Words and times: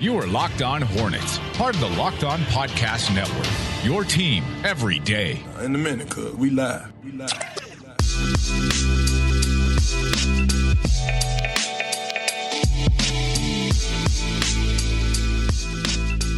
You 0.00 0.16
are 0.16 0.26
Locked 0.26 0.62
On 0.62 0.80
Hornets, 0.80 1.38
part 1.52 1.74
of 1.74 1.82
the 1.82 1.90
Locked 1.90 2.24
On 2.24 2.40
Podcast 2.44 3.14
Network. 3.14 3.46
Your 3.84 4.02
team 4.02 4.42
every 4.64 4.98
day. 4.98 5.42
Uh, 5.58 5.64
in 5.64 5.74
a 5.74 5.78
minute, 5.78 6.08
cuz 6.08 6.34
we 6.36 6.48
live. 6.48 6.90
We 7.04 7.12
live. 7.12 7.30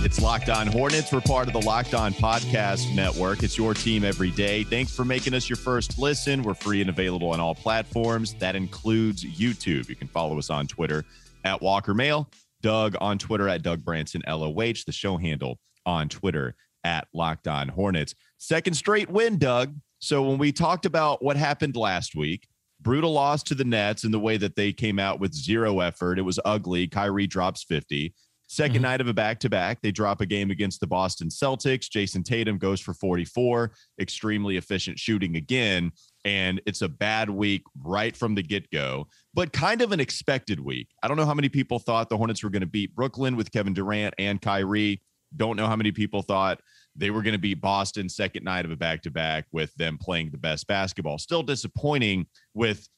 It's 0.05 0.21
Locked 0.21 0.49
On 0.49 0.67
Hornets. 0.67 1.13
We're 1.13 1.21
part 1.21 1.47
of 1.47 1.53
the 1.53 1.63
Locked 1.65 1.95
On 1.95 2.13
Podcast 2.15 2.93
Network. 2.97 3.45
It's 3.45 3.57
your 3.57 3.75
team 3.75 4.03
every 4.03 4.33
day. 4.33 4.65
Thanks 4.65 4.93
for 4.93 5.05
making 5.05 5.35
us 5.35 5.49
your 5.49 5.57
first 5.57 6.01
listen. 6.01 6.43
We're 6.43 6.55
free 6.55 6.81
and 6.81 6.91
available 6.91 7.31
on 7.31 7.39
all 7.39 7.55
platforms. 7.55 8.35
That 8.41 8.57
includes 8.57 9.25
YouTube. 9.25 9.89
You 9.89 9.95
can 9.95 10.09
follow 10.09 10.37
us 10.37 10.51
on 10.51 10.67
Twitter 10.67 11.05
at 11.45 11.63
Walker 11.63 11.95
Mail 11.95 12.29
Doug 12.63 12.97
on 13.01 13.19
Twitter 13.19 13.49
at 13.49 13.63
Doug 13.63 13.85
Branson 13.85 14.23
LOH, 14.27 14.85
the 14.87 14.93
show 14.93 15.17
handle 15.17 15.59
on 15.85 16.09
Twitter 16.09 16.55
at 16.85 17.07
Locked 17.13 17.49
On 17.49 17.69
Hornets. 17.69 18.15
Second 18.39 18.75
straight 18.75 19.11
win, 19.11 19.39
Doug. 19.39 19.75
So 19.99 20.23
when 20.23 20.39
we 20.39 20.53
talked 20.53 20.87
about 20.87 21.23
what 21.23 21.37
happened 21.37 21.77
last 21.77 22.17
week, 22.17 22.49
brutal 22.81 23.13
loss 23.13 23.43
to 23.45 23.55
the 23.55 23.65
Nets 23.65 24.05
in 24.05 24.11
the 24.11 24.19
way 24.19 24.37
that 24.37 24.57
they 24.57 24.73
came 24.73 24.99
out 24.99 25.21
with 25.21 25.33
zero 25.33 25.81
effort. 25.81 26.19
It 26.19 26.23
was 26.23 26.41
ugly. 26.45 26.89
Kyrie 26.89 27.27
drops 27.27 27.63
50. 27.65 28.15
2nd 28.49 28.69
mm-hmm. 28.69 28.83
night 28.83 29.01
of 29.01 29.09
a 29.09 29.15
back 29.15 29.41
to 29.41 29.49
back, 29.49 29.81
they 29.81 29.91
drop 29.91 30.21
a 30.21 30.27
game 30.27 30.51
against 30.51 30.81
the 30.81 30.87
Boston 30.87 31.29
Celtics. 31.29 31.89
Jayson 31.89 32.23
Tatum 32.23 32.59
goes 32.59 32.81
for 32.81 32.93
44, 32.93 33.73
extremely 33.99 34.59
efficient 34.59 34.99
shooting 34.99 35.37
again 35.37 35.91
and 36.25 36.61
it's 36.67 36.83
a 36.83 36.89
bad 36.89 37.29
week 37.31 37.63
right 37.83 38.17
from 38.17 38.35
the 38.35 38.43
get 38.43 38.71
go, 38.71 39.09
but 39.35 39.53
kind 39.53 39.83
of 39.83 39.93
an 39.93 40.01
expected 40.01 40.61
week. 40.61 40.89
I 41.03 41.09
don't 41.09 41.17
know 41.17 41.27
how 41.27 41.35
many 41.35 41.49
people 41.49 41.79
thought 41.79 42.09
the 42.09 42.17
Hornets 42.17 42.43
were 42.43 42.51
going 42.51 42.61
to 42.61 42.67
beat 42.67 42.95
Brooklyn 42.95 43.37
with 43.37 43.51
Kevin 43.51 43.75
Durant 43.75 44.15
and 44.19 44.41
Kyrie. 44.41 45.03
Don't 45.37 45.57
know 45.57 45.67
how 45.67 45.77
many 45.77 45.93
people 45.93 46.23
thought 46.23 46.61
they 46.95 47.11
were 47.11 47.23
going 47.23 47.33
to 47.33 47.39
beat 47.39 47.61
Boston 47.61 48.09
second 48.09 48.45
night 48.45 48.65
of 48.65 48.71
a 48.71 48.77
back 48.77 49.03
to 49.03 49.11
back 49.11 49.47
with 49.51 49.75
them 49.75 49.99
playing 49.99 50.31
the 50.31 50.39
best 50.39 50.67
basketball. 50.67 51.19
Still 51.19 51.43
disappointing 51.43 52.27
with 52.55 52.89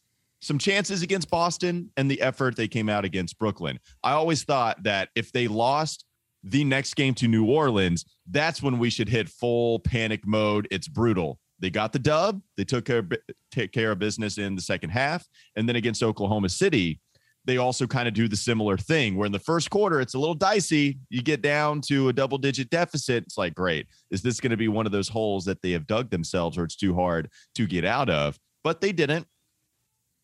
some 0.41 0.59
chances 0.59 1.03
against 1.03 1.31
Boston 1.31 1.91
and 1.97 2.11
the 2.11 2.21
effort 2.21 2.57
they 2.57 2.69
came 2.69 2.89
out 2.89 3.05
against 3.05 3.39
Brooklyn. 3.39 3.79
I 4.03 4.13
always 4.13 4.43
thought 4.43 4.83
that 4.83 5.09
if 5.15 5.33
they 5.33 5.49
lost 5.49 6.05
the 6.43 6.65
next 6.65 6.95
game 6.95 7.15
to 7.15 7.29
New 7.29 7.47
Orleans, 7.47 8.05
that's 8.29 8.63
when 8.63 8.79
we 8.79 8.91
should 8.91 9.09
hit 9.09 9.29
full 9.29 9.79
panic 9.79 10.27
mode. 10.27 10.69
It's 10.71 10.89
brutal 10.89 11.39
they 11.65 11.71
got 11.71 11.95
the 11.95 11.99
dub. 11.99 12.43
They 12.59 12.65
took 12.65 12.85
care, 12.85 13.03
take 13.51 13.73
care 13.73 13.93
of 13.93 13.99
business 13.99 14.37
in 14.37 14.55
the 14.55 14.61
second 14.61 14.91
half. 14.91 15.27
And 15.57 15.67
then 15.67 15.77
against 15.77 16.03
Oklahoma 16.03 16.51
City, 16.51 17.01
they 17.47 17.57
also 17.57 17.87
kind 17.87 18.07
of 18.07 18.13
do 18.13 18.29
the 18.29 18.37
similar 18.37 18.77
thing 18.77 19.17
where 19.17 19.25
in 19.25 19.33
the 19.33 19.39
first 19.39 19.71
quarter, 19.71 19.99
it's 19.99 20.13
a 20.13 20.19
little 20.19 20.35
dicey. 20.35 20.99
You 21.09 21.23
get 21.23 21.41
down 21.41 21.81
to 21.87 22.11
a 22.11 22.13
double 22.13 22.37
digit 22.37 22.69
deficit. 22.69 23.25
It's 23.25 23.39
like, 23.39 23.55
great. 23.55 23.87
Is 24.11 24.21
this 24.21 24.41
going 24.41 24.51
to 24.51 24.59
be 24.59 24.69
one 24.69 24.85
of 24.85 24.93
those 24.93 25.09
holes 25.09 25.47
that 25.47 25.63
they 25.63 25.71
have 25.71 25.87
dug 25.87 26.11
themselves 26.11 26.59
or 26.59 26.65
it's 26.65 26.77
too 26.77 26.95
hard 26.95 27.31
to 27.55 27.67
get 27.67 27.87
out 27.87 28.11
of? 28.11 28.39
But 28.63 28.83
they 28.83 28.93
didn't. 28.93 29.27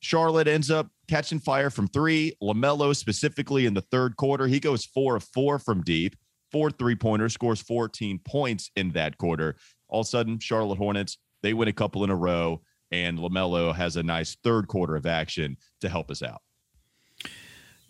Charlotte 0.00 0.46
ends 0.46 0.70
up 0.70 0.88
catching 1.08 1.40
fire 1.40 1.70
from 1.70 1.88
three. 1.88 2.34
LaMelo, 2.42 2.94
specifically 2.94 3.64
in 3.64 3.72
the 3.72 3.80
third 3.90 4.14
quarter, 4.16 4.46
he 4.46 4.60
goes 4.60 4.84
four 4.84 5.16
of 5.16 5.24
four 5.24 5.58
from 5.58 5.82
deep, 5.82 6.16
four 6.52 6.70
three 6.70 6.96
pointers, 6.96 7.32
scores 7.32 7.62
14 7.62 8.18
points 8.26 8.70
in 8.76 8.90
that 8.90 9.16
quarter. 9.16 9.56
All 9.88 10.00
of 10.00 10.06
a 10.06 10.08
sudden, 10.08 10.38
Charlotte 10.38 10.78
Hornets, 10.78 11.18
they 11.42 11.54
win 11.54 11.68
a 11.68 11.72
couple 11.72 12.04
in 12.04 12.10
a 12.10 12.16
row, 12.16 12.60
and 12.90 13.18
LaMelo 13.18 13.74
has 13.74 13.96
a 13.96 14.02
nice 14.02 14.36
third 14.42 14.68
quarter 14.68 14.96
of 14.96 15.06
action 15.06 15.56
to 15.80 15.88
help 15.88 16.10
us 16.10 16.22
out. 16.22 16.42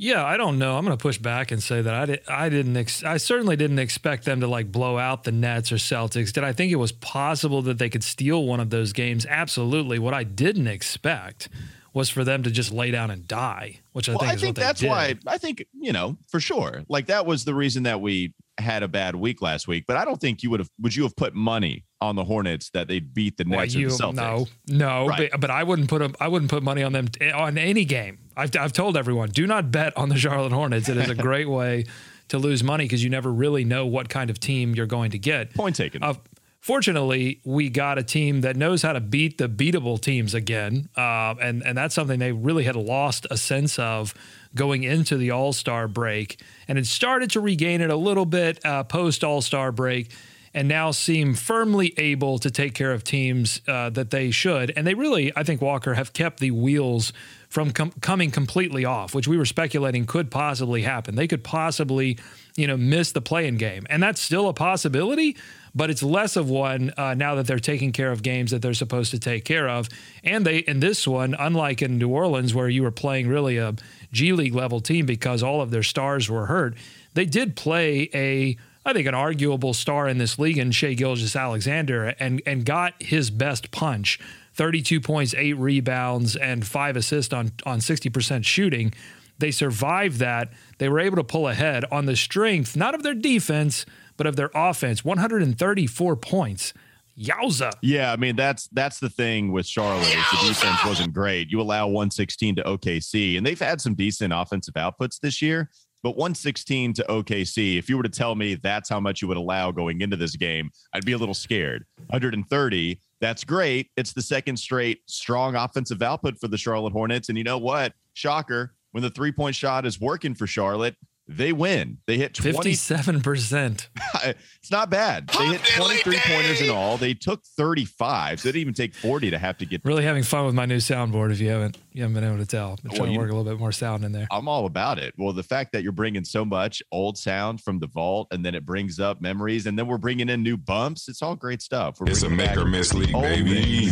Yeah, 0.03 0.25
I 0.25 0.39
don't 0.39 0.59
know. 0.59 0.79
I'm 0.79 0.87
going 0.87 0.97
to 0.97 1.03
push 1.03 1.19
back 1.19 1.51
and 1.51 1.63
say 1.63 1.83
that 1.83 1.93
I, 1.93 2.07
did, 2.07 2.21
I 2.27 2.49
didn't. 2.49 2.75
Ex- 2.75 3.05
I 3.05 3.19
certainly 3.19 3.55
didn't 3.55 3.81
expect 3.81 4.25
them 4.25 4.41
to 4.41 4.47
like 4.47 4.73
blow 4.73 4.97
out 4.97 5.25
the 5.25 5.33
Nets 5.33 5.71
or 5.73 5.77
Celtics. 5.77 6.33
Did 6.33 6.43
I 6.43 6.55
think 6.55 6.73
it 6.73 6.77
was 6.77 6.91
possible 6.91 7.61
that 7.63 7.77
they 7.77 7.91
could 7.91 8.03
steal 8.03 8.47
one 8.47 8.61
of 8.61 8.71
those 8.71 8.95
games? 8.95 9.27
Absolutely. 9.27 9.99
What 9.99 10.15
I 10.15 10.25
didn't 10.25 10.69
expect 10.69 11.51
was 11.93 12.09
for 12.09 12.25
them 12.25 12.43
to 12.45 12.51
just 12.51 12.73
lay 12.73 12.91
down 12.91 13.11
and 13.11 13.29
die, 13.29 13.81
which 13.93 14.09
I 14.09 14.13
think. 14.13 14.21
well, 14.23 14.31
think. 14.31 14.39
I 14.39 14.41
think 14.41 14.57
that's 14.57 14.81
did. 14.81 14.89
why. 14.89 15.15
I 15.27 15.37
think 15.37 15.67
you 15.75 15.93
know 15.93 16.17
for 16.29 16.41
sure. 16.41 16.83
Like 16.89 17.07
that 17.07 17.27
was 17.27 17.45
the 17.45 17.55
reason 17.55 17.83
that 17.83 18.01
we 18.01 18.33
had 18.61 18.83
a 18.83 18.89
bad 18.89 19.15
week 19.15 19.43
last 19.43 19.67
week, 19.69 19.85
but 19.87 19.97
I 19.97 20.05
don't 20.05 20.21
think 20.21 20.43
you 20.43 20.51
would 20.51 20.61
have. 20.61 20.71
Would 20.81 20.95
you 20.95 21.03
have 21.05 21.17
put 21.17 21.35
money 21.35 21.85
on 22.01 22.17
the 22.17 22.25
Hornets 22.25 22.71
that 22.71 22.89
they'd 22.89 23.13
beat 23.13 23.37
the 23.37 23.45
Nets 23.45 23.75
well, 23.75 23.83
you, 23.83 23.87
or 23.89 23.91
the 23.91 23.97
Celtics? 23.97 24.15
No, 24.15 24.47
no, 24.69 25.07
right. 25.09 25.31
but, 25.31 25.41
but, 25.41 25.51
I 25.51 25.65
wouldn't 25.65 25.89
put 25.89 26.01
them. 26.01 26.15
I 26.21 26.29
wouldn't 26.29 26.51
put 26.51 26.63
money 26.63 26.83
on 26.83 26.93
them 26.93 27.09
on 27.35 27.59
any 27.59 27.85
game. 27.85 28.19
I've, 28.37 28.55
I've 28.57 28.73
told 28.73 28.97
everyone, 28.97 29.31
do 29.31 29.47
not 29.47 29.71
bet 29.71 29.97
on 29.97 30.09
the 30.09 30.17
Charlotte 30.17 30.53
Hornets. 30.53 30.89
It 30.89 30.97
is 30.97 31.11
a 31.11 31.15
great 31.15 31.49
way 31.51 31.85
to 32.29 32.39
lose 32.39 32.63
money 32.63 32.85
because 32.85 33.03
you 33.03 33.11
never 33.11 33.31
really 33.31 33.65
know 33.65 33.87
what 33.87 34.09
kind 34.09 34.31
of 34.31 34.41
team 34.41 34.75
you're 34.75 34.87
going 34.87 35.11
to 35.11 35.19
get. 35.19 35.53
Point 35.55 35.77
taken. 35.77 36.03
Uh, 36.03 36.15
fortunately, 36.61 37.41
we 37.45 37.69
got 37.69 37.99
a 37.99 38.03
team 38.03 38.43
that 38.43 38.57
knows 38.57 38.83
how 38.83 38.93
to 38.93 39.01
beat 39.01 39.39
the 39.39 39.49
beatable 39.49 40.01
teams 40.01 40.33
again, 40.35 40.89
uh, 40.97 41.35
and 41.41 41.63
and 41.63 41.77
that's 41.77 41.95
something 41.95 42.19
they 42.19 42.33
really 42.33 42.65
had 42.65 42.77
lost 42.77 43.27
a 43.31 43.37
sense 43.37 43.79
of 43.79 44.15
going 44.55 44.83
into 44.83 45.17
the 45.17 45.31
All 45.31 45.53
Star 45.53 45.89
break, 45.89 46.41
and 46.69 46.79
had 46.79 46.87
started 46.87 47.31
to 47.33 47.41
regain 47.41 47.81
it 47.81 47.91
a 47.91 47.97
little 47.97 48.27
bit 48.27 48.65
uh, 48.65 48.85
post 48.85 49.25
All 49.25 49.41
Star 49.41 49.73
break. 49.73 50.13
And 50.53 50.67
now 50.67 50.91
seem 50.91 51.35
firmly 51.35 51.95
able 51.97 52.41
to 52.41 52.51
take 52.51 52.75
care 52.75 52.93
of 52.93 53.05
teams 53.05 53.61
uh, 53.69 53.91
that 53.91 54.11
they 54.11 54.33
should. 54.33 54.73
And 54.75 54.85
they 54.85 54.95
really, 54.95 55.33
I 55.37 55.45
think, 55.45 55.63
Walker, 55.63 55.95
have 55.95 56.13
kept 56.13 56.41
the 56.41 56.51
wheels 56.51 57.13
from 57.51 57.73
com- 57.73 57.93
coming 58.01 58.33
completely 58.33 58.85
off, 58.85 59.15
which 59.15 59.29
we 59.29 59.37
were 59.37 59.45
speculating 59.45 60.07
could 60.07 60.29
possibly 60.29 60.83
happen. 60.83 61.15
They 61.17 61.29
could 61.29 61.45
possibly, 61.45 62.19
you 62.57 62.67
know, 62.67 62.77
miss 62.77 63.13
the 63.13 63.21
playing 63.21 63.59
game. 63.59 63.87
And 63.91 64.03
that's 64.03 64.21
still 64.21 64.49
a 64.49 64.53
possibility, 64.53 65.37
but 65.75 65.91
it's 65.91 66.03
less 66.03 66.37
of 66.37 66.49
one 66.49 66.93
uh, 66.97 67.15
now 67.15 67.35
that 67.35 67.47
they're 67.47 67.59
taking 67.59 67.93
care 67.93 68.13
of 68.13 68.23
games 68.23 68.53
that 68.53 68.63
they're 68.63 68.75
supposed 68.75 69.11
to 69.11 69.19
take 69.19 69.45
care 69.45 69.69
of. 69.69 69.89
And 70.23 70.47
they 70.47 70.59
in 70.59 70.81
this 70.81 71.07
one, 71.07 71.35
unlike 71.39 71.83
in 71.83 71.99
New 71.99 72.09
Orleans 72.09 72.55
where 72.55 72.69
you 72.69 72.83
were 72.83 72.93
playing 72.93 73.29
really 73.29 73.57
a 73.57 73.75
G 74.13 74.33
League 74.33 74.55
level 74.55 74.81
team 74.81 75.07
because 75.07 75.43
all 75.43 75.61
of 75.61 75.71
their 75.71 75.83
stars 75.83 76.29
were 76.29 76.47
hurt, 76.47 76.75
they 77.15 77.27
did 77.27 77.57
play 77.57 78.11
a 78.15 78.57
I 78.85 78.93
think 78.95 79.07
an 79.07 79.15
arguable 79.15 79.75
star 79.75 80.09
in 80.09 80.19
this 80.19 80.39
league 80.39 80.57
in 80.57 80.71
Shai 80.71 80.95
Gilgeous-Alexander 80.95 82.15
and 82.19 82.43
and 82.47 82.65
got 82.65 83.01
his 83.03 83.31
best 83.31 83.71
punch. 83.71 84.19
32 84.55 85.01
points, 85.01 85.33
8 85.35 85.55
rebounds 85.55 86.37
and 86.37 86.67
5 86.67 86.97
assists 86.97 87.33
on 87.33 87.53
on 87.65 87.79
60% 87.79 88.45
shooting. 88.45 88.93
They 89.39 89.51
survived 89.51 90.19
that. 90.19 90.53
They 90.79 90.89
were 90.89 91.01
able 91.01 91.17
to 91.17 91.25
pull 91.25 91.49
ahead 91.49 91.85
on 91.91 92.07
the 92.07 92.17
strength 92.17 92.77
not 92.77 92.95
of 92.95 93.03
their 93.03 93.15
defense, 93.15 93.87
but 94.17 94.27
of 94.27 94.37
their 94.37 94.51
offense, 94.55 95.05
134 95.05 96.17
points. 96.17 96.75
Yowza. 97.21 97.73
Yeah, 97.83 98.13
I 98.13 98.17
mean 98.17 98.37
that's 98.37 98.69
that's 98.69 98.99
the 98.99 99.11
thing 99.11 99.53
with 99.53 99.67
Charlotte. 99.67 100.05
The 100.05 100.49
defense 100.49 100.85
wasn't 100.85 101.13
great. 101.13 101.51
You 101.51 101.61
allow 101.61 101.87
116 101.87 102.57
to 102.57 102.63
OKC, 102.63 103.37
and 103.37 103.47
they've 103.47 103.59
had 103.59 103.81
some 103.81 103.95
decent 103.95 104.33
offensive 104.35 104.75
outputs 104.75 105.21
this 105.21 105.43
year. 105.43 105.71
But 106.03 106.17
116 106.17 106.95
to 106.95 107.05
OKC, 107.11 107.79
if 107.79 107.91
you 107.91 107.99
were 107.99 108.03
to 108.03 108.09
tell 108.09 108.35
me 108.35 108.55
that's 108.55 108.89
how 108.89 109.01
much 109.01 109.21
you 109.21 109.29
would 109.29 109.37
allow 109.37 109.71
going 109.71 110.01
into 110.01 110.17
this 110.17 110.35
game, 110.35 110.71
I'd 110.95 111.05
be 111.05 111.13
a 111.13 111.19
little 111.19 111.35
scared. 111.35 111.85
130, 112.07 113.01
that's 113.21 113.45
great. 113.45 113.91
It's 113.99 114.15
the 114.15 114.23
second 114.23 114.57
straight 114.57 115.01
strong 115.07 115.57
offensive 115.57 116.01
output 116.01 116.39
for 116.41 116.49
the 116.49 116.57
Charlotte 116.57 116.95
Hornets. 116.95 117.29
And 117.29 117.37
you 117.37 117.45
know 117.45 117.59
what? 117.59 117.93
Shocker. 118.15 118.75
When 118.93 119.03
the 119.03 119.11
three 119.11 119.31
point 119.31 119.55
shot 119.55 119.87
is 119.87 120.01
working 120.01 120.35
for 120.35 120.47
Charlotte, 120.47 120.97
they 121.31 121.53
win. 121.53 121.99
They 122.07 122.17
hit 122.17 122.35
57%. 122.35 123.89
it's 124.25 124.71
not 124.71 124.91
bad. 124.91 125.29
They 125.29 125.47
hit 125.47 125.65
23 125.65 126.19
pointers 126.25 126.61
in 126.61 126.71
all. 126.71 126.97
They 126.97 127.15
took 127.15 127.45
35. 127.57 128.41
So 128.41 128.49
they 128.49 128.53
didn't 128.53 128.61
even 128.63 128.75
take 128.75 128.95
40 128.95 129.31
to 129.31 129.39
have 129.39 129.57
to 129.59 129.67
get. 129.67 129.85
Really 129.85 130.03
having 130.03 130.25
fun 130.25 130.45
with 130.45 130.55
my 130.55 130.67
new 130.67 130.79
soundboard. 130.79 131.31
If 131.31 131.41
you 131.41 131.49
haven't, 131.51 131.79
you 131.93 132.03
haven't 132.03 132.15
been 132.15 132.25
able 132.25 132.39
to 132.39 132.47
tell. 132.47 132.77
I'm 132.85 132.91
trying 132.91 133.01
well, 133.01 133.13
to 133.13 133.19
work 133.19 133.31
a 133.31 133.35
little 133.35 133.51
bit 133.51 133.61
more 133.61 133.71
sound 133.71 134.05
in 134.05 134.11
there. 134.11 134.27
I'm 134.33 134.49
all 134.49 134.67
about 134.67 134.99
it. 134.99 135.15
Well, 135.17 135.33
the 135.33 135.45
fact 135.45 135.73
that 135.73 135.85
you're 135.85 135.93
bringing 135.93 136.25
so 136.25 136.45
much 136.45 136.83
old 136.91 137.17
sound 137.17 137.61
from 137.61 137.79
the 137.79 137.87
vault, 137.87 138.29
and 138.33 138.45
then 138.45 138.57
it 138.57 138.67
brings 138.67 138.99
up 138.99 139.21
memories, 139.21 139.67
and 139.67 139.79
then 139.79 139.87
we're 139.87 139.99
bringing 139.99 140.29
in 140.29 140.43
new 140.43 140.57
bumps. 140.57 141.09
It's 141.09 141.23
all 141.23 141.37
great 141.37 141.63
stuff. 141.63 142.01
We're 142.01 142.11
it's 142.11 142.23
a 142.23 142.29
make 142.29 142.57
or 142.57 142.65
miss 142.65 142.93
league, 142.93 143.13
baby. 143.13 143.91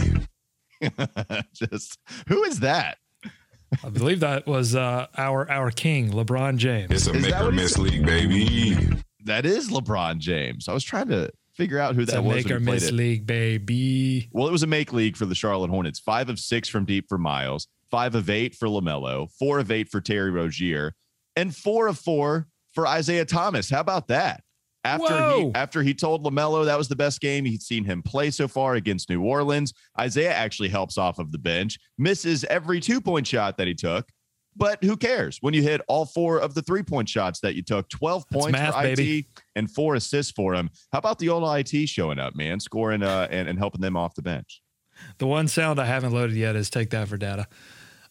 Just 1.54 1.98
who 2.28 2.42
is 2.42 2.60
that? 2.60 2.98
I 3.84 3.88
believe 3.90 4.20
that 4.20 4.46
was 4.46 4.74
uh, 4.74 5.06
our 5.16 5.50
our 5.50 5.70
king, 5.70 6.10
LeBron 6.10 6.56
James. 6.56 6.90
It's 6.90 7.06
a 7.06 7.12
is 7.12 7.22
make 7.22 7.40
or 7.40 7.52
miss 7.52 7.78
league, 7.78 8.04
baby. 8.04 8.76
That 9.24 9.44
is 9.44 9.70
LeBron 9.70 10.18
James. 10.18 10.68
I 10.68 10.72
was 10.72 10.84
trying 10.84 11.08
to 11.08 11.30
figure 11.52 11.78
out 11.78 11.94
who 11.94 12.02
it's 12.02 12.12
that 12.12 12.24
was. 12.24 12.44
Make 12.44 12.50
or 12.50 12.60
miss 12.60 12.88
it. 12.88 12.94
league, 12.94 13.26
baby. 13.26 14.28
Well, 14.32 14.48
it 14.48 14.52
was 14.52 14.62
a 14.62 14.66
make 14.66 14.92
league 14.92 15.16
for 15.16 15.26
the 15.26 15.34
Charlotte 15.34 15.70
Hornets. 15.70 15.98
Five 15.98 16.28
of 16.28 16.38
six 16.38 16.68
from 16.68 16.84
deep 16.84 17.08
for 17.08 17.18
Miles, 17.18 17.68
five 17.90 18.14
of 18.14 18.30
eight 18.30 18.54
for 18.54 18.68
LaMelo, 18.68 19.30
four 19.38 19.58
of 19.58 19.70
eight 19.70 19.88
for 19.88 20.00
Terry 20.00 20.30
Rozier, 20.30 20.94
and 21.36 21.54
four 21.54 21.88
of 21.88 21.98
four 21.98 22.46
for 22.72 22.86
Isaiah 22.86 23.24
Thomas. 23.24 23.68
How 23.70 23.80
about 23.80 24.08
that? 24.08 24.42
After 24.84 25.12
Whoa. 25.12 25.38
he 25.48 25.54
after 25.54 25.82
he 25.82 25.92
told 25.92 26.24
LaMelo 26.24 26.64
that 26.64 26.78
was 26.78 26.88
the 26.88 26.96
best 26.96 27.20
game 27.20 27.44
he'd 27.44 27.62
seen 27.62 27.84
him 27.84 28.02
play 28.02 28.30
so 28.30 28.46
far 28.48 28.74
against 28.76 29.10
New 29.10 29.22
Orleans, 29.22 29.74
Isaiah 29.98 30.32
actually 30.32 30.68
helps 30.68 30.96
off 30.96 31.18
of 31.18 31.32
the 31.32 31.38
bench, 31.38 31.78
misses 31.98 32.44
every 32.44 32.80
two-point 32.80 33.26
shot 33.26 33.56
that 33.58 33.66
he 33.66 33.74
took, 33.74 34.08
But 34.56 34.82
who 34.82 34.96
cares 34.96 35.38
when 35.40 35.52
you 35.54 35.62
hit 35.62 35.80
all 35.88 36.04
four 36.06 36.38
of 36.38 36.54
the 36.54 36.62
three 36.62 36.82
point 36.82 37.08
shots 37.08 37.40
that 37.40 37.54
you 37.54 37.62
took? 37.62 37.88
12 37.90 38.24
That's 38.30 38.42
points 38.44 38.58
math, 38.58 38.74
for 38.74 38.86
IT 38.86 38.96
baby. 38.96 39.28
and 39.56 39.70
four 39.70 39.94
assists 39.96 40.32
for 40.32 40.54
him. 40.54 40.70
How 40.92 40.98
about 40.98 41.18
the 41.18 41.28
old 41.28 41.44
IT 41.58 41.88
showing 41.88 42.18
up, 42.18 42.34
man, 42.36 42.58
scoring 42.60 43.02
uh, 43.02 43.28
and, 43.30 43.48
and 43.48 43.58
helping 43.58 43.80
them 43.80 43.96
off 43.96 44.14
the 44.14 44.22
bench? 44.22 44.62
The 45.18 45.26
one 45.26 45.46
sound 45.48 45.78
I 45.80 45.84
haven't 45.86 46.12
loaded 46.12 46.36
yet 46.36 46.56
is 46.56 46.70
take 46.70 46.90
that 46.90 47.08
for 47.08 47.16
data. 47.16 47.46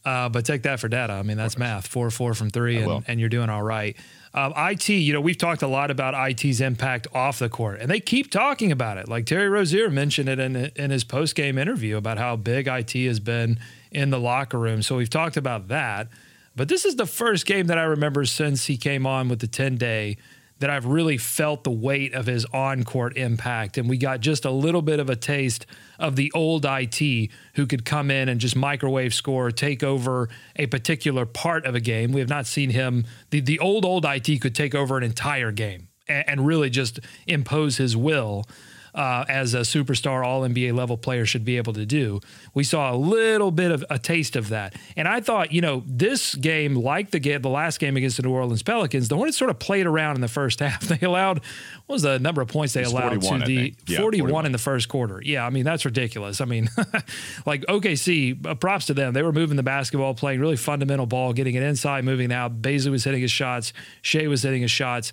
Uh, 0.05 0.29
but 0.29 0.45
take 0.45 0.63
that 0.63 0.79
for 0.79 0.87
data. 0.87 1.11
I 1.11 1.23
mean, 1.23 1.35
that's 1.35 1.57
math. 1.57 1.85
Four, 1.85 2.09
four 2.11 2.33
from 2.33 2.49
three, 2.49 2.77
and, 2.77 3.03
and 3.07 3.19
you're 3.19 3.27
doing 3.27 3.49
all 3.49 3.63
right. 3.63 3.97
Um, 4.37 4.53
IT, 4.55 4.87
you 4.89 5.13
know, 5.13 5.21
we've 5.21 5.37
talked 5.37 5.63
a 5.63 5.67
lot 5.67 5.89
about 5.89 6.13
IT's 6.13 6.61
impact 6.61 7.07
off 7.11 7.39
the 7.39 7.49
court, 7.49 7.81
and 7.81 7.89
they 7.89 7.99
keep 7.99 8.29
talking 8.29 8.71
about 8.71 8.99
it. 8.99 9.09
Like 9.09 9.25
Terry 9.25 9.49
Rozier 9.49 9.89
mentioned 9.89 10.29
it 10.29 10.37
in, 10.37 10.55
in 10.55 10.91
his 10.91 11.03
post 11.03 11.33
game 11.33 11.57
interview 11.57 11.97
about 11.97 12.19
how 12.19 12.35
big 12.35 12.67
IT 12.67 12.93
has 12.93 13.19
been 13.19 13.57
in 13.89 14.11
the 14.11 14.19
locker 14.19 14.59
room. 14.59 14.83
So 14.83 14.95
we've 14.95 15.09
talked 15.09 15.37
about 15.37 15.69
that. 15.69 16.09
But 16.55 16.69
this 16.69 16.85
is 16.85 16.97
the 16.97 17.07
first 17.07 17.47
game 17.47 17.65
that 17.65 17.79
I 17.79 17.83
remember 17.85 18.25
since 18.25 18.67
he 18.67 18.77
came 18.77 19.07
on 19.07 19.27
with 19.27 19.39
the 19.39 19.47
10 19.47 19.75
day 19.75 20.17
that 20.59 20.69
I've 20.69 20.85
really 20.85 21.17
felt 21.17 21.63
the 21.63 21.71
weight 21.71 22.13
of 22.13 22.25
his 22.25 22.45
on 22.45 22.83
court 22.83 23.15
impact. 23.17 23.77
And 23.77 23.89
we 23.89 23.97
got 23.97 24.21
just 24.21 24.45
a 24.45 24.51
little 24.51 24.81
bit 24.81 24.99
of 24.99 25.09
a 25.09 25.15
taste 25.15 25.65
of 25.99 26.15
the 26.15 26.31
old 26.33 26.65
IT 26.67 27.29
who 27.55 27.65
could 27.67 27.85
come 27.85 28.09
in 28.09 28.29
and 28.29 28.39
just 28.39 28.55
microwave 28.55 29.13
score, 29.13 29.51
take 29.51 29.83
over 29.83 30.29
a 30.55 30.65
particular 30.67 31.25
part 31.25 31.65
of 31.65 31.75
a 31.75 31.79
game. 31.79 32.11
We 32.11 32.19
have 32.19 32.29
not 32.29 32.45
seen 32.45 32.71
him, 32.71 33.05
the, 33.29 33.39
the 33.39 33.59
old, 33.59 33.85
old 33.85 34.05
IT 34.05 34.41
could 34.41 34.55
take 34.55 34.73
over 34.73 34.97
an 34.97 35.03
entire 35.03 35.51
game 35.51 35.89
and, 36.07 36.27
and 36.27 36.47
really 36.47 36.69
just 36.69 36.99
impose 37.27 37.77
his 37.77 37.95
will. 37.95 38.45
Uh, 38.93 39.25
as 39.27 39.53
a 39.53 39.59
superstar 39.59 40.25
all 40.25 40.41
NBA 40.41 40.73
level 40.73 40.97
player 40.97 41.25
should 41.25 41.45
be 41.45 41.57
able 41.57 41.73
to 41.73 41.85
do. 41.85 42.19
We 42.53 42.63
saw 42.63 42.91
a 42.91 42.97
little 42.97 43.51
bit 43.51 43.71
of 43.71 43.85
a 43.89 43.99
taste 43.99 44.35
of 44.35 44.49
that. 44.49 44.75
And 44.95 45.07
I 45.07 45.21
thought, 45.21 45.51
you 45.51 45.61
know, 45.61 45.83
this 45.85 46.35
game, 46.35 46.75
like 46.75 47.11
the 47.11 47.19
game, 47.19 47.41
the 47.41 47.49
last 47.49 47.79
game 47.79 47.97
against 47.97 48.17
the 48.17 48.23
New 48.23 48.31
Orleans 48.31 48.63
Pelicans, 48.63 49.07
the 49.07 49.15
Hornets 49.15 49.37
sort 49.37 49.51
of 49.51 49.59
played 49.59 49.85
around 49.85 50.15
in 50.15 50.21
the 50.21 50.27
first 50.27 50.59
half. 50.61 50.81
They 50.81 51.05
allowed, 51.05 51.39
what 51.85 51.95
was 51.95 52.01
the 52.01 52.19
number 52.19 52.41
of 52.41 52.47
points 52.47 52.73
they 52.73 52.83
allowed 52.83 53.23
41, 53.23 53.39
to 53.41 53.45
the. 53.45 53.75
Yeah, 53.87 53.99
41, 53.99 54.29
41. 54.29 54.45
in 54.45 54.51
the 54.51 54.57
first 54.57 54.89
quarter? 54.89 55.21
Yeah, 55.23 55.45
I 55.45 55.49
mean, 55.49 55.63
that's 55.63 55.85
ridiculous. 55.85 56.41
I 56.41 56.45
mean, 56.45 56.69
like 57.45 57.61
OKC, 57.67 58.45
uh, 58.45 58.55
props 58.55 58.87
to 58.87 58.93
them. 58.93 59.13
They 59.13 59.21
were 59.21 59.31
moving 59.31 59.57
the 59.57 59.63
basketball, 59.63 60.13
playing 60.13 60.39
really 60.39 60.57
fundamental 60.57 61.05
ball, 61.05 61.33
getting 61.33 61.55
it 61.55 61.63
inside, 61.63 62.03
moving 62.05 62.31
it 62.31 62.33
out. 62.33 62.61
Bazley 62.61 62.91
was 62.91 63.03
hitting 63.03 63.21
his 63.21 63.31
shots, 63.31 63.73
Shai 64.01 64.27
was 64.27 64.43
hitting 64.43 64.61
his 64.61 64.71
shots. 64.71 65.11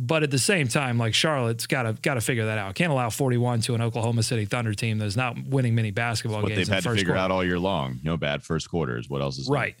But 0.00 0.22
at 0.22 0.30
the 0.30 0.38
same 0.38 0.68
time, 0.68 0.96
like 0.96 1.12
Charlotte's 1.12 1.66
got 1.66 1.82
to 1.82 1.92
got 1.94 2.14
to 2.14 2.20
figure 2.20 2.46
that 2.46 2.56
out. 2.56 2.74
Can't 2.76 2.92
allow 2.92 3.10
41 3.10 3.62
to 3.62 3.74
an 3.74 3.82
Oklahoma 3.82 4.22
City 4.22 4.44
Thunder 4.44 4.72
team 4.72 4.98
that's 4.98 5.16
not 5.16 5.36
winning 5.46 5.74
many 5.74 5.90
basketball 5.90 6.42
What 6.42 6.48
games. 6.50 6.58
they've 6.58 6.68
in 6.68 6.74
had 6.74 6.82
to 6.84 6.90
figure 6.90 7.06
quarter. 7.06 7.18
out 7.18 7.30
all 7.32 7.44
year 7.44 7.58
long. 7.58 7.98
No 8.04 8.16
bad 8.16 8.44
first 8.44 8.70
quarters. 8.70 9.08
What 9.10 9.22
else 9.22 9.38
is? 9.38 9.48
Right. 9.48 9.74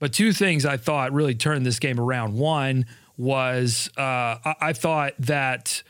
But 0.00 0.12
two 0.12 0.32
things 0.32 0.66
I 0.66 0.76
thought 0.76 1.12
really 1.12 1.34
turned 1.36 1.64
this 1.64 1.78
game 1.78 2.00
around. 2.00 2.34
One 2.34 2.86
was 3.16 3.88
uh, 3.96 4.00
I, 4.02 4.54
I 4.60 4.72
thought 4.72 5.12
that 5.20 5.82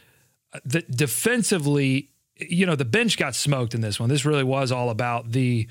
the 0.64 0.82
defensively, 0.82 2.10
you 2.36 2.66
know, 2.66 2.74
the 2.76 2.84
bench 2.84 3.16
got 3.16 3.34
smoked 3.34 3.74
in 3.74 3.80
this 3.80 3.98
one. 4.00 4.08
This 4.08 4.24
really 4.24 4.44
was 4.44 4.72
all 4.72 4.90
about 4.90 5.32
the. 5.32 5.68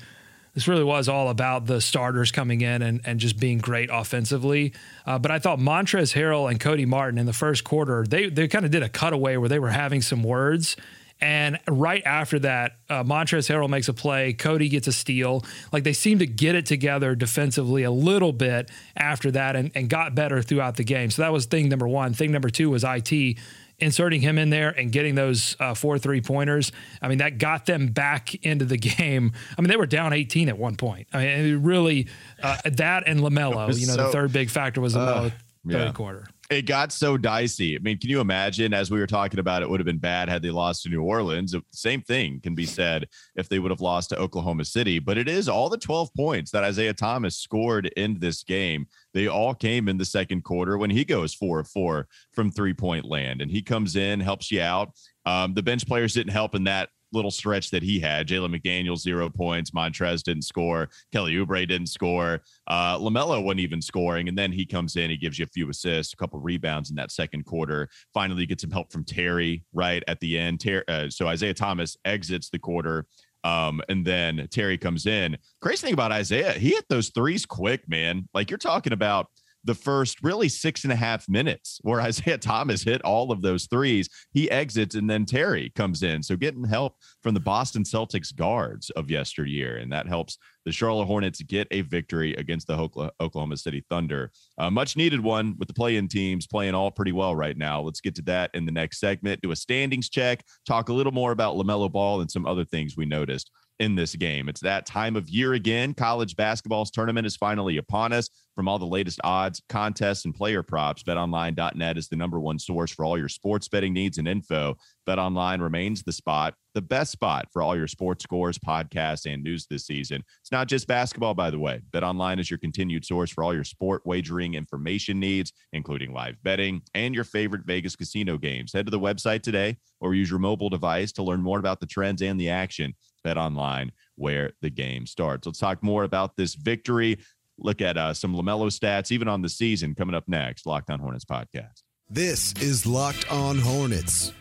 This 0.54 0.66
really 0.66 0.84
was 0.84 1.08
all 1.08 1.28
about 1.28 1.66
the 1.66 1.80
starters 1.80 2.32
coming 2.32 2.60
in 2.60 2.82
and, 2.82 3.00
and 3.04 3.20
just 3.20 3.38
being 3.38 3.58
great 3.58 3.88
offensively. 3.92 4.72
Uh, 5.06 5.18
but 5.18 5.30
I 5.30 5.38
thought 5.38 5.58
Montrezl 5.58 6.14
Harrell 6.14 6.50
and 6.50 6.58
Cody 6.58 6.86
Martin 6.86 7.18
in 7.18 7.26
the 7.26 7.32
first 7.32 7.64
quarter, 7.64 8.04
they 8.08 8.28
they 8.28 8.48
kind 8.48 8.64
of 8.64 8.70
did 8.70 8.82
a 8.82 8.88
cutaway 8.88 9.36
where 9.36 9.48
they 9.48 9.58
were 9.58 9.70
having 9.70 10.02
some 10.02 10.22
words. 10.22 10.76
And 11.22 11.58
right 11.68 12.02
after 12.06 12.38
that, 12.40 12.76
uh, 12.88 13.04
Montrezl 13.04 13.54
Harrell 13.54 13.68
makes 13.68 13.88
a 13.88 13.92
play. 13.92 14.32
Cody 14.32 14.70
gets 14.70 14.88
a 14.88 14.92
steal. 14.92 15.44
Like 15.70 15.84
they 15.84 15.92
seem 15.92 16.18
to 16.20 16.26
get 16.26 16.54
it 16.54 16.64
together 16.64 17.14
defensively 17.14 17.82
a 17.82 17.90
little 17.90 18.32
bit 18.32 18.70
after 18.96 19.30
that 19.32 19.54
and, 19.54 19.70
and 19.74 19.88
got 19.90 20.14
better 20.14 20.40
throughout 20.40 20.76
the 20.76 20.84
game. 20.84 21.10
So 21.10 21.22
that 21.22 21.32
was 21.32 21.44
thing 21.44 21.68
number 21.68 21.86
one. 21.86 22.14
Thing 22.14 22.32
number 22.32 22.48
two 22.48 22.70
was 22.70 22.84
IT 22.84 23.36
inserting 23.80 24.20
him 24.20 24.38
in 24.38 24.50
there 24.50 24.70
and 24.70 24.92
getting 24.92 25.14
those 25.14 25.56
uh, 25.60 25.74
four 25.74 25.98
three 25.98 26.20
pointers. 26.20 26.72
I 27.02 27.08
mean, 27.08 27.18
that 27.18 27.38
got 27.38 27.66
them 27.66 27.88
back 27.88 28.34
into 28.44 28.64
the 28.64 28.78
game. 28.78 29.32
I 29.56 29.60
mean, 29.60 29.68
they 29.68 29.76
were 29.76 29.86
down 29.86 30.12
18 30.12 30.48
at 30.48 30.58
one 30.58 30.76
point. 30.76 31.08
I 31.12 31.18
mean, 31.18 31.28
it 31.28 31.58
really, 31.58 32.08
uh, 32.42 32.58
that 32.64 33.04
and 33.06 33.20
LaMelo, 33.20 33.78
you 33.78 33.86
know, 33.86 33.96
the 33.96 34.08
third 34.08 34.32
big 34.32 34.50
factor 34.50 34.80
was 34.80 34.94
LaMelo 34.94 35.32
third 35.68 35.86
yeah. 35.86 35.92
quarter. 35.92 36.26
It 36.50 36.62
got 36.62 36.90
so 36.90 37.16
dicey. 37.16 37.76
I 37.76 37.78
mean, 37.78 37.98
can 37.98 38.10
you 38.10 38.20
imagine? 38.20 38.74
As 38.74 38.90
we 38.90 38.98
were 38.98 39.06
talking 39.06 39.38
about, 39.38 39.62
it 39.62 39.70
would 39.70 39.78
have 39.78 39.86
been 39.86 39.98
bad 39.98 40.28
had 40.28 40.42
they 40.42 40.50
lost 40.50 40.82
to 40.82 40.88
New 40.88 41.02
Orleans. 41.02 41.52
The 41.52 41.62
same 41.70 42.02
thing 42.02 42.40
can 42.40 42.56
be 42.56 42.66
said 42.66 43.08
if 43.36 43.48
they 43.48 43.60
would 43.60 43.70
have 43.70 43.80
lost 43.80 44.10
to 44.10 44.18
Oklahoma 44.18 44.64
City. 44.64 44.98
But 44.98 45.16
it 45.16 45.28
is 45.28 45.48
all 45.48 45.68
the 45.68 45.78
12 45.78 46.12
points 46.14 46.50
that 46.50 46.64
Isaiah 46.64 46.94
Thomas 46.94 47.36
scored 47.36 47.86
in 47.96 48.18
this 48.18 48.42
game. 48.42 48.88
They 49.14 49.26
all 49.26 49.54
came 49.54 49.88
in 49.88 49.98
the 49.98 50.04
second 50.04 50.44
quarter 50.44 50.78
when 50.78 50.90
he 50.90 51.04
goes 51.04 51.34
four 51.34 51.60
of 51.60 51.68
four 51.68 52.08
from 52.32 52.50
three 52.50 52.74
point 52.74 53.04
land, 53.04 53.42
and 53.42 53.50
he 53.50 53.62
comes 53.62 53.96
in, 53.96 54.20
helps 54.20 54.50
you 54.50 54.60
out. 54.60 54.92
Um, 55.26 55.54
the 55.54 55.62
bench 55.62 55.86
players 55.86 56.14
didn't 56.14 56.32
help 56.32 56.54
in 56.54 56.64
that 56.64 56.90
little 57.12 57.30
stretch 57.30 57.70
that 57.70 57.82
he 57.82 57.98
had. 57.98 58.28
Jalen 58.28 58.54
McDaniel 58.56 58.96
zero 58.96 59.28
points. 59.28 59.72
Montrezl 59.72 60.22
didn't 60.22 60.42
score. 60.42 60.88
Kelly 61.12 61.34
Oubre 61.34 61.66
didn't 61.66 61.88
score. 61.88 62.42
Uh, 62.66 62.98
Lamelo 62.98 63.42
wasn't 63.42 63.60
even 63.60 63.82
scoring, 63.82 64.28
and 64.28 64.38
then 64.38 64.52
he 64.52 64.64
comes 64.64 64.96
in. 64.96 65.10
He 65.10 65.16
gives 65.16 65.38
you 65.38 65.44
a 65.44 65.48
few 65.48 65.68
assists, 65.68 66.12
a 66.12 66.16
couple 66.16 66.38
rebounds 66.40 66.90
in 66.90 66.96
that 66.96 67.10
second 67.10 67.44
quarter. 67.44 67.88
Finally, 68.14 68.42
you 68.42 68.46
get 68.46 68.60
some 68.60 68.70
help 68.70 68.92
from 68.92 69.04
Terry 69.04 69.64
right 69.72 70.02
at 70.08 70.20
the 70.20 70.38
end. 70.38 70.60
Ter- 70.60 70.84
uh, 70.88 71.10
so 71.10 71.26
Isaiah 71.26 71.54
Thomas 71.54 71.96
exits 72.04 72.48
the 72.48 72.58
quarter. 72.58 73.06
Um, 73.44 73.80
and 73.88 74.04
then 74.04 74.48
Terry 74.50 74.76
comes 74.78 75.06
in. 75.06 75.36
Crazy 75.60 75.86
thing 75.86 75.94
about 75.94 76.12
Isaiah, 76.12 76.52
he 76.52 76.70
hit 76.70 76.86
those 76.88 77.10
threes 77.10 77.46
quick, 77.46 77.88
man. 77.88 78.28
Like 78.34 78.50
you're 78.50 78.58
talking 78.58 78.92
about 78.92 79.28
the 79.64 79.74
first 79.74 80.22
really 80.22 80.48
six 80.48 80.84
and 80.84 80.92
a 80.92 80.96
half 80.96 81.28
minutes 81.28 81.78
where 81.82 82.00
Isaiah 82.10 82.38
Thomas 82.38 82.82
hit 82.82 83.02
all 83.02 83.32
of 83.32 83.42
those 83.42 83.66
threes. 83.66 84.08
He 84.32 84.50
exits 84.50 84.94
and 84.94 85.08
then 85.08 85.26
Terry 85.26 85.70
comes 85.74 86.02
in. 86.02 86.22
So 86.22 86.36
getting 86.36 86.64
help 86.64 86.96
from 87.22 87.34
the 87.34 87.40
Boston 87.40 87.82
Celtics 87.82 88.34
guards 88.34 88.90
of 88.90 89.10
yesteryear. 89.10 89.78
And 89.78 89.92
that 89.92 90.06
helps 90.06 90.38
the 90.64 90.72
Charlotte 90.72 91.06
Hornets 91.06 91.42
get 91.42 91.66
a 91.70 91.80
victory 91.82 92.34
against 92.34 92.66
the 92.66 92.76
Oklahoma 93.20 93.56
City 93.56 93.84
Thunder. 93.88 94.30
A 94.58 94.70
much 94.70 94.96
needed 94.96 95.20
one 95.20 95.56
with 95.58 95.68
the 95.68 95.74
play 95.74 95.96
in 95.96 96.06
teams 96.08 96.46
playing 96.46 96.74
all 96.74 96.90
pretty 96.90 97.12
well 97.12 97.34
right 97.34 97.56
now. 97.56 97.80
Let's 97.80 98.00
get 98.00 98.14
to 98.16 98.22
that 98.22 98.50
in 98.54 98.66
the 98.66 98.72
next 98.72 99.00
segment, 99.00 99.40
do 99.40 99.52
a 99.52 99.56
standings 99.56 100.08
check, 100.08 100.44
talk 100.66 100.88
a 100.88 100.92
little 100.92 101.12
more 101.12 101.32
about 101.32 101.56
LaMelo 101.56 101.90
Ball 101.90 102.20
and 102.20 102.30
some 102.30 102.46
other 102.46 102.64
things 102.64 102.96
we 102.96 103.06
noticed 103.06 103.50
in 103.80 103.94
this 103.94 104.14
game. 104.14 104.48
It's 104.48 104.60
that 104.60 104.86
time 104.86 105.16
of 105.16 105.28
year 105.30 105.54
again. 105.54 105.94
College 105.94 106.36
basketball's 106.36 106.90
tournament 106.90 107.26
is 107.26 107.34
finally 107.34 107.78
upon 107.78 108.12
us. 108.12 108.28
From 108.54 108.68
all 108.68 108.78
the 108.78 108.84
latest 108.84 109.20
odds, 109.24 109.62
contests, 109.70 110.26
and 110.26 110.34
player 110.34 110.62
props, 110.62 111.02
betonline.net 111.02 111.96
is 111.96 112.08
the 112.08 112.16
number 112.16 112.38
one 112.38 112.58
source 112.58 112.90
for 112.90 113.06
all 113.06 113.16
your 113.16 113.28
sports 113.28 113.68
betting 113.68 113.94
needs 113.94 114.18
and 114.18 114.28
info. 114.28 114.76
BetOnline 115.08 115.62
remains 115.62 116.02
the 116.02 116.12
spot, 116.12 116.54
the 116.74 116.82
best 116.82 117.10
spot 117.10 117.46
for 117.52 117.62
all 117.62 117.74
your 117.74 117.88
sports 117.88 118.22
scores, 118.22 118.58
podcasts, 118.58 119.32
and 119.32 119.42
news 119.42 119.66
this 119.66 119.86
season. 119.86 120.22
It's 120.42 120.52
not 120.52 120.68
just 120.68 120.86
basketball, 120.86 121.32
by 121.32 121.50
the 121.50 121.58
way. 121.58 121.80
BetOnline 121.90 122.38
is 122.38 122.50
your 122.50 122.58
continued 122.58 123.06
source 123.06 123.30
for 123.30 123.42
all 123.42 123.54
your 123.54 123.64
sport 123.64 124.02
wagering 124.04 124.54
information 124.54 125.18
needs, 125.18 125.52
including 125.72 126.12
live 126.12 126.36
betting 126.42 126.82
and 126.94 127.14
your 127.14 127.24
favorite 127.24 127.64
Vegas 127.64 127.96
casino 127.96 128.36
games. 128.36 128.74
Head 128.74 128.86
to 128.86 128.90
the 128.90 129.00
website 129.00 129.42
today 129.42 129.78
or 130.00 130.14
use 130.14 130.28
your 130.28 130.38
mobile 130.38 130.68
device 130.68 131.12
to 131.12 131.22
learn 131.22 131.40
more 131.40 131.58
about 131.58 131.80
the 131.80 131.86
trends 131.86 132.20
and 132.20 132.38
the 132.38 132.50
action. 132.50 132.94
Bet 133.22 133.36
online 133.36 133.92
where 134.16 134.52
the 134.60 134.70
game 134.70 135.06
starts. 135.06 135.46
Let's 135.46 135.58
talk 135.58 135.82
more 135.82 136.04
about 136.04 136.36
this 136.36 136.54
victory. 136.54 137.18
Look 137.58 137.80
at 137.80 137.96
uh, 137.96 138.14
some 138.14 138.34
LaMelo 138.34 138.66
stats, 138.66 139.12
even 139.12 139.28
on 139.28 139.42
the 139.42 139.48
season, 139.48 139.94
coming 139.94 140.14
up 140.14 140.24
next. 140.26 140.66
Locked 140.66 140.90
on 140.90 140.98
Hornets 140.98 141.24
podcast. 141.24 141.82
This 142.08 142.54
is 142.54 142.86
Locked 142.86 143.30
On 143.30 143.58
Hornets. 143.58 144.32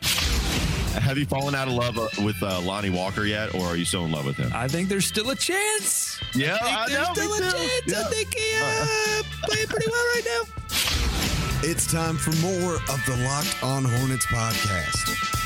Have 0.93 1.17
you 1.17 1.25
fallen 1.25 1.53
out 1.53 1.67
of 1.67 1.75
love 1.75 1.97
uh, 1.99 2.07
with 2.23 2.41
uh, 2.41 2.59
Lonnie 2.61 2.89
Walker 2.89 3.25
yet, 3.25 3.53
or 3.53 3.61
are 3.61 3.75
you 3.75 3.85
still 3.85 4.05
in 4.05 4.11
love 4.11 4.25
with 4.25 4.37
him? 4.37 4.51
I 4.55 4.67
think 4.67 4.89
there's 4.89 5.05
still 5.05 5.29
a 5.29 5.35
chance. 5.35 6.19
Yeah, 6.33 6.57
I 6.61 6.87
think 6.87 6.97
there's 6.97 7.09
still 7.09 7.33
a 7.33 7.51
chance. 7.51 7.93
I 7.93 8.03
think 8.09 8.33
he 8.33 8.51
uh, 8.59 9.23
playing 9.43 9.67
pretty 9.67 9.87
well 9.91 10.05
right 10.15 10.23
now. 10.25 10.59
It's 11.61 11.91
time 11.91 12.17
for 12.17 12.31
more 12.41 12.75
of 12.75 13.03
the 13.05 13.17
Locked 13.23 13.63
On 13.63 13.83
Hornets 13.85 14.25
podcast. 14.25 15.38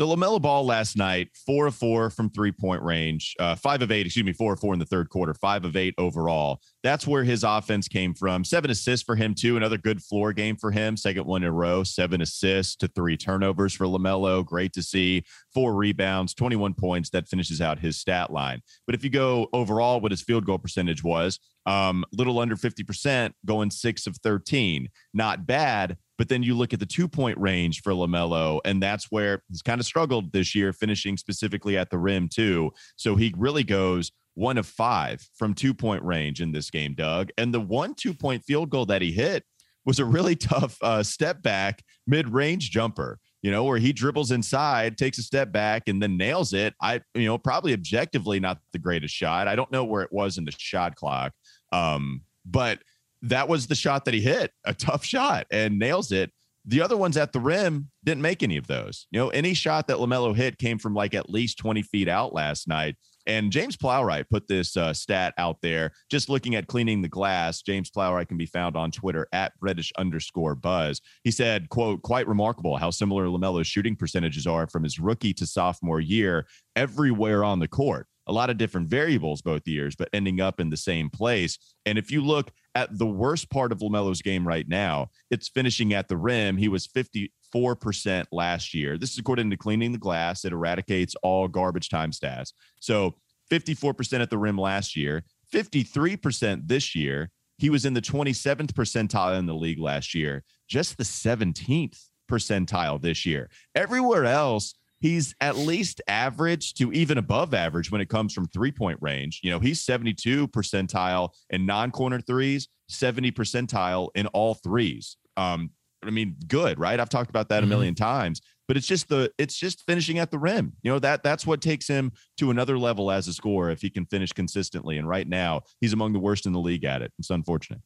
So 0.00 0.06
Lamelo 0.08 0.40
Ball 0.40 0.64
last 0.64 0.96
night, 0.96 1.28
four 1.44 1.66
of 1.66 1.74
four 1.74 2.08
from 2.08 2.30
three 2.30 2.52
point 2.52 2.82
range, 2.82 3.36
uh, 3.38 3.54
five 3.54 3.82
of 3.82 3.92
eight, 3.92 4.06
excuse 4.06 4.24
me, 4.24 4.32
four 4.32 4.54
of 4.54 4.58
four 4.58 4.72
in 4.72 4.78
the 4.78 4.86
third 4.86 5.10
quarter, 5.10 5.34
five 5.34 5.66
of 5.66 5.76
eight 5.76 5.92
overall. 5.98 6.62
That's 6.82 7.06
where 7.06 7.22
his 7.22 7.44
offense 7.44 7.86
came 7.86 8.14
from. 8.14 8.42
Seven 8.42 8.70
assists 8.70 9.04
for 9.04 9.14
him 9.14 9.34
too. 9.34 9.58
Another 9.58 9.76
good 9.76 10.02
floor 10.02 10.32
game 10.32 10.56
for 10.56 10.70
him. 10.70 10.96
Second 10.96 11.26
one 11.26 11.42
in 11.42 11.50
a 11.50 11.52
row. 11.52 11.84
Seven 11.84 12.22
assists 12.22 12.76
to 12.76 12.88
three 12.88 13.18
turnovers 13.18 13.74
for 13.74 13.84
Lamelo. 13.84 14.42
Great 14.42 14.72
to 14.72 14.82
see. 14.82 15.22
Four 15.52 15.74
rebounds, 15.74 16.32
21 16.32 16.72
points. 16.72 17.10
That 17.10 17.28
finishes 17.28 17.60
out 17.60 17.78
his 17.78 17.98
stat 17.98 18.32
line. 18.32 18.62
But 18.86 18.94
if 18.94 19.04
you 19.04 19.10
go 19.10 19.48
overall, 19.52 20.00
what 20.00 20.12
his 20.12 20.22
field 20.22 20.46
goal 20.46 20.58
percentage 20.58 21.04
was, 21.04 21.38
um, 21.66 22.06
little 22.12 22.38
under 22.38 22.56
50%, 22.56 23.32
going 23.44 23.70
six 23.70 24.06
of 24.06 24.16
13. 24.16 24.88
Not 25.12 25.46
bad, 25.46 25.98
but 26.20 26.28
then 26.28 26.42
you 26.42 26.54
look 26.54 26.74
at 26.74 26.80
the 26.80 26.84
two 26.84 27.08
point 27.08 27.38
range 27.38 27.80
for 27.80 27.94
LaMelo, 27.94 28.60
and 28.66 28.82
that's 28.82 29.06
where 29.10 29.42
he's 29.48 29.62
kind 29.62 29.80
of 29.80 29.86
struggled 29.86 30.34
this 30.34 30.54
year, 30.54 30.70
finishing 30.70 31.16
specifically 31.16 31.78
at 31.78 31.88
the 31.88 31.96
rim, 31.96 32.28
too. 32.28 32.72
So 32.96 33.16
he 33.16 33.32
really 33.38 33.64
goes 33.64 34.12
one 34.34 34.58
of 34.58 34.66
five 34.66 35.26
from 35.34 35.54
two 35.54 35.72
point 35.72 36.02
range 36.02 36.42
in 36.42 36.52
this 36.52 36.70
game, 36.70 36.92
Doug. 36.92 37.30
And 37.38 37.54
the 37.54 37.60
one 37.62 37.94
two 37.94 38.12
point 38.12 38.44
field 38.44 38.68
goal 38.68 38.84
that 38.84 39.00
he 39.00 39.12
hit 39.12 39.44
was 39.86 39.98
a 39.98 40.04
really 40.04 40.36
tough 40.36 40.76
uh, 40.82 41.02
step 41.02 41.40
back 41.40 41.82
mid 42.06 42.28
range 42.28 42.70
jumper. 42.70 43.18
You 43.40 43.50
know, 43.50 43.64
where 43.64 43.78
he 43.78 43.90
dribbles 43.90 44.30
inside, 44.30 44.98
takes 44.98 45.16
a 45.16 45.22
step 45.22 45.50
back, 45.50 45.84
and 45.86 46.02
then 46.02 46.18
nails 46.18 46.52
it. 46.52 46.74
I, 46.82 47.00
you 47.14 47.24
know, 47.24 47.38
probably 47.38 47.72
objectively 47.72 48.40
not 48.40 48.58
the 48.74 48.78
greatest 48.78 49.14
shot. 49.14 49.48
I 49.48 49.56
don't 49.56 49.72
know 49.72 49.84
where 49.84 50.02
it 50.02 50.12
was 50.12 50.36
in 50.36 50.44
the 50.44 50.52
shot 50.58 50.96
clock, 50.96 51.32
um, 51.72 52.24
but 52.44 52.80
that 53.22 53.48
was 53.48 53.66
the 53.66 53.74
shot 53.74 54.04
that 54.04 54.14
he 54.14 54.20
hit, 54.20 54.52
a 54.64 54.74
tough 54.74 55.04
shot, 55.04 55.46
and 55.50 55.78
nails 55.78 56.12
it. 56.12 56.32
The 56.66 56.82
other 56.82 56.96
ones 56.96 57.16
at 57.16 57.32
the 57.32 57.40
rim 57.40 57.90
didn't 58.04 58.22
make 58.22 58.42
any 58.42 58.56
of 58.56 58.66
those. 58.66 59.06
You 59.10 59.18
know, 59.18 59.28
any 59.30 59.54
shot 59.54 59.88
that 59.88 59.96
LaMelo 59.96 60.34
hit 60.36 60.58
came 60.58 60.78
from 60.78 60.94
like 60.94 61.14
at 61.14 61.30
least 61.30 61.58
20 61.58 61.82
feet 61.82 62.08
out 62.08 62.34
last 62.34 62.68
night. 62.68 62.96
And 63.26 63.52
James 63.52 63.76
Plowright 63.76 64.28
put 64.30 64.48
this 64.48 64.76
uh, 64.76 64.92
stat 64.92 65.34
out 65.38 65.58
there. 65.62 65.92
Just 66.10 66.28
looking 66.28 66.54
at 66.54 66.66
cleaning 66.66 67.02
the 67.02 67.08
glass, 67.08 67.62
James 67.62 67.90
Plowright 67.90 68.28
can 68.28 68.38
be 68.38 68.46
found 68.46 68.76
on 68.76 68.90
Twitter 68.90 69.28
at 69.32 69.58
British 69.60 69.92
underscore 69.98 70.54
Buzz. 70.54 71.00
He 71.22 71.30
said, 71.30 71.68
"quote 71.68 72.02
Quite 72.02 72.26
remarkable 72.26 72.76
how 72.76 72.90
similar 72.90 73.26
Lamelo's 73.26 73.66
shooting 73.66 73.94
percentages 73.94 74.46
are 74.46 74.66
from 74.66 74.84
his 74.84 74.98
rookie 74.98 75.34
to 75.34 75.46
sophomore 75.46 76.00
year 76.00 76.46
everywhere 76.76 77.44
on 77.44 77.58
the 77.58 77.68
court. 77.68 78.06
A 78.26 78.32
lot 78.32 78.50
of 78.50 78.58
different 78.58 78.88
variables 78.88 79.42
both 79.42 79.66
years, 79.66 79.94
but 79.96 80.08
ending 80.12 80.40
up 80.40 80.60
in 80.60 80.70
the 80.70 80.76
same 80.76 81.10
place. 81.10 81.58
And 81.84 81.98
if 81.98 82.10
you 82.10 82.22
look 82.22 82.52
at 82.74 82.96
the 82.96 83.06
worst 83.06 83.50
part 83.50 83.72
of 83.72 83.78
LaMelo's 83.78 84.22
game 84.22 84.46
right 84.46 84.68
now, 84.68 85.08
it's 85.30 85.48
finishing 85.48 85.92
at 85.92 86.08
the 86.08 86.16
rim. 86.16 86.56
He 86.56 86.68
was 86.68 86.86
54% 86.86 88.26
last 88.32 88.74
year. 88.74 88.96
This 88.96 89.12
is 89.12 89.18
according 89.18 89.50
to 89.50 89.56
Cleaning 89.56 89.92
the 89.92 89.98
Glass. 89.98 90.44
It 90.44 90.52
eradicates 90.52 91.14
all 91.22 91.48
garbage 91.48 91.88
time 91.88 92.12
stats. 92.12 92.52
So 92.80 93.16
54% 93.50 94.20
at 94.20 94.30
the 94.30 94.38
rim 94.38 94.56
last 94.56 94.96
year, 94.96 95.24
53% 95.52 96.68
this 96.68 96.94
year. 96.94 97.30
He 97.58 97.68
was 97.68 97.84
in 97.84 97.92
the 97.92 98.00
27th 98.00 98.72
percentile 98.72 99.38
in 99.38 99.44
the 99.44 99.54
league 99.54 99.80
last 99.80 100.14
year, 100.14 100.44
just 100.66 100.96
the 100.96 101.04
17th 101.04 101.98
percentile 102.30 103.02
this 103.02 103.26
year. 103.26 103.50
Everywhere 103.74 104.24
else, 104.24 104.74
he's 105.00 105.34
at 105.40 105.56
least 105.56 106.00
average 106.06 106.74
to 106.74 106.92
even 106.92 107.18
above 107.18 107.54
average 107.54 107.90
when 107.90 108.00
it 108.00 108.08
comes 108.08 108.32
from 108.32 108.46
three 108.48 108.72
point 108.72 108.98
range. 109.00 109.40
You 109.42 109.50
know, 109.50 109.58
he's 109.58 109.82
72 109.82 110.48
percentile 110.48 111.30
in 111.50 111.66
non 111.66 111.90
corner 111.90 112.20
threes, 112.20 112.68
70 112.88 113.32
percentile 113.32 114.08
in 114.14 114.26
all 114.28 114.54
threes. 114.54 115.16
Um, 115.36 115.70
I 116.02 116.10
mean, 116.10 116.36
good, 116.46 116.78
right? 116.78 116.98
I've 116.98 117.08
talked 117.08 117.30
about 117.30 117.48
that 117.50 117.62
mm-hmm. 117.62 117.72
a 117.72 117.76
million 117.76 117.94
times, 117.94 118.40
but 118.68 118.76
it's 118.76 118.86
just 118.86 119.08
the 119.08 119.32
it's 119.36 119.56
just 119.56 119.84
finishing 119.86 120.18
at 120.18 120.30
the 120.30 120.38
rim. 120.38 120.72
You 120.82 120.92
know, 120.92 120.98
that 121.00 121.22
that's 121.22 121.46
what 121.46 121.60
takes 121.60 121.86
him 121.86 122.12
to 122.38 122.50
another 122.50 122.78
level 122.78 123.10
as 123.10 123.28
a 123.28 123.32
scorer 123.32 123.70
if 123.70 123.82
he 123.82 123.90
can 123.90 124.06
finish 124.06 124.32
consistently. 124.32 124.96
And 124.96 125.08
right 125.08 125.28
now, 125.28 125.62
he's 125.80 125.92
among 125.92 126.12
the 126.12 126.18
worst 126.18 126.46
in 126.46 126.52
the 126.52 126.60
league 126.60 126.84
at 126.84 127.02
it. 127.02 127.12
It's 127.18 127.30
unfortunate. 127.30 127.80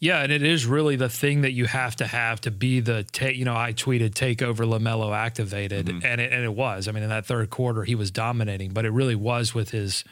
Yeah, 0.00 0.22
and 0.22 0.30
it 0.30 0.42
is 0.42 0.64
really 0.64 0.94
the 0.94 1.08
thing 1.08 1.40
that 1.40 1.52
you 1.52 1.64
have 1.66 1.96
to 1.96 2.06
have 2.06 2.40
to 2.42 2.50
be 2.50 2.80
the 2.80 3.04
take. 3.04 3.36
You 3.36 3.44
know, 3.44 3.56
I 3.56 3.72
tweeted 3.72 4.14
take 4.14 4.42
over 4.42 4.64
Lamelo 4.64 5.14
activated, 5.14 5.86
mm-hmm. 5.86 6.06
and 6.06 6.20
it, 6.20 6.32
and 6.32 6.44
it 6.44 6.54
was. 6.54 6.86
I 6.86 6.92
mean, 6.92 7.02
in 7.02 7.08
that 7.08 7.26
third 7.26 7.50
quarter, 7.50 7.82
he 7.84 7.94
was 7.96 8.10
dominating, 8.10 8.70
but 8.70 8.84
it 8.84 8.90
really 8.90 9.16
was 9.16 9.54
with 9.54 9.70
his 9.70 10.04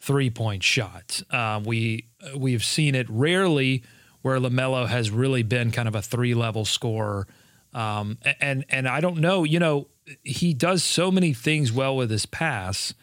three 0.00 0.30
point 0.30 0.62
shot. 0.62 1.20
Uh, 1.30 1.60
we 1.64 2.06
we've 2.36 2.64
seen 2.64 2.94
it 2.94 3.08
rarely 3.10 3.82
where 4.22 4.38
Lamelo 4.38 4.86
has 4.86 5.10
really 5.10 5.42
been 5.42 5.70
kind 5.70 5.88
of 5.88 5.94
a 5.94 6.02
three 6.02 6.34
level 6.34 6.64
scorer. 6.64 7.26
Um, 7.72 8.18
and 8.40 8.64
and 8.68 8.86
I 8.86 9.00
don't 9.00 9.18
know. 9.18 9.42
You 9.42 9.58
know, 9.58 9.88
he 10.22 10.54
does 10.54 10.84
so 10.84 11.10
many 11.10 11.32
things 11.32 11.72
well 11.72 11.96
with 11.96 12.10
his 12.10 12.24
pass 12.24 12.94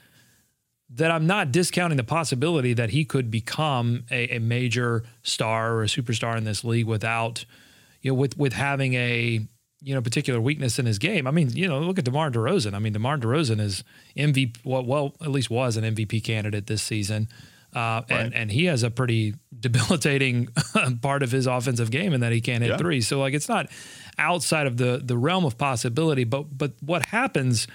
that 0.96 1.12
I'm 1.12 1.26
not 1.26 1.52
discounting 1.52 1.98
the 1.98 2.04
possibility 2.04 2.74
that 2.74 2.90
he 2.90 3.06
could 3.06 3.32
become 3.32 4.04
a, 4.12 4.36
a, 4.36 4.40
major 4.40 5.04
star 5.24 5.74
or 5.74 5.84
a 5.84 5.88
superstar 5.88 6.38
in 6.38 6.44
this 6.44 6.64
league 6.64 6.86
without, 6.86 7.46
you 8.02 8.12
know, 8.12 8.16
with 8.16 8.38
with 8.38 8.54
having 8.54 8.94
a 8.96 9.48
you 9.82 9.96
know 9.96 10.02
particular 10.02 10.42
weakness 10.42 10.80
in 10.80 10.86
his 10.86 11.00
game. 11.00 11.28
I 11.28 11.32
mean, 11.32 11.50
you 11.52 11.68
know, 11.68 11.80
look 11.80 11.98
at 11.98 12.06
DeMar 12.06 12.32
DeRozan. 12.32 12.74
I 12.74 12.80
mean, 12.80 12.94
DeMar 12.94 13.18
DeRozan 13.18 13.60
is 13.60 13.84
MVP. 14.18 14.58
Well, 14.64 14.84
well, 14.84 15.16
at 15.22 15.30
least 15.30 15.50
was 15.50 15.78
an 15.78 15.84
MVP 15.96 16.24
candidate 16.24 16.68
this 16.68 16.82
season, 16.82 17.30
uh, 17.74 17.80
right. 17.80 18.06
and 18.10 18.34
and 18.34 18.52
he 18.52 18.66
has 18.66 18.84
a 18.84 18.92
pretty 18.92 19.36
debilitating 19.60 20.50
part 21.02 21.24
of 21.24 21.32
his 21.32 21.48
offensive 21.48 21.90
game 21.90 22.14
in 22.14 22.20
that 22.20 22.34
he 22.34 22.42
can't 22.42 22.64
hit 22.64 22.72
yeah. 22.72 22.78
threes. 22.78 23.08
So 23.08 23.20
like, 23.20 23.34
it's 23.34 23.50
not 23.50 23.68
outside 24.18 24.68
of 24.68 24.76
the 24.76 25.02
the 25.04 25.18
realm 25.18 25.46
of 25.46 25.58
possibility. 25.58 26.26
But 26.26 26.58
but 26.58 26.74
what 26.82 27.06
happens 27.06 27.68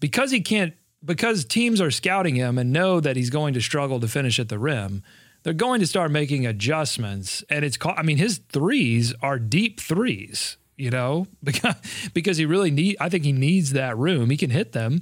because 0.00 0.30
he 0.30 0.40
can't 0.40 0.74
because 1.04 1.44
teams 1.44 1.80
are 1.80 1.90
scouting 1.90 2.34
him 2.34 2.58
and 2.58 2.72
know 2.72 3.00
that 3.00 3.16
he's 3.16 3.30
going 3.30 3.54
to 3.54 3.60
struggle 3.60 4.00
to 4.00 4.08
finish 4.08 4.38
at 4.38 4.48
the 4.48 4.58
rim, 4.58 5.02
they're 5.42 5.52
going 5.52 5.80
to 5.80 5.86
start 5.86 6.10
making 6.10 6.46
adjustments. 6.46 7.44
And 7.48 7.64
it's 7.64 7.76
called, 7.76 7.96
I 7.98 8.02
mean, 8.02 8.18
his 8.18 8.38
threes 8.50 9.14
are 9.22 9.38
deep 9.38 9.80
threes, 9.80 10.56
you 10.76 10.90
know, 10.90 11.26
because, 11.42 11.76
because 12.12 12.36
he 12.36 12.46
really 12.46 12.70
need, 12.70 12.96
I 13.00 13.08
think 13.08 13.24
he 13.24 13.32
needs 13.32 13.72
that 13.72 13.96
room. 13.96 14.30
He 14.30 14.36
can 14.36 14.50
hit 14.50 14.72
them 14.72 15.00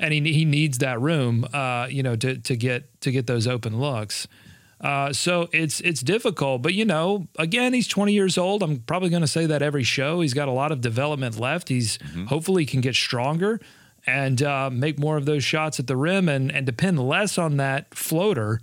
and 0.00 0.12
he, 0.12 0.20
he 0.32 0.44
needs 0.44 0.78
that 0.78 1.00
room, 1.00 1.46
uh, 1.52 1.86
you 1.90 2.02
know, 2.02 2.16
to, 2.16 2.38
to 2.38 2.56
get, 2.56 3.00
to 3.02 3.10
get 3.10 3.26
those 3.26 3.46
open 3.46 3.80
looks. 3.80 4.26
Uh, 4.80 5.12
so 5.12 5.48
it's 5.52 5.80
it's 5.80 6.02
difficult, 6.02 6.62
but 6.62 6.72
you 6.72 6.84
know, 6.84 7.26
again, 7.36 7.72
he's 7.72 7.88
20 7.88 8.12
years 8.12 8.38
old. 8.38 8.62
I'm 8.62 8.78
probably 8.78 9.08
going 9.08 9.22
to 9.22 9.26
say 9.26 9.44
that 9.44 9.60
every 9.60 9.82
show. 9.82 10.20
He's 10.20 10.34
got 10.34 10.46
a 10.46 10.52
lot 10.52 10.70
of 10.70 10.80
development 10.80 11.36
left. 11.36 11.68
He's 11.68 11.98
mm-hmm. 11.98 12.26
hopefully 12.26 12.64
can 12.64 12.80
get 12.80 12.94
stronger 12.94 13.60
and 14.08 14.42
uh, 14.42 14.70
make 14.70 14.98
more 14.98 15.16
of 15.16 15.26
those 15.26 15.44
shots 15.44 15.78
at 15.78 15.86
the 15.86 15.96
rim 15.96 16.28
and, 16.28 16.50
and 16.50 16.64
depend 16.64 16.98
less 16.98 17.36
on 17.36 17.58
that 17.58 17.94
floater, 17.94 18.60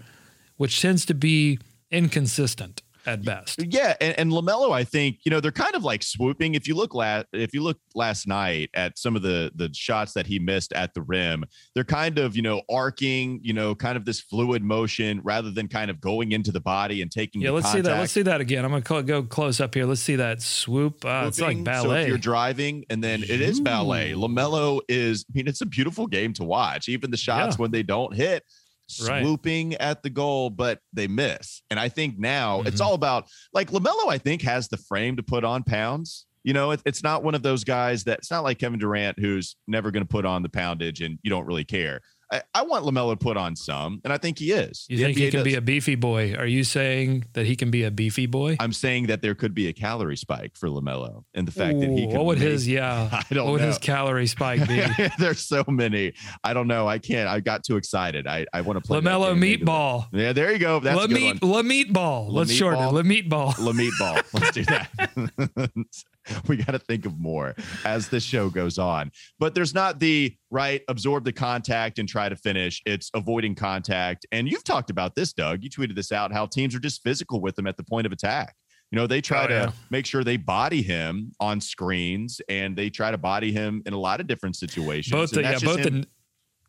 which 0.57 0.81
tends 0.81 1.05
to 1.05 1.13
be 1.13 1.59
inconsistent 1.91 2.81
at 3.05 3.23
best. 3.23 3.61
Yeah, 3.63 3.95
and, 4.01 4.17
and 4.19 4.31
Lamelo, 4.31 4.71
I 4.71 4.83
think 4.83 5.19
you 5.23 5.31
know 5.31 5.39
they're 5.39 5.51
kind 5.51 5.75
of 5.75 5.83
like 5.83 6.03
swooping. 6.03 6.55
If 6.55 6.67
you 6.67 6.75
look 6.75 6.93
last, 6.93 7.27
if 7.33 7.53
you 7.53 7.63
look 7.63 7.77
last 7.93 8.27
night 8.27 8.69
at 8.73 8.97
some 8.97 9.15
of 9.15 9.21
the 9.21 9.51
the 9.55 9.69
shots 9.73 10.13
that 10.13 10.27
he 10.27 10.39
missed 10.39 10.73
at 10.73 10.93
the 10.93 11.01
rim, 11.01 11.45
they're 11.73 11.83
kind 11.83 12.17
of 12.17 12.35
you 12.35 12.41
know 12.41 12.61
arcing, 12.69 13.39
you 13.43 13.53
know, 13.53 13.75
kind 13.75 13.97
of 13.97 14.05
this 14.05 14.19
fluid 14.19 14.63
motion 14.63 15.21
rather 15.23 15.51
than 15.51 15.67
kind 15.67 15.89
of 15.91 16.01
going 16.01 16.31
into 16.31 16.51
the 16.51 16.61
body 16.61 17.01
and 17.01 17.11
taking. 17.11 17.41
Yeah, 17.41 17.51
let's 17.51 17.65
contact. 17.65 17.85
see 17.85 17.89
that. 17.91 17.99
Let's 17.99 18.13
see 18.13 18.21
that 18.23 18.41
again. 18.41 18.65
I'm 18.65 18.71
gonna 18.71 18.81
call, 18.81 19.01
go 19.03 19.23
close 19.23 19.59
up 19.59 19.73
here. 19.73 19.85
Let's 19.85 20.01
see 20.01 20.15
that 20.15 20.41
swoop. 20.41 21.05
Uh, 21.05 21.25
it's 21.27 21.39
like 21.39 21.63
ballet. 21.63 21.83
So 21.83 21.93
if 21.93 22.07
you're 22.07 22.17
driving, 22.17 22.85
and 22.89 23.03
then 23.03 23.23
it 23.23 23.41
is 23.41 23.59
ballet. 23.59 24.13
Lamelo 24.13 24.81
is. 24.89 25.25
I 25.29 25.31
mean, 25.37 25.47
it's 25.47 25.61
a 25.61 25.65
beautiful 25.65 26.07
game 26.07 26.33
to 26.33 26.43
watch. 26.43 26.89
Even 26.89 27.11
the 27.11 27.17
shots 27.17 27.55
yeah. 27.55 27.61
when 27.61 27.71
they 27.71 27.83
don't 27.83 28.13
hit 28.13 28.43
swooping 28.87 29.71
right. 29.71 29.81
at 29.81 30.03
the 30.03 30.09
goal, 30.09 30.49
but 30.49 30.79
they 30.93 31.07
miss. 31.07 31.61
And 31.69 31.79
I 31.79 31.89
think 31.89 32.17
now 32.17 32.59
mm-hmm. 32.59 32.67
it's 32.67 32.81
all 32.81 32.93
about 32.93 33.27
like 33.53 33.71
LaMelo, 33.71 34.09
I 34.09 34.17
think, 34.17 34.41
has 34.43 34.67
the 34.67 34.77
frame 34.77 35.17
to 35.17 35.23
put 35.23 35.43
on 35.43 35.63
pounds. 35.63 36.25
You 36.43 36.53
know, 36.53 36.71
it, 36.71 36.81
it's 36.85 37.01
not 37.01 37.23
one 37.23 37.33
of 37.33 37.41
those 37.41 37.63
guys 37.63 38.03
that 38.03 38.19
it's 38.19 38.29
not 38.29 38.43
like 38.43 38.59
Kevin 38.59 38.79
Durant 38.79 39.19
who's 39.19 39.55
never 39.67 39.89
going 39.89 40.03
to 40.03 40.07
put 40.07 40.25
on 40.25 40.43
the 40.43 40.49
poundage 40.49 41.01
and 41.03 41.17
you 41.23 41.29
don't 41.29 41.45
really 41.45 41.63
care. 41.63 42.01
I, 42.35 42.59
I, 42.59 42.61
want 42.63 42.85
Lamelo 42.85 43.11
to 43.11 43.17
put 43.17 43.37
on 43.37 43.55
some, 43.55 44.01
and 44.03 44.11
I 44.11 44.17
think 44.17 44.39
he 44.39 44.51
is. 44.51 44.85
You 44.89 44.97
the 44.97 45.03
think 45.05 45.17
NBA 45.17 45.21
he 45.21 45.31
can 45.31 45.37
does. 45.39 45.43
be 45.45 45.55
a 45.55 45.61
beefy 45.61 45.95
boy? 45.95 46.35
Are 46.35 46.45
you 46.45 46.63
saying 46.63 47.25
that 47.33 47.45
he 47.45 47.55
can 47.55 47.71
be 47.71 47.83
a 47.83 47.91
beefy 47.91 48.25
boy? 48.25 48.57
I'm 48.59 48.73
saying 48.73 49.07
that 49.07 49.21
there 49.21 49.35
could 49.35 49.53
be 49.53 49.67
a 49.67 49.73
calorie 49.73 50.17
spike 50.17 50.55
for 50.55 50.69
Lamelo, 50.69 51.23
and 51.33 51.47
the 51.47 51.51
fact 51.51 51.75
Ooh, 51.75 51.81
that 51.81 51.89
he 51.89 52.07
can. 52.07 52.15
What 52.15 52.25
would 52.25 52.39
make, 52.39 52.47
his 52.49 52.67
yeah? 52.67 53.09
I 53.29 53.33
don't. 53.33 53.45
What 53.45 53.53
would 53.53 53.61
his 53.61 53.77
calorie 53.77 54.27
spike 54.27 54.67
be? 54.67 54.83
There's 55.19 55.41
so 55.41 55.63
many. 55.67 56.13
I 56.43 56.53
don't 56.53 56.67
know. 56.67 56.87
I 56.87 56.99
can't. 56.99 57.29
I 57.29 57.39
got 57.39 57.63
too 57.63 57.77
excited. 57.77 58.27
I, 58.27 58.45
I 58.53 58.61
want 58.61 58.81
to 58.81 58.85
play 58.85 58.99
Lamelo 58.99 59.35
meatball. 59.35 60.07
Yeah, 60.11 60.33
there 60.33 60.51
you 60.51 60.59
go. 60.59 60.79
That's 60.79 60.97
La, 60.97 61.07
meat, 61.07 61.41
La 61.41 61.61
meatball. 61.61 62.27
Let's 62.29 62.51
shorten 62.51 62.81
it. 62.81 62.91
La 62.91 63.01
meatball. 63.01 63.57
La 63.59 63.71
meatball. 63.71 64.23
Let's 64.33 64.51
do 64.51 64.65
that. 64.65 65.71
we 66.47 66.57
got 66.57 66.71
to 66.71 66.79
think 66.79 67.05
of 67.05 67.19
more 67.19 67.55
as 67.83 68.09
the 68.09 68.19
show 68.19 68.49
goes 68.49 68.77
on. 68.77 69.11
But 69.39 69.55
there's 69.55 69.73
not 69.73 69.99
the 69.99 70.35
right 70.49 70.81
absorb 70.87 71.25
the 71.25 71.33
contact 71.33 71.99
and 71.99 72.07
try 72.07 72.29
to 72.29 72.35
finish. 72.35 72.81
It's 72.85 73.09
avoiding 73.13 73.55
contact. 73.55 74.25
And 74.31 74.49
you've 74.49 74.63
talked 74.63 74.89
about 74.89 75.15
this, 75.15 75.33
Doug. 75.33 75.63
You 75.63 75.69
tweeted 75.69 75.95
this 75.95 76.11
out 76.11 76.31
how 76.31 76.45
teams 76.45 76.75
are 76.75 76.79
just 76.79 77.03
physical 77.03 77.41
with 77.41 77.55
them 77.55 77.67
at 77.67 77.77
the 77.77 77.83
point 77.83 78.05
of 78.05 78.11
attack. 78.11 78.55
You 78.91 78.97
know, 78.97 79.07
they 79.07 79.19
try 79.19 79.45
oh, 79.45 79.47
to 79.47 79.53
yeah. 79.53 79.71
make 79.89 80.05
sure 80.05 80.23
they 80.23 80.37
body 80.37 80.81
him 80.81 81.31
on 81.39 81.59
screens 81.59 82.39
and 82.47 82.77
they 82.77 82.89
try 82.89 83.11
to 83.11 83.17
body 83.17 83.51
him 83.51 83.81
in 83.85 83.93
a 83.93 83.97
lot 83.97 84.21
of 84.21 84.27
different 84.27 84.55
situations. 84.55 85.11
Both 85.11 85.31
the, 85.31 85.41
yeah, 85.41 85.57
both 85.59 85.79
him, 85.79 86.01
the 86.01 86.07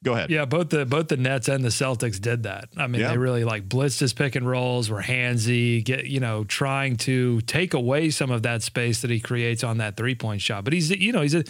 Go 0.05 0.13
ahead. 0.13 0.31
Yeah, 0.31 0.45
both 0.45 0.69
the 0.71 0.85
both 0.85 1.09
the 1.09 1.17
Nets 1.17 1.49
and 1.49 1.65
the 1.65 1.71
Celtics 1.71 2.21
did 2.21 2.45
that. 2.45 2.69
I 2.77 2.87
mean, 2.87 3.01
yeah. 3.01 3.11
they 3.11 3.19
really 3.19 3.45
like 3.45 3.69
blitzed 3.69 3.99
his 4.01 4.13
pick 4.13 4.37
and 4.37 4.49
rolls, 4.49 4.91
were 4.91 5.03
handsy, 5.03 5.83
get 5.83 6.07
you 6.07 6.21
know, 6.21 6.45
trying 6.45 6.97
to 6.99 7.41
take 7.43 7.75
away 7.75 8.11
some 8.11 8.31
of 8.31 8.43
that 8.43 8.63
space 8.63 9.01
that 9.03 9.11
he 9.11 9.21
creates 9.21 9.65
on 9.65 9.79
that 9.79 9.97
three 9.97 10.15
point 10.15 10.43
shot. 10.43 10.65
But 10.65 10.75
he's 10.75 10.91
you 10.91 11.13
know 11.13 11.23
he's 11.23 11.35
a 11.35 11.43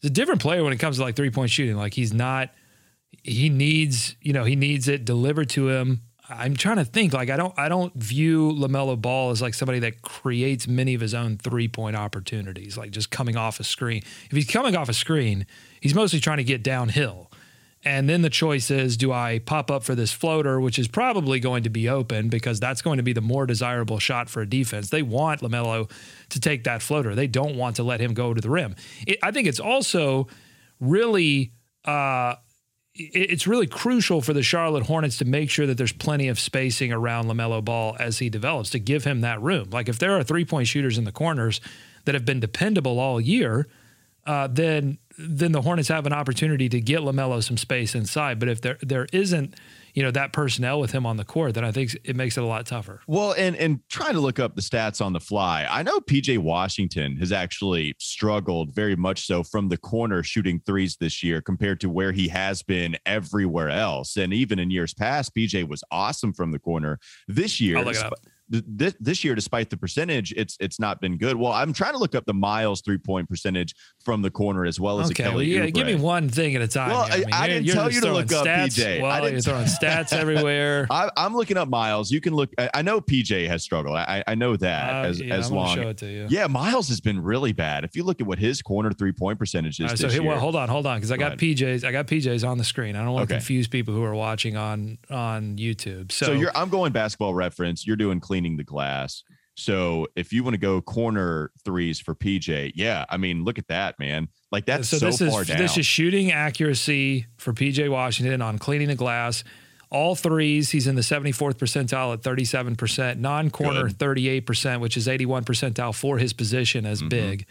he's 0.00 0.10
a 0.10 0.10
different 0.10 0.40
player 0.40 0.64
when 0.64 0.72
it 0.72 0.78
comes 0.78 0.96
to 0.96 1.02
like 1.02 1.16
three 1.16 1.30
point 1.30 1.50
shooting. 1.50 1.76
Like 1.76 1.94
he's 1.94 2.12
not 2.12 2.50
he 3.22 3.48
needs 3.48 4.16
you 4.20 4.32
know 4.32 4.44
he 4.44 4.56
needs 4.56 4.88
it 4.88 5.04
delivered 5.04 5.50
to 5.50 5.68
him. 5.68 6.02
I'm 6.28 6.56
trying 6.56 6.78
to 6.78 6.84
think 6.84 7.12
like 7.12 7.30
I 7.30 7.36
don't 7.36 7.56
I 7.56 7.68
don't 7.68 7.94
view 7.94 8.50
Lamelo 8.52 9.00
Ball 9.00 9.30
as 9.30 9.42
like 9.42 9.54
somebody 9.54 9.78
that 9.80 10.02
creates 10.02 10.66
many 10.66 10.94
of 10.94 11.00
his 11.00 11.14
own 11.14 11.36
three 11.36 11.68
point 11.68 11.94
opportunities, 11.94 12.76
like 12.76 12.90
just 12.90 13.10
coming 13.10 13.36
off 13.36 13.60
a 13.60 13.64
screen. 13.64 14.02
If 14.24 14.32
he's 14.32 14.48
coming 14.48 14.74
off 14.74 14.88
a 14.88 14.94
screen, 14.94 15.46
he's 15.80 15.94
mostly 15.94 16.18
trying 16.18 16.38
to 16.38 16.44
get 16.44 16.64
downhill 16.64 17.30
And 17.86 18.08
then 18.08 18.22
the 18.22 18.30
choice 18.30 18.68
is 18.72 18.96
do 18.96 19.12
I 19.12 19.38
pop 19.38 19.70
up 19.70 19.84
for 19.84 19.94
this 19.94 20.12
floater, 20.12 20.60
which 20.60 20.76
is 20.76 20.88
probably 20.88 21.38
going 21.38 21.62
to 21.62 21.70
be 21.70 21.88
open 21.88 22.28
because 22.28 22.58
that's 22.58 22.82
going 22.82 22.96
to 22.96 23.04
be 23.04 23.12
the 23.12 23.20
more 23.20 23.46
desirable 23.46 24.00
shot 24.00 24.28
for 24.28 24.42
a 24.42 24.46
defense. 24.46 24.90
They 24.90 25.02
want 25.02 25.40
LaMelo 25.40 25.88
to 26.30 26.40
take 26.40 26.64
that 26.64 26.82
floater, 26.82 27.14
they 27.14 27.28
don't 27.28 27.54
want 27.54 27.76
to 27.76 27.84
let 27.84 28.00
him 28.00 28.12
go 28.12 28.34
to 28.34 28.40
the 28.40 28.50
rim. 28.50 28.74
It, 29.06 29.20
I 29.22 29.30
think 29.30 29.46
it's 29.46 29.60
also 29.60 30.26
really. 30.80 31.52
Uh, 31.84 32.34
it's 32.98 33.46
really 33.46 33.66
crucial 33.66 34.22
for 34.22 34.32
the 34.32 34.42
Charlotte 34.42 34.84
Hornets 34.86 35.18
to 35.18 35.26
make 35.26 35.50
sure 35.50 35.66
that 35.66 35.76
there's 35.76 35.92
plenty 35.92 36.28
of 36.28 36.40
spacing 36.40 36.92
around 36.92 37.26
LaMelo 37.26 37.62
Ball 37.62 37.94
as 38.00 38.20
he 38.20 38.30
develops 38.30 38.70
to 38.70 38.78
give 38.78 39.04
him 39.04 39.20
that 39.20 39.40
room. 39.42 39.68
Like 39.68 39.90
if 39.90 39.98
there 39.98 40.12
are 40.12 40.22
three 40.22 40.46
point 40.46 40.66
shooters 40.66 40.96
in 40.96 41.04
the 41.04 41.12
corners 41.12 41.60
that 42.06 42.14
have 42.14 42.24
been 42.24 42.40
dependable 42.40 42.98
all 42.98 43.20
year, 43.20 43.68
uh, 44.26 44.48
then 44.50 44.98
then 45.18 45.52
the 45.52 45.62
Hornets 45.62 45.88
have 45.88 46.04
an 46.06 46.12
opportunity 46.12 46.68
to 46.68 46.80
get 46.80 47.00
Lamelo 47.00 47.42
some 47.42 47.56
space 47.56 47.94
inside. 47.94 48.38
But 48.38 48.48
if 48.48 48.60
there 48.60 48.76
there 48.82 49.06
isn't, 49.12 49.54
you 49.94 50.02
know, 50.02 50.10
that 50.10 50.32
personnel 50.32 50.78
with 50.78 50.92
him 50.92 51.06
on 51.06 51.16
the 51.16 51.24
court, 51.24 51.54
then 51.54 51.64
I 51.64 51.72
think 51.72 51.96
it 52.04 52.16
makes 52.16 52.36
it 52.36 52.42
a 52.42 52.46
lot 52.46 52.66
tougher. 52.66 53.00
Well, 53.06 53.32
and 53.32 53.56
and 53.56 53.80
trying 53.88 54.12
to 54.14 54.20
look 54.20 54.38
up 54.38 54.54
the 54.54 54.62
stats 54.62 55.04
on 55.04 55.12
the 55.12 55.20
fly, 55.20 55.66
I 55.70 55.82
know 55.82 56.00
PJ 56.00 56.38
Washington 56.38 57.16
has 57.16 57.32
actually 57.32 57.94
struggled 57.98 58.74
very 58.74 58.96
much 58.96 59.26
so 59.26 59.42
from 59.42 59.68
the 59.68 59.78
corner 59.78 60.22
shooting 60.22 60.60
threes 60.66 60.96
this 60.96 61.22
year 61.22 61.40
compared 61.40 61.80
to 61.80 61.88
where 61.88 62.12
he 62.12 62.28
has 62.28 62.62
been 62.62 62.96
everywhere 63.06 63.70
else. 63.70 64.16
And 64.16 64.34
even 64.34 64.58
in 64.58 64.70
years 64.70 64.92
past, 64.92 65.34
PJ 65.34 65.66
was 65.68 65.82
awesome 65.90 66.32
from 66.32 66.50
the 66.50 66.58
corner. 66.58 66.98
This 67.28 67.60
year, 67.60 67.78
this, 68.48 68.94
this 69.00 69.24
year, 69.24 69.34
despite 69.34 69.70
the 69.70 69.76
percentage, 69.76 70.32
it's 70.36 70.56
it's 70.60 70.78
not 70.78 71.00
been 71.00 71.16
good. 71.16 71.36
Well, 71.36 71.52
I'm 71.52 71.72
trying 71.72 71.92
to 71.92 71.98
look 71.98 72.14
up 72.14 72.24
the 72.26 72.34
Miles 72.34 72.80
three 72.80 72.98
point 72.98 73.28
percentage 73.28 73.74
from 74.04 74.22
the 74.22 74.30
corner 74.30 74.64
as 74.64 74.78
well 74.78 75.00
as 75.00 75.10
okay, 75.10 75.24
a 75.24 75.26
Kelly. 75.26 75.52
Well, 75.52 75.64
yeah, 75.64 75.70
give 75.70 75.86
me 75.86 75.96
one 75.96 76.28
thing 76.28 76.54
at 76.54 76.62
a 76.62 76.68
time. 76.68 76.90
Well, 76.90 77.06
I, 77.10 77.16
mean, 77.18 77.32
I 77.32 77.48
didn't 77.48 77.68
tell 77.68 77.90
you 77.90 78.00
to 78.02 78.12
look 78.12 78.32
up 78.32 78.46
stats. 78.46 78.78
PJ. 78.78 79.02
Well, 79.02 79.10
I 79.10 79.20
didn't 79.20 79.32
you're 79.32 79.42
throwing 79.42 79.66
stats 79.66 80.12
everywhere. 80.12 80.86
I, 80.90 81.10
am 81.16 81.34
looking 81.34 81.56
up 81.56 81.68
Miles. 81.68 82.10
You 82.10 82.20
can 82.20 82.34
look. 82.34 82.50
I 82.72 82.82
know 82.82 83.00
PJ 83.00 83.48
has 83.48 83.62
struggled. 83.62 83.96
I, 83.96 84.22
I 84.26 84.34
know 84.34 84.56
that 84.56 84.94
uh, 84.94 85.08
as 85.08 85.20
yeah, 85.20 85.34
as 85.34 85.48
I'm 85.48 85.56
long. 85.56 85.76
Show 85.76 85.88
it 85.88 85.98
to 85.98 86.06
you. 86.06 86.26
Yeah, 86.30 86.46
Miles 86.46 86.88
has 86.88 87.00
been 87.00 87.20
really 87.20 87.52
bad. 87.52 87.84
If 87.84 87.96
you 87.96 88.04
look 88.04 88.20
at 88.20 88.26
what 88.26 88.38
his 88.38 88.62
corner 88.62 88.92
three 88.92 89.12
point 89.12 89.38
percentage 89.38 89.80
is, 89.80 89.90
right, 89.90 89.98
so 89.98 90.08
here, 90.08 90.22
well, 90.22 90.38
hold 90.38 90.56
on, 90.56 90.68
hold 90.68 90.86
on, 90.86 90.98
because 90.98 91.10
I 91.10 91.16
got 91.16 91.38
PJs. 91.38 91.84
I 91.84 91.92
got 91.92 92.06
PJs 92.06 92.46
on 92.46 92.58
the 92.58 92.64
screen. 92.64 92.96
I 92.96 93.02
don't 93.02 93.12
want 93.12 93.28
to 93.28 93.34
Okay. 93.34 93.40
confuse 93.40 93.66
people 93.66 93.94
who 93.94 94.04
are 94.04 94.14
watching 94.14 94.56
on 94.56 94.98
on 95.10 95.56
YouTube. 95.56 96.12
So, 96.12 96.26
So 96.26 96.32
you're 96.32 96.56
I'm 96.56 96.68
going 96.68 96.92
basketball 96.92 97.34
reference. 97.34 97.86
You're 97.86 97.96
doing 97.96 98.20
cleaning 98.36 98.56
the 98.56 98.64
glass. 98.64 99.22
So 99.54 100.06
if 100.14 100.34
you 100.34 100.44
want 100.44 100.52
to 100.54 100.58
go 100.58 100.82
corner 100.82 101.50
threes 101.64 101.98
for 101.98 102.14
PJ, 102.14 102.72
yeah, 102.74 103.06
I 103.08 103.16
mean, 103.16 103.42
look 103.44 103.58
at 103.58 103.68
that, 103.68 103.98
man. 103.98 104.28
Like 104.52 104.66
that's 104.66 104.88
so, 104.88 104.98
this 104.98 105.18
far 105.18 105.42
is 105.42 105.48
down. 105.48 105.56
this 105.56 105.78
is 105.78 105.86
shooting 105.86 106.30
accuracy 106.30 107.24
for 107.38 107.54
PJ 107.54 107.88
Washington 107.90 108.42
on 108.42 108.58
cleaning 108.58 108.88
the 108.88 108.94
glass. 108.94 109.44
All 109.88 110.14
threes, 110.14 110.70
he's 110.70 110.86
in 110.86 110.96
the 110.96 111.00
74th 111.00 111.54
percentile 111.54 112.12
at 112.12 112.20
37%, 112.20 113.18
non-corner 113.18 113.88
38%, 113.88 114.80
which 114.80 114.96
is 114.96 115.06
81 115.08 115.44
percentile 115.44 115.94
for 115.94 116.18
his 116.18 116.32
position 116.32 116.84
as 116.84 116.98
Mm-hmm. 116.98 117.08
big. 117.08 117.46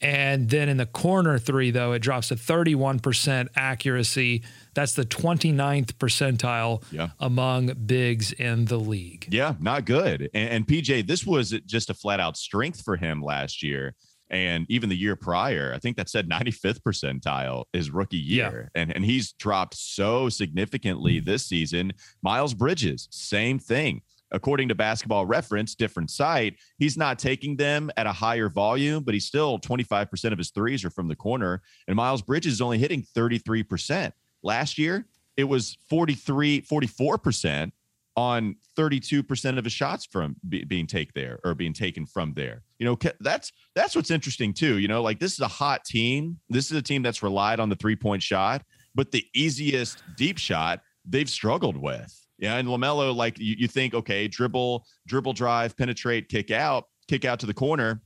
And 0.00 0.50
then 0.50 0.68
in 0.68 0.76
the 0.76 0.86
corner 0.86 1.38
three, 1.38 1.70
though, 1.70 1.92
it 1.92 2.00
drops 2.00 2.28
to 2.28 2.34
31% 2.36 3.48
accuracy. 3.56 4.42
That's 4.74 4.92
the 4.94 5.04
29th 5.04 5.94
percentile 5.94 6.82
Yeah. 6.92 7.08
among 7.18 7.72
bigs 7.86 8.32
in 8.32 8.66
the 8.66 8.78
league. 8.78 9.26
yeah, 9.30 9.54
not 9.58 9.84
good. 9.86 10.28
And, 10.34 10.50
and 10.50 10.66
PJ, 10.66 11.06
this 11.06 11.24
was 11.26 11.50
just 11.66 11.88
a 11.90 11.94
flat 11.94 12.20
out 12.20 12.36
strength 12.36 12.82
for 12.82 12.96
him 12.96 13.22
last 13.22 13.62
year. 13.62 13.94
And 14.28 14.66
even 14.68 14.88
the 14.88 14.96
year 14.96 15.14
prior, 15.16 15.72
I 15.74 15.78
think 15.78 15.96
that 15.96 16.08
said 16.10 16.28
95th 16.28 16.80
percentile 16.82 17.64
his 17.72 17.90
rookie 17.90 18.16
Yeah. 18.18 18.50
year. 18.50 18.70
And, 18.74 18.94
and 18.94 19.04
he's 19.04 19.32
dropped 19.32 19.76
so 19.76 20.28
significantly 20.28 21.20
this 21.20 21.46
season. 21.46 21.92
Miles 22.22 22.52
Bridges, 22.52 23.06
same 23.12 23.58
thing. 23.58 24.02
According 24.32 24.68
to 24.68 24.74
basketball 24.74 25.24
reference, 25.24 25.74
different 25.74 26.10
site, 26.10 26.56
he's 26.78 26.96
not 26.96 27.18
taking 27.18 27.56
them 27.56 27.90
at 27.96 28.06
a 28.06 28.12
higher 28.12 28.48
volume, 28.48 29.04
but 29.04 29.14
he's 29.14 29.26
still 29.26 29.58
25% 29.58 30.32
of 30.32 30.38
his 30.38 30.50
threes 30.50 30.84
are 30.84 30.90
from 30.90 31.08
the 31.08 31.16
corner. 31.16 31.62
And 31.86 31.96
Miles 31.96 32.22
Bridges 32.22 32.54
is 32.54 32.60
only 32.60 32.78
hitting 32.78 33.02
33%. 33.16 34.12
Last 34.42 34.78
year, 34.78 35.06
it 35.36 35.44
was 35.44 35.76
43, 35.88 36.62
44% 36.62 37.70
on 38.16 38.56
32% 38.76 39.58
of 39.58 39.64
his 39.64 39.72
shots 39.72 40.06
from 40.06 40.36
be, 40.48 40.64
being 40.64 40.86
take 40.86 41.12
there 41.12 41.38
or 41.44 41.54
being 41.54 41.74
taken 41.74 42.06
from 42.06 42.32
there. 42.34 42.62
You 42.78 42.86
know, 42.86 42.98
that's 43.20 43.52
that's 43.74 43.94
what's 43.94 44.10
interesting 44.10 44.54
too. 44.54 44.78
You 44.78 44.88
know, 44.88 45.02
like 45.02 45.18
this 45.18 45.34
is 45.34 45.40
a 45.40 45.48
hot 45.48 45.84
team. 45.84 46.38
This 46.48 46.70
is 46.70 46.76
a 46.76 46.82
team 46.82 47.02
that's 47.02 47.22
relied 47.22 47.60
on 47.60 47.68
the 47.68 47.76
three-point 47.76 48.22
shot, 48.22 48.62
but 48.94 49.12
the 49.12 49.24
easiest 49.34 50.02
deep 50.16 50.38
shot 50.38 50.80
they've 51.04 51.28
struggled 51.28 51.76
with. 51.76 52.25
Yeah, 52.38 52.56
and 52.56 52.68
Lamelo, 52.68 53.14
like 53.14 53.38
you, 53.38 53.56
you 53.58 53.68
think, 53.68 53.94
okay, 53.94 54.28
dribble, 54.28 54.84
dribble, 55.06 55.32
drive, 55.32 55.76
penetrate, 55.76 56.28
kick 56.28 56.50
out, 56.50 56.88
kick 57.08 57.24
out 57.24 57.40
to 57.40 57.46
the 57.46 57.54
corner, 57.54 58.02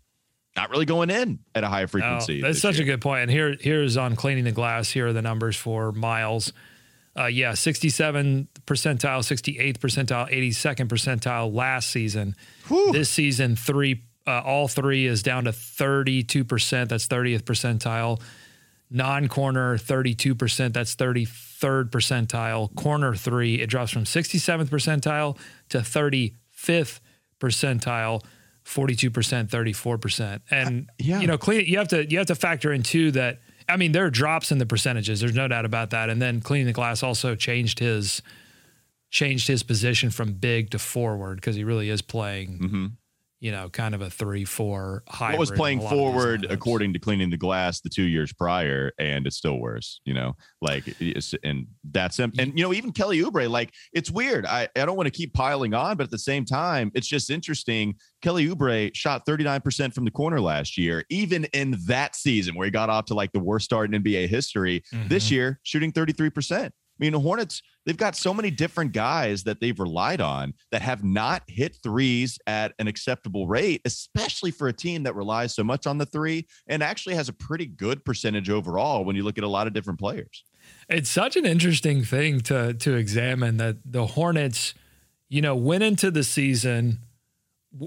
not 0.56 0.70
really 0.70 0.84
going 0.84 1.10
in 1.10 1.40
at 1.54 1.64
a 1.64 1.68
higher 1.68 1.86
frequency. 1.86 2.40
No, 2.40 2.48
that's 2.48 2.60
such 2.60 2.76
year. 2.76 2.84
a 2.84 2.86
good 2.86 3.00
point. 3.00 3.22
And 3.22 3.30
here, 3.30 3.56
here's 3.60 3.96
on 3.96 4.16
cleaning 4.16 4.44
the 4.44 4.52
glass. 4.52 4.90
Here 4.90 5.08
are 5.08 5.12
the 5.12 5.22
numbers 5.22 5.56
for 5.56 5.92
Miles. 5.92 6.52
Uh, 7.18 7.26
yeah, 7.26 7.54
67 7.54 8.48
percentile, 8.66 9.18
68th 9.20 9.78
percentile, 9.78 10.30
82nd 10.30 10.86
percentile 10.88 11.52
last 11.52 11.90
season. 11.90 12.36
This 12.92 13.10
season, 13.10 13.56
three, 13.56 14.04
uh, 14.28 14.42
all 14.42 14.68
three 14.68 15.06
is 15.06 15.22
down 15.22 15.44
to 15.44 15.52
32 15.52 16.44
percent. 16.44 16.90
That's 16.90 17.08
30th 17.08 17.42
percentile. 17.42 18.20
Non-corner, 18.90 19.76
32 19.76 20.34
percent. 20.36 20.74
That's 20.74 20.94
33rd 21.60 21.90
percentile. 21.90 22.74
Corner 22.74 23.14
three, 23.14 23.60
it 23.60 23.68
drops 23.68 23.90
from 23.90 24.04
67th 24.04 24.68
percentile 24.68 25.36
to 25.68 25.78
35th 25.78 27.00
percentile. 27.40 28.22
42%, 28.64 29.10
34%. 29.48 30.40
And 30.50 30.88
yeah. 30.98 31.20
you 31.20 31.26
know, 31.26 31.38
clean 31.38 31.64
you 31.66 31.78
have 31.78 31.88
to 31.88 32.08
you 32.08 32.18
have 32.18 32.26
to 32.28 32.34
factor 32.34 32.72
in 32.72 32.82
too 32.82 33.10
that 33.12 33.40
I 33.68 33.76
mean, 33.76 33.92
there 33.92 34.04
are 34.04 34.10
drops 34.10 34.52
in 34.52 34.58
the 34.58 34.66
percentages. 34.66 35.20
There's 35.20 35.34
no 35.34 35.48
doubt 35.48 35.64
about 35.64 35.90
that. 35.90 36.10
And 36.10 36.20
then 36.20 36.40
cleaning 36.40 36.66
the 36.66 36.72
glass 36.72 37.02
also 37.02 37.34
changed 37.34 37.78
his 37.78 38.22
changed 39.10 39.48
his 39.48 39.62
position 39.62 40.10
from 40.10 40.34
big 40.34 40.70
to 40.70 40.78
forward 40.78 41.36
because 41.36 41.56
he 41.56 41.64
really 41.64 41.88
is 41.90 42.00
playing, 42.00 42.58
Mhm. 42.58 42.92
You 43.40 43.50
know, 43.50 43.70
kind 43.70 43.94
of 43.94 44.02
a 44.02 44.10
three 44.10 44.44
four 44.44 45.02
high. 45.08 45.30
What 45.30 45.40
was 45.40 45.50
playing 45.50 45.80
forward 45.80 46.46
according 46.50 46.92
to 46.92 46.98
cleaning 46.98 47.30
the 47.30 47.38
glass 47.38 47.80
the 47.80 47.88
two 47.88 48.02
years 48.02 48.32
prior, 48.34 48.92
and 48.98 49.26
it's 49.26 49.36
still 49.36 49.58
worse. 49.58 50.00
You 50.04 50.12
know, 50.12 50.36
like 50.60 50.84
and 51.42 51.66
that's 51.90 52.18
him. 52.18 52.32
And 52.38 52.56
you 52.56 52.62
know, 52.64 52.74
even 52.74 52.92
Kelly 52.92 53.18
Oubre, 53.20 53.48
like 53.48 53.72
it's 53.94 54.10
weird. 54.10 54.44
I 54.44 54.68
I 54.76 54.84
don't 54.84 54.96
want 54.96 55.06
to 55.06 55.10
keep 55.10 55.32
piling 55.32 55.72
on, 55.72 55.96
but 55.96 56.04
at 56.04 56.10
the 56.10 56.18
same 56.18 56.44
time, 56.44 56.90
it's 56.94 57.08
just 57.08 57.30
interesting. 57.30 57.94
Kelly 58.20 58.46
Oubre 58.46 58.94
shot 58.94 59.24
39% 59.26 59.94
from 59.94 60.04
the 60.04 60.10
corner 60.10 60.40
last 60.40 60.76
year, 60.76 61.04
even 61.08 61.44
in 61.54 61.78
that 61.86 62.14
season 62.14 62.54
where 62.54 62.66
he 62.66 62.70
got 62.70 62.90
off 62.90 63.06
to 63.06 63.14
like 63.14 63.32
the 63.32 63.40
worst 63.40 63.64
start 63.64 63.92
in 63.92 64.02
NBA 64.02 64.28
history. 64.28 64.82
This 65.08 65.26
mm-hmm. 65.26 65.34
year, 65.34 65.60
shooting 65.62 65.92
33%. 65.92 66.70
I 67.00 67.04
mean, 67.04 67.12
the 67.12 67.20
Hornets, 67.20 67.62
they've 67.86 67.96
got 67.96 68.14
so 68.14 68.34
many 68.34 68.50
different 68.50 68.92
guys 68.92 69.42
that 69.44 69.58
they've 69.58 69.78
relied 69.78 70.20
on 70.20 70.52
that 70.70 70.82
have 70.82 71.02
not 71.02 71.42
hit 71.46 71.76
threes 71.82 72.38
at 72.46 72.74
an 72.78 72.88
acceptable 72.88 73.46
rate, 73.46 73.80
especially 73.86 74.50
for 74.50 74.68
a 74.68 74.72
team 74.72 75.04
that 75.04 75.14
relies 75.14 75.54
so 75.54 75.64
much 75.64 75.86
on 75.86 75.96
the 75.96 76.04
three 76.04 76.46
and 76.66 76.82
actually 76.82 77.14
has 77.14 77.30
a 77.30 77.32
pretty 77.32 77.64
good 77.64 78.04
percentage 78.04 78.50
overall 78.50 79.04
when 79.04 79.16
you 79.16 79.22
look 79.22 79.38
at 79.38 79.44
a 79.44 79.48
lot 79.48 79.66
of 79.66 79.72
different 79.72 79.98
players. 79.98 80.44
It's 80.90 81.08
such 81.08 81.36
an 81.36 81.46
interesting 81.46 82.04
thing 82.04 82.40
to 82.42 82.74
to 82.74 82.94
examine 82.94 83.56
that 83.56 83.76
the 83.84 84.06
Hornets, 84.06 84.74
you 85.28 85.40
know, 85.40 85.56
went 85.56 85.82
into 85.82 86.10
the 86.10 86.22
season 86.22 86.98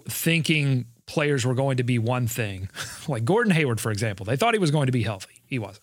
thinking 0.08 0.86
players 1.06 1.46
were 1.46 1.54
going 1.54 1.78
to 1.78 1.84
be 1.84 2.00
one 2.00 2.28
thing. 2.28 2.70
like 3.08 3.26
Gordon 3.26 3.54
Hayward, 3.54 3.80
for 3.80 3.92
example, 3.92 4.26
they 4.26 4.36
thought 4.36 4.54
he 4.54 4.60
was 4.60 4.72
going 4.72 4.88
to 4.88 4.92
be 4.92 5.04
healthy. 5.04 5.42
He 5.46 5.60
wasn't. 5.60 5.83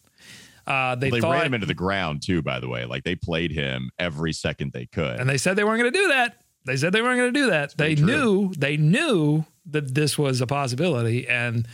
Uh, 0.71 0.95
they, 0.95 1.11
They 1.11 1.21
thought, 1.21 1.33
ran 1.33 1.47
him 1.47 1.55
into 1.55 1.67
the 1.67 1.75
ground 1.75 2.23
too, 2.23 2.43
by 2.43 2.61
the 2.61 2.69
way. 2.69 2.85
Like 2.85 3.03
they 3.03 3.17
played 3.17 3.51
him 3.51 3.91
every 3.99 4.33
second 4.33 4.73
they 4.73 4.87
could. 4.87 5.19
and 5.19 5.29
they 5.29 5.37
said 5.37 5.57
they 5.57 5.65
weren't 5.65 5.81
going 5.81 5.93
to 5.93 5.99
do 5.99 6.09
that. 6.09 6.37
They 6.65 6.77
said 6.77 6.93
they 6.93 7.03
weren't 7.03 7.19
going 7.19 7.35
to 7.35 7.41
do 7.41 7.51
that. 7.51 7.77
They 7.77 7.97
true. 7.97 8.07
knew 8.07 8.55
they 8.57 8.77
knew 8.77 9.45
that 9.67 9.95
this 9.95 10.17
was 10.17 10.41
a 10.41 10.47
possibility, 10.47 11.27
and 11.27 11.67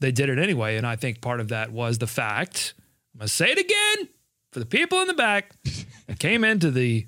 they 0.00 0.12
did 0.12 0.30
it 0.30 0.38
anyway. 0.38 0.76
And 0.76 0.86
I 0.86 0.96
think 0.96 1.20
part 1.20 1.40
of 1.40 1.48
that 1.48 1.72
was 1.72 1.98
the 1.98 2.06
fact. 2.06 2.74
I'm 3.14 3.18
going 3.18 3.28
to 3.28 3.34
say 3.34 3.50
it 3.50 3.58
again 3.58 4.08
for 4.52 4.60
the 4.60 4.66
people 4.66 5.00
in 5.00 5.08
the 5.08 5.14
back. 5.14 5.52
It 6.08 6.18
came 6.18 6.42
into 6.42 6.70
the 6.70 7.06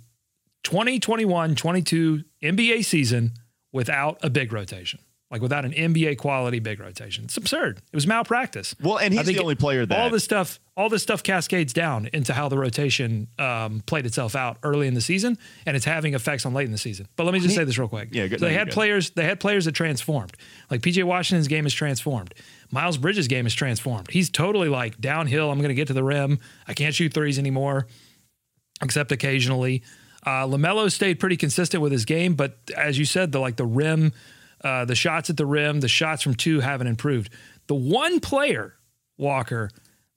2021-22 0.64 2.24
NBA 2.42 2.85
season 2.85 3.33
without 3.72 4.18
a 4.22 4.29
big 4.29 4.53
rotation, 4.53 5.00
like 5.31 5.40
without 5.43 5.64
an 5.64 5.73
NBA 5.73 6.19
quality 6.19 6.59
big 6.59 6.81
rotation. 6.81 7.25
It's 7.25 7.37
absurd. 7.37 7.79
It 7.79 7.97
was 7.97 8.07
malpractice. 8.07 8.75
well, 8.83 8.99
and 8.99 9.14
he's 9.14 9.27
the 9.27 9.38
only 9.38 9.55
player 9.55 9.87
that 9.87 9.99
all 9.99 10.11
this 10.11 10.25
stuff 10.25 10.59
all 10.77 10.88
this 10.88 11.03
stuff 11.03 11.23
cascades 11.23 11.73
down 11.75 12.09
into 12.12 12.33
how 12.33 12.49
the 12.49 12.57
rotation 12.57 13.29
um, 13.38 13.83
played 13.87 14.07
itself 14.07 14.35
out 14.35 14.57
early 14.62 14.87
in 14.87 14.95
the 14.95 15.01
season 15.01 15.37
and 15.66 15.77
it's 15.77 15.85
having 15.85 16.14
effects 16.14 16.47
on 16.47 16.55
late 16.55 16.64
in 16.64 16.73
the 16.73 16.79
season 16.79 17.07
but 17.16 17.25
let 17.25 17.35
me 17.35 17.40
just 17.40 17.55
say 17.55 17.64
this 17.64 17.77
real 17.77 17.87
quick 17.88 18.09
Yeah, 18.12 18.27
good. 18.29 18.40
So 18.40 18.47
they 18.47 18.55
had 18.55 18.69
good. 18.69 18.75
players 18.75 19.11
they 19.11 19.25
had 19.25 19.40
players 19.40 19.66
that 19.66 19.73
transformed 19.73 20.33
like 20.71 20.81
pj 20.81 21.05
washington's 21.05 21.49
game 21.49 21.66
is 21.66 21.75
transformed 21.75 22.35
miles 22.71 22.97
bridges 22.97 23.29
game 23.29 23.47
is 23.47 23.53
transformed 23.53 24.11
he's 24.11 24.31
totally 24.31 24.69
like 24.71 24.99
downhill 25.01 25.51
i'm 25.51 25.59
going 25.59 25.69
to 25.69 25.75
get 25.75 25.88
to 25.88 25.93
the 25.93 26.05
rim 26.05 26.38
i 26.66 26.73
can't 26.73 26.95
shoot 26.95 27.12
threes 27.12 27.38
anymore 27.38 27.87
except 28.83 29.12
occasionally. 29.12 29.83
Uh, 30.25 30.45
Lamelo 30.47 30.90
stayed 30.90 31.19
pretty 31.21 31.37
consistent 31.37 31.83
with 31.83 31.93
his 31.93 32.05
game, 32.05 32.35
but 32.35 32.59
as 32.77 32.99
you 32.99 33.05
said, 33.05 33.33
the 33.33 33.38
like 33.38 33.57
the 33.57 33.64
rim, 33.64 34.12
uh, 34.62 34.85
the 34.85 34.94
shots 34.94 35.31
at 35.31 35.37
the 35.37 35.46
rim, 35.46 35.81
the 35.81 35.88
shots 35.88 36.23
from 36.23 36.35
two 36.35 36.61
haven't 36.61 36.87
improved. 36.87 37.33
The 37.66 37.75
one 37.75 38.20
player, 38.20 38.75
Walker, 39.16 39.70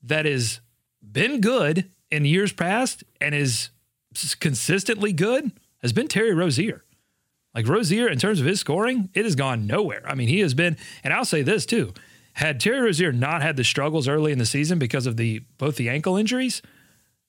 that 0.04 0.26
has 0.26 0.60
been 1.02 1.42
good 1.42 1.90
in 2.12 2.26
years 2.26 2.54
past 2.54 3.04
and 3.22 3.34
is 3.34 3.70
consistently 4.40 5.14
good 5.14 5.52
has 5.82 5.94
been 5.94 6.08
Terry 6.08 6.34
Rozier. 6.34 6.84
Like 7.54 7.68
Rozier, 7.68 8.08
in 8.08 8.18
terms 8.18 8.40
of 8.40 8.46
his 8.46 8.60
scoring, 8.60 9.10
it 9.14 9.26
has 9.26 9.36
gone 9.36 9.68
nowhere. 9.68 10.02
I 10.08 10.16
mean, 10.16 10.28
he 10.28 10.40
has 10.40 10.54
been, 10.54 10.78
and 11.04 11.14
I'll 11.14 11.26
say 11.26 11.44
this 11.44 11.66
too: 11.66 11.94
had 12.34 12.60
Terry 12.60 12.82
Rozier 12.82 13.12
not 13.12 13.42
had 13.42 13.58
the 13.58 13.64
struggles 13.64 14.08
early 14.08 14.32
in 14.32 14.40
the 14.40 14.46
season 14.46 14.80
because 14.80 15.06
of 15.06 15.18
the 15.18 15.42
both 15.58 15.76
the 15.76 15.90
ankle 15.90 16.18
injuries, 16.18 16.62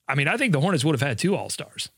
I 0.07 0.15
mean, 0.15 0.27
I 0.27 0.37
think 0.37 0.51
the 0.51 0.61
Hornets 0.61 0.83
would 0.83 0.93
have 0.93 1.07
had 1.07 1.19
two 1.19 1.35
All 1.35 1.49
Stars 1.49 1.89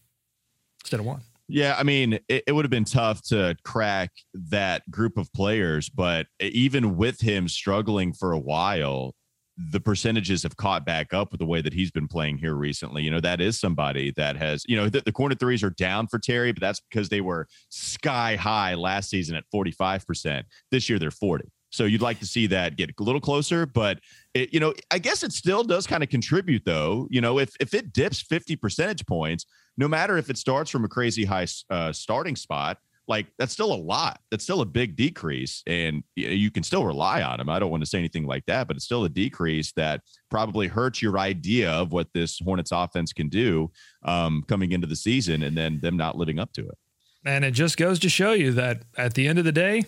instead 0.81 0.99
of 0.99 1.05
one. 1.05 1.21
Yeah, 1.49 1.75
I 1.77 1.83
mean, 1.83 2.19
it, 2.27 2.43
it, 2.47 2.51
would 2.51 2.65
have 2.65 2.71
been 2.71 2.83
tough 2.83 3.21
to 3.29 3.55
crack 3.63 4.11
that 4.33 4.89
group 4.91 5.17
of 5.17 5.31
players, 5.31 5.87
but 5.87 6.27
even 6.41 6.97
with 6.97 7.21
him 7.21 7.47
struggling 7.47 8.11
for 8.11 8.33
a 8.33 8.39
while, 8.39 9.15
the 9.57 9.79
percentages 9.79 10.43
have 10.43 10.57
caught 10.57 10.85
back 10.85 11.13
up 11.13 11.31
with 11.31 11.39
the 11.39 11.45
way 11.45 11.61
that 11.61 11.73
he's 11.73 11.89
been 11.89 12.07
playing 12.07 12.37
here 12.37 12.53
recently. 12.53 13.01
You 13.01 13.11
know, 13.11 13.21
that 13.21 13.41
is 13.41 13.59
somebody 13.59 14.11
that 14.17 14.35
has, 14.35 14.63
you 14.67 14.75
know, 14.75 14.89
the, 14.89 15.01
the 15.01 15.11
corner 15.11 15.35
threes 15.35 15.63
are 15.63 15.71
down 15.71 16.07
for 16.07 16.19
Terry, 16.19 16.51
but 16.51 16.61
that's 16.61 16.81
because 16.91 17.09
they 17.09 17.21
were 17.21 17.47
sky 17.69 18.35
high 18.35 18.75
last 18.75 19.09
season 19.09 19.35
at 19.35 19.45
45%. 19.53 20.43
This 20.69 20.89
year 20.89 20.99
they're 20.99 21.11
40. 21.11 21.45
So 21.69 21.85
you'd 21.85 22.01
like 22.01 22.19
to 22.19 22.25
see 22.25 22.47
that 22.47 22.77
get 22.77 22.91
a 22.97 23.03
little 23.03 23.21
closer, 23.21 23.65
but 23.65 23.99
it, 24.37 24.53
you 24.53 24.59
know, 24.59 24.73
I 24.91 24.99
guess 24.99 25.23
it 25.23 25.31
still 25.31 25.63
does 25.63 25.87
kind 25.87 26.03
of 26.03 26.09
contribute 26.09 26.63
though. 26.65 27.07
You 27.09 27.21
know, 27.21 27.39
if 27.39 27.55
if 27.59 27.73
it 27.73 27.93
dips 27.93 28.21
50 28.21 28.55
percentage 28.55 29.05
points, 29.05 29.45
no 29.77 29.87
matter 29.87 30.17
if 30.17 30.29
it 30.29 30.37
starts 30.37 30.69
from 30.69 30.85
a 30.85 30.87
crazy 30.87 31.25
high 31.25 31.47
uh, 31.69 31.91
starting 31.91 32.35
spot, 32.35 32.77
like 33.07 33.27
that's 33.39 33.53
still 33.53 33.73
a 33.73 33.75
lot. 33.75 34.19
That's 34.29 34.43
still 34.43 34.61
a 34.61 34.65
big 34.65 34.95
decrease, 34.95 35.63
and 35.65 36.03
you 36.15 36.51
can 36.51 36.63
still 36.63 36.85
rely 36.85 37.21
on 37.21 37.39
him. 37.39 37.49
I 37.49 37.57
don't 37.57 37.71
want 37.71 37.83
to 37.83 37.89
say 37.89 37.97
anything 37.97 38.25
like 38.25 38.45
that, 38.47 38.67
but 38.67 38.75
it's 38.75 38.85
still 38.85 39.05
a 39.05 39.09
decrease 39.09 39.71
that 39.73 40.01
probably 40.29 40.67
hurts 40.67 41.01
your 41.01 41.17
idea 41.17 41.71
of 41.71 41.91
what 41.91 42.09
this 42.13 42.39
Hornets 42.39 42.71
offense 42.71 43.13
can 43.13 43.29
do 43.29 43.71
um, 44.03 44.43
coming 44.47 44.73
into 44.73 44.87
the 44.87 44.95
season, 44.95 45.43
and 45.43 45.55
then 45.57 45.79
them 45.81 45.95
not 45.95 46.17
living 46.17 46.37
up 46.37 46.51
to 46.53 46.67
it. 46.67 46.77
And 47.25 47.45
it 47.45 47.51
just 47.51 47.77
goes 47.77 47.99
to 47.99 48.09
show 48.09 48.33
you 48.33 48.51
that 48.53 48.83
at 48.97 49.13
the 49.13 49.27
end 49.27 49.39
of 49.39 49.45
the 49.45 49.51
day, 49.51 49.85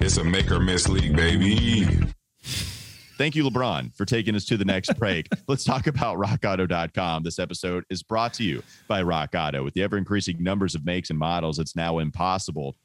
it's 0.00 0.16
a 0.16 0.24
make 0.24 0.50
or 0.50 0.60
miss 0.60 0.88
league, 0.88 1.16
baby. 1.16 1.88
Thank 3.16 3.36
you, 3.36 3.48
LeBron, 3.48 3.96
for 3.96 4.04
taking 4.04 4.34
us 4.34 4.44
to 4.46 4.56
the 4.56 4.64
next 4.64 4.98
break. 4.98 5.28
Let's 5.48 5.62
talk 5.62 5.86
about 5.86 6.18
rockauto.com. 6.18 7.22
This 7.22 7.38
episode 7.38 7.84
is 7.88 8.02
brought 8.02 8.34
to 8.34 8.44
you 8.44 8.62
by 8.88 9.02
Rock 9.02 9.34
Auto. 9.36 9.62
With 9.62 9.74
the 9.74 9.82
ever 9.84 9.96
increasing 9.96 10.42
numbers 10.42 10.74
of 10.74 10.84
makes 10.84 11.10
and 11.10 11.18
models, 11.18 11.60
it's 11.60 11.76
now 11.76 12.00
impossible 12.00 12.76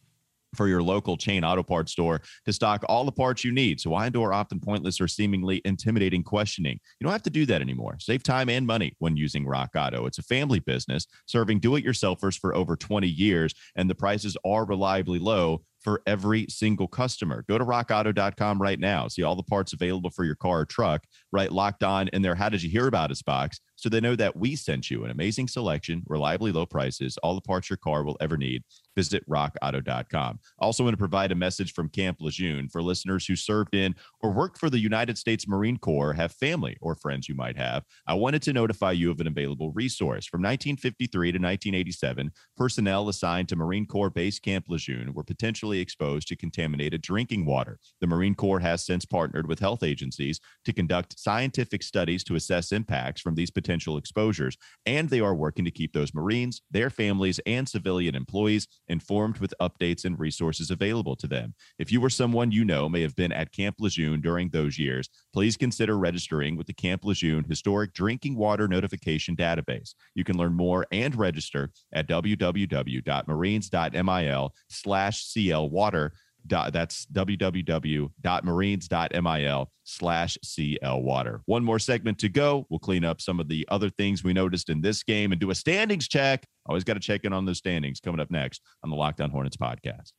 for 0.55 0.67
your 0.67 0.81
local 0.81 1.17
chain 1.17 1.43
auto 1.43 1.63
parts 1.63 1.91
store 1.91 2.21
to 2.45 2.53
stock 2.53 2.83
all 2.87 3.05
the 3.05 3.11
parts 3.11 3.43
you 3.43 3.51
need. 3.51 3.79
So 3.79 3.91
why 3.91 4.07
endure 4.07 4.33
often 4.33 4.59
pointless 4.59 5.01
or 5.01 5.07
seemingly 5.07 5.61
intimidating 5.65 6.23
questioning? 6.23 6.79
You 6.99 7.05
don't 7.05 7.11
have 7.11 7.23
to 7.23 7.29
do 7.29 7.45
that 7.47 7.61
anymore. 7.61 7.97
Save 7.99 8.23
time 8.23 8.49
and 8.49 8.65
money 8.65 8.95
when 8.99 9.17
using 9.17 9.45
Rock 9.45 9.71
Auto. 9.75 10.05
It's 10.05 10.17
a 10.19 10.23
family 10.23 10.59
business 10.59 11.07
serving 11.25 11.59
do-it-yourselfers 11.59 12.39
for 12.39 12.55
over 12.55 12.75
20 12.75 13.07
years, 13.07 13.53
and 13.75 13.89
the 13.89 13.95
prices 13.95 14.37
are 14.45 14.65
reliably 14.65 15.19
low 15.19 15.63
for 15.81 16.01
every 16.05 16.45
single 16.49 16.87
customer. 16.87 17.43
Go 17.47 17.57
to 17.57 17.65
rockauto.com 17.65 18.61
right 18.61 18.79
now. 18.79 19.07
See 19.07 19.23
all 19.23 19.35
the 19.35 19.43
parts 19.43 19.73
available 19.73 20.09
for 20.09 20.25
your 20.25 20.35
car 20.35 20.61
or 20.61 20.65
truck, 20.65 21.03
right? 21.31 21.51
Locked 21.51 21.83
on 21.83 22.09
in 22.09 22.21
there. 22.21 22.35
How 22.35 22.49
did 22.49 22.61
you 22.61 22.69
hear 22.69 22.87
about 22.87 23.11
us 23.11 23.21
box? 23.21 23.59
So 23.75 23.87
they 23.87 24.01
know 24.01 24.15
that 24.15 24.35
we 24.35 24.55
sent 24.55 24.91
you 24.91 25.05
an 25.05 25.11
amazing 25.11 25.47
selection, 25.47 26.03
reliably 26.07 26.51
low 26.51 26.65
prices, 26.65 27.17
all 27.23 27.35
the 27.35 27.41
parts 27.41 27.69
your 27.69 27.77
car 27.77 28.03
will 28.03 28.17
ever 28.19 28.37
need. 28.37 28.63
Visit 28.99 29.23
rockauto.com. 29.29 30.41
Also, 30.57 30.83
want 30.83 30.91
to 30.91 30.97
provide 30.97 31.31
a 31.31 31.35
message 31.35 31.71
from 31.71 31.87
Camp 31.87 32.17
Lejeune 32.19 32.67
for 32.67 32.81
listeners 32.81 33.25
who 33.25 33.37
served 33.37 33.73
in 33.73 33.95
or 34.19 34.33
worked 34.33 34.57
for 34.57 34.69
the 34.69 34.77
United 34.77 35.17
States 35.17 35.47
Marine 35.47 35.77
Corps, 35.77 36.11
have 36.11 36.33
family 36.33 36.75
or 36.81 36.95
friends 36.95 37.29
you 37.29 37.33
might 37.33 37.55
have. 37.55 37.85
I 38.07 38.15
wanted 38.15 38.41
to 38.41 38.51
notify 38.51 38.91
you 38.91 39.09
of 39.09 39.21
an 39.21 39.27
available 39.27 39.71
resource. 39.71 40.25
From 40.25 40.41
1953 40.41 41.31
to 41.31 41.37
1987, 41.37 42.31
personnel 42.57 43.07
assigned 43.07 43.47
to 43.47 43.55
Marine 43.55 43.85
Corps 43.85 44.09
Base 44.09 44.37
Camp 44.37 44.65
Lejeune 44.67 45.13
were 45.13 45.23
potentially 45.23 45.79
exposed 45.79 46.27
to 46.27 46.35
contaminated 46.35 47.01
drinking 47.01 47.45
water. 47.45 47.79
The 48.01 48.07
Marine 48.07 48.35
Corps 48.35 48.59
has 48.59 48.85
since 48.85 49.05
partnered 49.05 49.47
with 49.47 49.59
health 49.59 49.81
agencies 49.81 50.41
to 50.65 50.73
conduct 50.73 51.17
scientific 51.17 51.83
studies 51.83 52.25
to 52.25 52.35
assess 52.35 52.73
impacts 52.73 53.21
from 53.21 53.35
these 53.35 53.49
potential 53.49 53.95
exposures, 53.95 54.57
and 54.85 55.09
they 55.09 55.21
are 55.21 55.35
working 55.35 55.63
to 55.63 55.71
keep 55.71 55.93
those 55.93 56.13
Marines, 56.13 56.63
their 56.69 56.89
families, 56.89 57.39
and 57.45 57.69
civilian 57.69 58.13
employees 58.13 58.67
informed 58.89 59.37
with 59.37 59.53
updates 59.61 60.05
and 60.05 60.19
resources 60.19 60.71
available 60.71 61.15
to 61.15 61.27
them. 61.27 61.53
If 61.77 61.91
you 61.91 62.03
or 62.03 62.09
someone 62.09 62.51
you 62.51 62.65
know 62.65 62.89
may 62.89 63.01
have 63.01 63.15
been 63.15 63.31
at 63.31 63.51
Camp 63.51 63.75
Lejeune 63.79 64.21
during 64.21 64.49
those 64.49 64.77
years, 64.77 65.09
please 65.33 65.57
consider 65.57 65.97
registering 65.97 66.57
with 66.57 66.67
the 66.67 66.73
Camp 66.73 67.05
Lejeune 67.05 67.45
Historic 67.47 67.93
Drinking 67.93 68.35
Water 68.35 68.67
Notification 68.67 69.35
Database. 69.35 69.93
You 70.15 70.23
can 70.23 70.37
learn 70.37 70.53
more 70.53 70.85
and 70.91 71.15
register 71.15 71.71
at 71.93 72.07
www.marines.mil 72.07 74.53
slash 74.69 75.25
clwater 75.25 76.11
that's 76.47 77.05
www.marines.mil 77.07 79.71
slash 79.83 80.37
cl 80.43 81.01
water. 81.01 81.41
One 81.45 81.63
more 81.63 81.79
segment 81.79 82.19
to 82.19 82.29
go. 82.29 82.67
We'll 82.69 82.79
clean 82.79 83.03
up 83.05 83.21
some 83.21 83.39
of 83.39 83.47
the 83.47 83.67
other 83.69 83.89
things 83.89 84.23
we 84.23 84.33
noticed 84.33 84.69
in 84.69 84.81
this 84.81 85.01
game 85.03 85.31
and 85.31 85.41
do 85.41 85.51
a 85.51 85.55
standings 85.55 86.07
check. 86.07 86.45
Always 86.67 86.83
got 86.83 86.95
to 86.95 86.99
check 86.99 87.23
in 87.23 87.33
on 87.33 87.45
those 87.45 87.57
standings 87.57 87.99
coming 87.99 88.19
up 88.19 88.31
next 88.31 88.61
on 88.83 88.89
the 88.89 88.95
Locked 88.95 89.21
On 89.21 89.29
Hornets 89.29 89.57
podcast. 89.57 90.13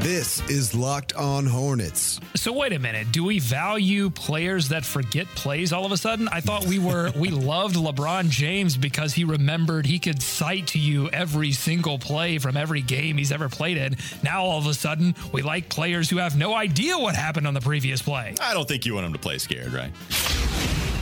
This 0.00 0.40
is 0.48 0.74
Locked 0.74 1.12
On 1.12 1.44
Hornets. 1.44 2.20
So 2.34 2.54
wait 2.54 2.72
a 2.72 2.78
minute. 2.78 3.12
Do 3.12 3.22
we 3.22 3.38
value 3.38 4.08
players 4.08 4.70
that 4.70 4.82
forget 4.82 5.26
plays 5.26 5.74
all 5.74 5.84
of 5.84 5.92
a 5.92 5.98
sudden? 5.98 6.26
I 6.28 6.40
thought 6.40 6.64
we 6.64 6.78
were 6.78 7.12
we 7.14 7.28
loved 7.28 7.76
LeBron 7.76 8.30
James 8.30 8.78
because 8.78 9.12
he 9.12 9.24
remembered 9.24 9.84
he 9.84 9.98
could 9.98 10.22
cite 10.22 10.68
to 10.68 10.78
you 10.78 11.10
every 11.10 11.52
single 11.52 11.98
play 11.98 12.38
from 12.38 12.56
every 12.56 12.80
game 12.80 13.18
he's 13.18 13.30
ever 13.30 13.50
played 13.50 13.76
in. 13.76 13.98
Now 14.22 14.42
all 14.42 14.58
of 14.58 14.66
a 14.66 14.72
sudden 14.72 15.14
we 15.32 15.42
like 15.42 15.68
players 15.68 16.08
who 16.08 16.16
have 16.16 16.34
no 16.34 16.54
idea 16.54 16.98
what 16.98 17.14
happened 17.14 17.46
on 17.46 17.52
the 17.52 17.60
previous 17.60 18.00
play. 18.00 18.34
I 18.40 18.54
don't 18.54 18.66
think 18.66 18.86
you 18.86 18.94
want 18.94 19.04
them 19.04 19.12
to 19.12 19.18
play 19.18 19.36
scared, 19.36 19.74
right? 19.74 19.92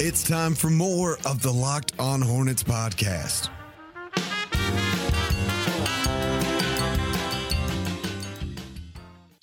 It's 0.01 0.25
time 0.25 0.57
for 0.57 0.71
more 0.71 1.19
of 1.25 1.41
the 1.41 1.53
Locked 1.53 1.93
On 2.01 2.21
Hornets 2.21 2.65
podcast. 2.65 3.49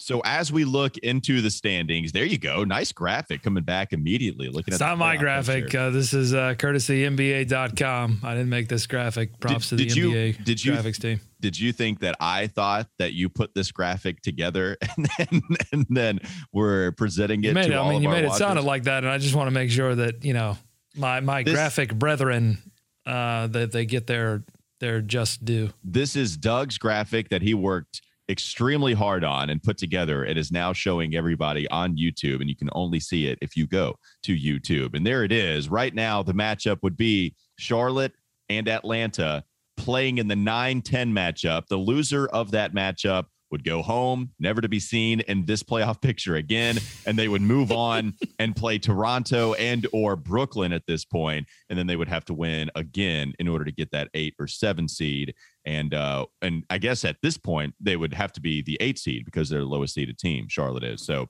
So 0.06 0.20
as 0.24 0.52
we 0.52 0.66
look 0.66 1.00
into 1.00 1.42
the 1.42 1.50
standings, 1.50 2.12
there 2.12 2.26
you 2.26 2.38
go. 2.38 2.64
Nice 2.64 2.92
graphic 2.92 3.42
coming 3.42 3.64
back 3.64 3.92
immediately. 3.92 4.50
Looking 4.50 4.76
it's 4.76 4.80
at 4.80 4.90
not 4.90 5.00
my 5.00 5.18
graphic. 5.18 5.74
Uh, 5.74 5.90
this 5.90 6.14
is 6.14 6.32
uh, 6.32 6.54
courtesy 6.60 7.02
NBA.com. 7.06 8.20
I 8.22 8.36
didn't 8.36 8.50
make 8.50 8.68
this 8.68 8.86
graphic. 8.86 9.40
Props 9.40 9.72
did, 9.72 9.80
to 9.80 9.84
the 9.84 9.86
did 9.90 9.98
NBA 9.98 10.38
you, 10.38 10.46
did 10.46 10.64
you, 10.64 10.74
graphics 10.74 11.02
team. 11.02 11.22
Did 11.40 11.60
you 11.60 11.74
think 11.74 12.02
that 12.02 12.16
I 12.20 12.46
thought 12.46 12.88
that 13.00 13.14
you 13.14 13.30
put 13.30 13.56
this 13.56 13.72
graphic 13.72 14.22
together 14.22 14.78
and 14.96 15.10
then 15.18 15.42
and 15.72 15.86
then 15.90 16.20
we're 16.54 16.92
presenting 16.92 17.44
it? 17.44 17.48
You 17.48 17.54
made 17.56 17.72
it 17.72 17.76
I 17.76 17.90
mean, 17.90 18.04
you 18.04 18.10
made 18.10 18.26
watchers? 18.26 18.36
it 18.36 18.44
sounded 18.44 18.64
like 18.64 18.84
that, 18.84 19.04
and 19.04 19.12
I 19.12 19.18
just 19.18 19.34
want 19.34 19.48
to 19.48 19.52
make 19.52 19.72
sure 19.72 19.96
that 19.96 20.24
you 20.24 20.34
know 20.34 20.56
my 20.96 21.20
my 21.22 21.42
this, 21.42 21.56
graphic 21.56 21.96
brethren 21.96 22.60
uh, 23.08 23.48
that 23.48 23.72
they 23.72 23.88
get 23.88 24.06
their 24.06 24.44
their 24.80 25.02
just 25.02 25.44
due. 25.44 25.72
This 25.84 26.16
is 26.16 26.38
Doug's 26.38 26.78
graphic 26.78 27.30
that 27.30 27.42
he 27.42 27.56
worked 27.56 28.04
extremely 28.30 28.94
hard 28.94 29.24
on 29.24 29.50
and 29.50 29.62
put 29.62 29.78
together. 29.78 30.26
It 30.26 30.38
is 30.38 30.52
now 30.52 30.74
showing 30.74 31.16
everybody 31.16 31.68
on 31.70 31.98
YouTube, 31.98 32.42
and 32.42 32.50
you 32.50 32.56
can 32.56 32.70
only 32.74 33.00
see 33.00 33.28
it 33.28 33.38
if 33.42 33.56
you 33.56 33.68
go 33.68 33.96
to 34.24 34.36
YouTube. 34.36 34.96
And 34.96 35.06
there 35.06 35.24
it 35.24 35.32
is. 35.32 35.70
Right 35.70 35.94
now, 35.94 36.24
the 36.24 36.34
matchup 36.34 36.80
would 36.82 36.98
be 36.98 37.36
Charlotte 37.58 38.14
and 38.50 38.68
Atlanta 38.68 39.44
playing 39.78 40.18
in 40.18 40.28
the 40.28 40.36
9 40.36 40.82
10 40.82 41.14
matchup. 41.14 41.68
The 41.68 41.78
loser 41.78 42.28
of 42.28 42.52
that 42.52 42.74
matchup 42.74 43.26
would 43.56 43.64
go 43.64 43.82
home, 43.82 44.32
never 44.38 44.60
to 44.60 44.68
be 44.68 44.82
seen 44.82 45.22
in 45.22 45.46
this 45.46 45.64
playoff 45.64 46.02
picture 46.08 46.36
again, 46.36 46.78
and 47.06 47.18
they 47.18 47.30
would 47.30 47.42
move 47.42 47.72
on 47.72 48.14
and 48.40 48.54
play 48.54 48.78
Toronto 48.78 49.54
and 49.54 49.88
or 49.94 50.18
Brooklyn 50.18 50.74
at 50.74 50.86
this 50.88 51.06
point, 51.06 51.48
and 51.70 51.80
then 51.80 51.88
they 51.88 51.96
would 51.96 52.10
have 52.10 52.26
to 52.26 52.34
win 52.34 52.70
again 52.76 53.34
in 53.40 53.48
order 53.48 53.64
to 53.64 53.72
get 53.72 53.92
that 53.92 54.10
eight 54.14 54.36
or 54.40 54.48
seven 54.48 54.90
seed. 54.90 55.34
And 55.66 55.94
uh, 55.94 56.26
and 56.42 56.66
I 56.70 56.80
guess 56.80 57.06
at 57.06 57.16
this 57.24 57.38
point 57.38 57.76
they 57.80 57.96
would 57.96 58.14
have 58.14 58.34
to 58.34 58.42
be 58.42 58.62
the 58.62 58.78
eight 58.82 59.00
seed 59.00 59.24
because 59.24 59.50
they're 59.50 59.62
the 59.62 59.66
lowest 59.66 59.94
seeded 59.94 60.18
team. 60.18 60.48
Charlotte 60.50 60.84
is 60.84 61.06
so. 61.06 61.28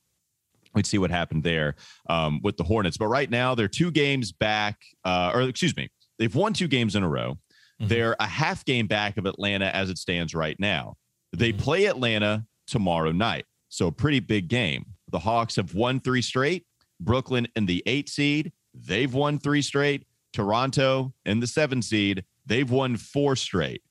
We'd 0.74 0.88
see 0.88 0.98
what 0.98 1.12
happened 1.12 1.44
there 1.44 1.76
um, 2.10 2.42
with 2.44 2.58
the 2.58 2.64
Hornets, 2.64 2.98
but 2.98 3.08
right 3.08 3.30
now 3.30 3.56
they're 3.56 3.70
two 3.70 3.92
games 3.92 4.34
back, 4.34 4.82
uh, 5.06 5.32
or 5.34 5.44
excuse 5.44 5.74
me, 5.78 5.90
they've 6.20 6.34
won 6.34 6.52
two 6.54 6.68
games 6.68 6.96
in 6.96 7.04
a 7.04 7.08
row. 7.08 7.38
Mm-hmm. 7.80 7.88
They're 7.88 8.16
a 8.20 8.28
half 8.28 8.66
game 8.66 8.88
back 8.88 9.18
of 9.18 9.26
Atlanta 9.26 9.74
as 9.74 9.90
it 9.90 9.98
stands 9.98 10.34
right 10.34 10.60
now. 10.60 10.96
They 11.36 11.52
play 11.54 11.86
Atlanta 11.86 12.46
tomorrow 12.68 13.12
night. 13.12 13.46
So, 13.70 13.92
pretty 13.92 14.20
big 14.20 14.48
game. 14.48 14.86
The 15.12 15.20
Hawks 15.20 15.56
have 15.58 15.74
won 15.74 16.00
three 16.00 16.22
straight. 16.22 16.66
Brooklyn 17.00 17.48
in 17.56 17.66
the 17.66 17.84
eight 17.86 18.10
seed. 18.10 18.52
They've 18.74 19.14
won 19.14 19.40
three 19.40 19.62
straight. 19.62 20.06
Toronto 20.36 21.14
in 21.26 21.40
the 21.40 21.48
seven 21.48 21.82
seed, 21.82 22.26
they've 22.46 22.70
won 22.70 22.98
four 22.98 23.38
straight. 23.38 23.82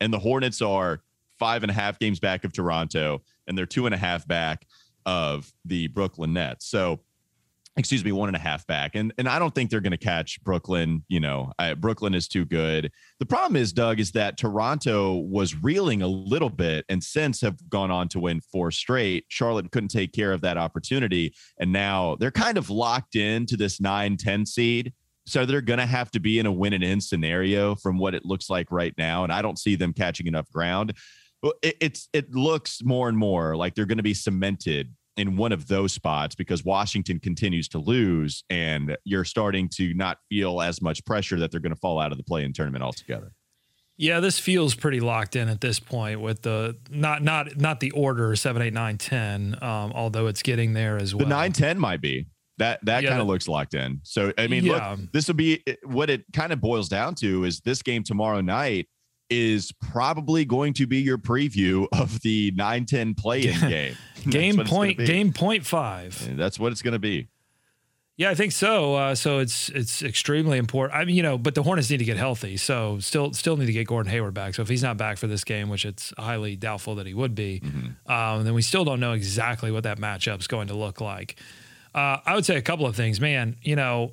And 0.00 0.12
the 0.12 0.18
Hornets 0.18 0.60
are 0.60 1.00
five 1.38 1.62
and 1.62 1.70
a 1.70 1.74
half 1.74 1.98
games 2.00 2.18
back 2.18 2.42
of 2.44 2.52
Toronto, 2.52 3.22
and 3.46 3.56
they're 3.56 3.66
two 3.66 3.86
and 3.86 3.94
a 3.94 3.98
half 3.98 4.26
back 4.26 4.66
of 5.06 5.52
the 5.64 5.86
Brooklyn 5.88 6.32
Nets. 6.32 6.66
So 6.66 7.00
excuse 7.76 8.04
me, 8.04 8.12
one 8.12 8.28
and 8.28 8.36
a 8.36 8.40
half 8.40 8.66
back. 8.66 8.94
And 8.94 9.12
and 9.16 9.28
I 9.28 9.38
don't 9.38 9.54
think 9.54 9.70
they're 9.70 9.80
going 9.80 9.92
to 9.92 9.96
catch 9.96 10.42
Brooklyn. 10.44 11.04
You 11.08 11.20
know, 11.20 11.52
I, 11.58 11.74
Brooklyn 11.74 12.14
is 12.14 12.28
too 12.28 12.44
good. 12.44 12.90
The 13.18 13.26
problem 13.26 13.56
is, 13.56 13.72
Doug, 13.72 13.98
is 13.98 14.12
that 14.12 14.36
Toronto 14.36 15.16
was 15.16 15.56
reeling 15.56 16.02
a 16.02 16.06
little 16.06 16.50
bit 16.50 16.84
and 16.88 17.02
since 17.02 17.40
have 17.40 17.56
gone 17.70 17.90
on 17.90 18.08
to 18.08 18.20
win 18.20 18.40
four 18.40 18.70
straight. 18.70 19.24
Charlotte 19.28 19.70
couldn't 19.72 19.88
take 19.88 20.12
care 20.12 20.32
of 20.32 20.42
that 20.42 20.58
opportunity. 20.58 21.34
And 21.58 21.72
now 21.72 22.16
they're 22.20 22.30
kind 22.30 22.58
of 22.58 22.68
locked 22.68 23.16
into 23.16 23.56
this 23.56 23.80
9 23.80 24.16
10 24.16 24.46
seed. 24.46 24.92
So 25.24 25.46
they're 25.46 25.60
going 25.60 25.78
to 25.78 25.86
have 25.86 26.10
to 26.10 26.20
be 26.20 26.38
in 26.40 26.46
a 26.46 26.52
win 26.52 26.72
and 26.72 26.82
in 26.82 27.00
scenario 27.00 27.76
from 27.76 27.96
what 27.96 28.14
it 28.14 28.24
looks 28.24 28.50
like 28.50 28.70
right 28.70 28.92
now. 28.98 29.22
And 29.22 29.32
I 29.32 29.40
don't 29.40 29.58
see 29.58 29.76
them 29.76 29.92
catching 29.92 30.26
enough 30.26 30.50
ground. 30.50 30.94
It, 31.62 31.76
it's 31.80 32.08
it 32.12 32.32
looks 32.32 32.82
more 32.84 33.08
and 33.08 33.16
more 33.16 33.56
like 33.56 33.74
they're 33.74 33.86
going 33.86 33.98
to 33.98 34.02
be 34.02 34.14
cemented 34.14 34.92
in 35.16 35.36
one 35.36 35.52
of 35.52 35.68
those 35.68 35.92
spots 35.92 36.34
because 36.34 36.64
Washington 36.64 37.18
continues 37.18 37.68
to 37.68 37.78
lose 37.78 38.44
and 38.48 38.96
you're 39.04 39.24
starting 39.24 39.68
to 39.68 39.92
not 39.94 40.18
feel 40.28 40.60
as 40.62 40.80
much 40.80 41.04
pressure 41.04 41.38
that 41.38 41.50
they're 41.50 41.60
going 41.60 41.74
to 41.74 41.80
fall 41.80 42.00
out 42.00 42.12
of 42.12 42.18
the 42.18 42.24
play 42.24 42.44
in 42.44 42.52
tournament 42.52 42.82
altogether. 42.82 43.32
Yeah, 43.98 44.20
this 44.20 44.38
feels 44.38 44.74
pretty 44.74 45.00
locked 45.00 45.36
in 45.36 45.48
at 45.48 45.60
this 45.60 45.78
point 45.78 46.20
with 46.20 46.42
the 46.42 46.76
not 46.90 47.22
not 47.22 47.56
not 47.56 47.80
the 47.80 47.90
order 47.90 48.34
seven, 48.36 48.62
eight, 48.62 48.72
nine, 48.72 48.96
ten. 48.96 49.56
Um, 49.62 49.92
although 49.94 50.26
it's 50.28 50.42
getting 50.42 50.72
there 50.72 50.96
as 50.96 51.14
well. 51.14 51.24
The 51.24 51.28
nine, 51.28 51.52
ten 51.52 51.78
might 51.78 52.00
be 52.00 52.26
that 52.58 52.80
that 52.84 53.02
yeah, 53.02 53.10
kind 53.10 53.20
of 53.20 53.26
looks 53.26 53.48
locked 53.48 53.74
in. 53.74 54.00
So 54.02 54.32
I 54.38 54.46
mean, 54.46 54.64
yeah. 54.64 54.92
look, 54.92 55.12
this 55.12 55.28
will 55.28 55.34
be 55.34 55.62
what 55.84 56.10
it 56.10 56.24
kind 56.32 56.52
of 56.52 56.60
boils 56.60 56.88
down 56.88 57.14
to 57.16 57.44
is 57.44 57.60
this 57.60 57.82
game 57.82 58.02
tomorrow 58.02 58.40
night 58.40 58.88
is 59.32 59.72
probably 59.72 60.44
going 60.44 60.74
to 60.74 60.86
be 60.86 60.98
your 60.98 61.18
preview 61.18 61.86
of 61.92 62.20
the 62.20 62.52
9-10 62.52 63.16
play-in 63.16 63.60
game. 63.68 63.96
game 64.28 64.64
point 64.64 64.98
game 64.98 65.32
point 65.32 65.66
five. 65.66 66.26
And 66.28 66.38
that's 66.38 66.58
what 66.58 66.72
it's 66.72 66.82
going 66.82 66.92
to 66.92 66.98
be. 66.98 67.28
Yeah, 68.16 68.30
I 68.30 68.34
think 68.34 68.52
so. 68.52 68.94
Uh, 68.94 69.14
so 69.14 69.38
it's 69.38 69.70
it's 69.70 70.02
extremely 70.02 70.58
important. 70.58 70.98
I 70.98 71.04
mean, 71.04 71.16
you 71.16 71.22
know, 71.22 71.38
but 71.38 71.54
the 71.54 71.62
Hornets 71.62 71.90
need 71.90 71.96
to 71.96 72.04
get 72.04 72.18
healthy. 72.18 72.58
So 72.58 72.98
still 73.00 73.32
still 73.32 73.56
need 73.56 73.66
to 73.66 73.72
get 73.72 73.86
Gordon 73.86 74.12
Hayward 74.12 74.34
back. 74.34 74.54
So 74.54 74.62
if 74.62 74.68
he's 74.68 74.82
not 74.82 74.98
back 74.98 75.16
for 75.16 75.26
this 75.26 75.44
game, 75.44 75.70
which 75.70 75.86
it's 75.86 76.12
highly 76.18 76.54
doubtful 76.54 76.94
that 76.96 77.06
he 77.06 77.14
would 77.14 77.34
be, 77.34 77.62
mm-hmm. 77.64 78.12
um, 78.12 78.44
then 78.44 78.52
we 78.52 78.62
still 78.62 78.84
don't 78.84 79.00
know 79.00 79.12
exactly 79.12 79.72
what 79.72 79.84
that 79.84 79.98
matchup's 79.98 80.46
going 80.46 80.68
to 80.68 80.74
look 80.74 81.00
like. 81.00 81.36
Uh, 81.94 82.18
I 82.24 82.34
would 82.34 82.44
say 82.44 82.56
a 82.56 82.62
couple 82.62 82.86
of 82.86 82.94
things, 82.94 83.18
man. 83.20 83.56
You 83.62 83.76
know, 83.76 84.12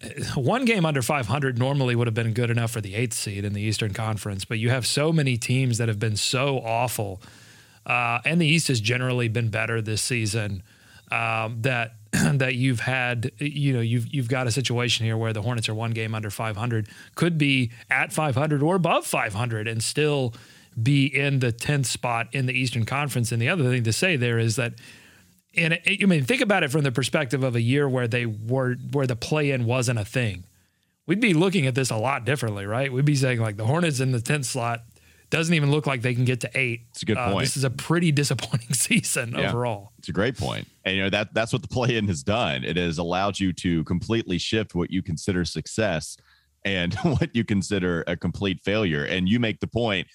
one 0.34 0.64
game 0.64 0.86
under 0.86 1.02
500 1.02 1.58
normally 1.58 1.96
would 1.96 2.06
have 2.06 2.14
been 2.14 2.32
good 2.32 2.50
enough 2.50 2.70
for 2.70 2.80
the 2.80 2.94
eighth 2.94 3.14
seed 3.14 3.44
in 3.44 3.52
the 3.52 3.60
Eastern 3.60 3.92
Conference, 3.92 4.44
but 4.44 4.58
you 4.58 4.70
have 4.70 4.86
so 4.86 5.12
many 5.12 5.36
teams 5.36 5.78
that 5.78 5.88
have 5.88 5.98
been 5.98 6.16
so 6.16 6.58
awful, 6.58 7.20
uh, 7.86 8.20
and 8.24 8.40
the 8.40 8.46
East 8.46 8.68
has 8.68 8.80
generally 8.80 9.28
been 9.28 9.48
better 9.48 9.80
this 9.80 10.02
season. 10.02 10.62
Um, 11.10 11.62
that 11.62 11.94
that 12.12 12.54
you've 12.54 12.80
had, 12.80 13.32
you 13.38 13.72
know, 13.72 13.80
you've 13.80 14.12
you've 14.12 14.28
got 14.28 14.46
a 14.46 14.50
situation 14.50 15.06
here 15.06 15.16
where 15.16 15.32
the 15.32 15.42
Hornets 15.42 15.68
are 15.68 15.74
one 15.74 15.92
game 15.92 16.14
under 16.14 16.30
500, 16.30 16.86
could 17.14 17.38
be 17.38 17.70
at 17.90 18.12
500 18.12 18.62
or 18.62 18.76
above 18.76 19.06
500, 19.06 19.66
and 19.66 19.82
still 19.82 20.34
be 20.80 21.06
in 21.06 21.40
the 21.40 21.52
10th 21.52 21.86
spot 21.86 22.28
in 22.32 22.46
the 22.46 22.52
Eastern 22.52 22.84
Conference. 22.84 23.32
And 23.32 23.42
the 23.42 23.48
other 23.48 23.64
thing 23.64 23.84
to 23.84 23.92
say 23.92 24.16
there 24.16 24.38
is 24.38 24.56
that 24.56 24.74
and 25.56 25.74
it, 25.74 26.02
I 26.02 26.06
mean, 26.06 26.24
think 26.24 26.40
about 26.40 26.62
it 26.62 26.70
from 26.70 26.82
the 26.82 26.92
perspective 26.92 27.42
of 27.42 27.56
a 27.56 27.60
year 27.60 27.88
where 27.88 28.08
they 28.08 28.26
were 28.26 28.74
where 28.92 29.06
the 29.06 29.16
play 29.16 29.50
in 29.50 29.64
wasn't 29.64 29.98
a 29.98 30.04
thing. 30.04 30.44
We'd 31.06 31.20
be 31.20 31.34
looking 31.34 31.66
at 31.66 31.74
this 31.74 31.90
a 31.90 31.96
lot 31.96 32.24
differently, 32.24 32.66
right? 32.66 32.92
We'd 32.92 33.04
be 33.04 33.16
saying 33.16 33.40
like 33.40 33.56
the 33.56 33.64
Hornets 33.64 34.00
in 34.00 34.12
the 34.12 34.20
tenth 34.20 34.44
slot 34.44 34.82
doesn't 35.30 35.54
even 35.54 35.70
look 35.70 35.86
like 35.86 36.02
they 36.02 36.14
can 36.14 36.24
get 36.24 36.40
to 36.40 36.50
eight. 36.54 36.82
It's 36.90 37.02
a 37.02 37.06
good 37.06 37.16
uh, 37.16 37.32
point. 37.32 37.44
This 37.44 37.56
is 37.56 37.64
a 37.64 37.70
pretty 37.70 38.12
disappointing 38.22 38.74
season 38.74 39.32
yeah, 39.32 39.48
overall. 39.48 39.92
It's 39.98 40.08
a 40.08 40.12
great 40.12 40.36
point. 40.36 40.66
point, 40.66 40.68
and 40.84 40.96
you 40.96 41.02
know 41.02 41.10
that 41.10 41.34
that's 41.34 41.52
what 41.52 41.62
the 41.62 41.68
play 41.68 41.96
in 41.96 42.06
has 42.08 42.22
done. 42.22 42.64
It 42.64 42.76
has 42.76 42.98
allowed 42.98 43.40
you 43.40 43.52
to 43.54 43.84
completely 43.84 44.38
shift 44.38 44.74
what 44.74 44.90
you 44.90 45.02
consider 45.02 45.44
success 45.44 46.16
and 46.64 46.94
what 47.02 47.34
you 47.34 47.44
consider 47.44 48.04
a 48.06 48.16
complete 48.16 48.60
failure. 48.62 49.04
And 49.04 49.28
you 49.28 49.40
make 49.40 49.60
the 49.60 49.66
point 49.66 50.08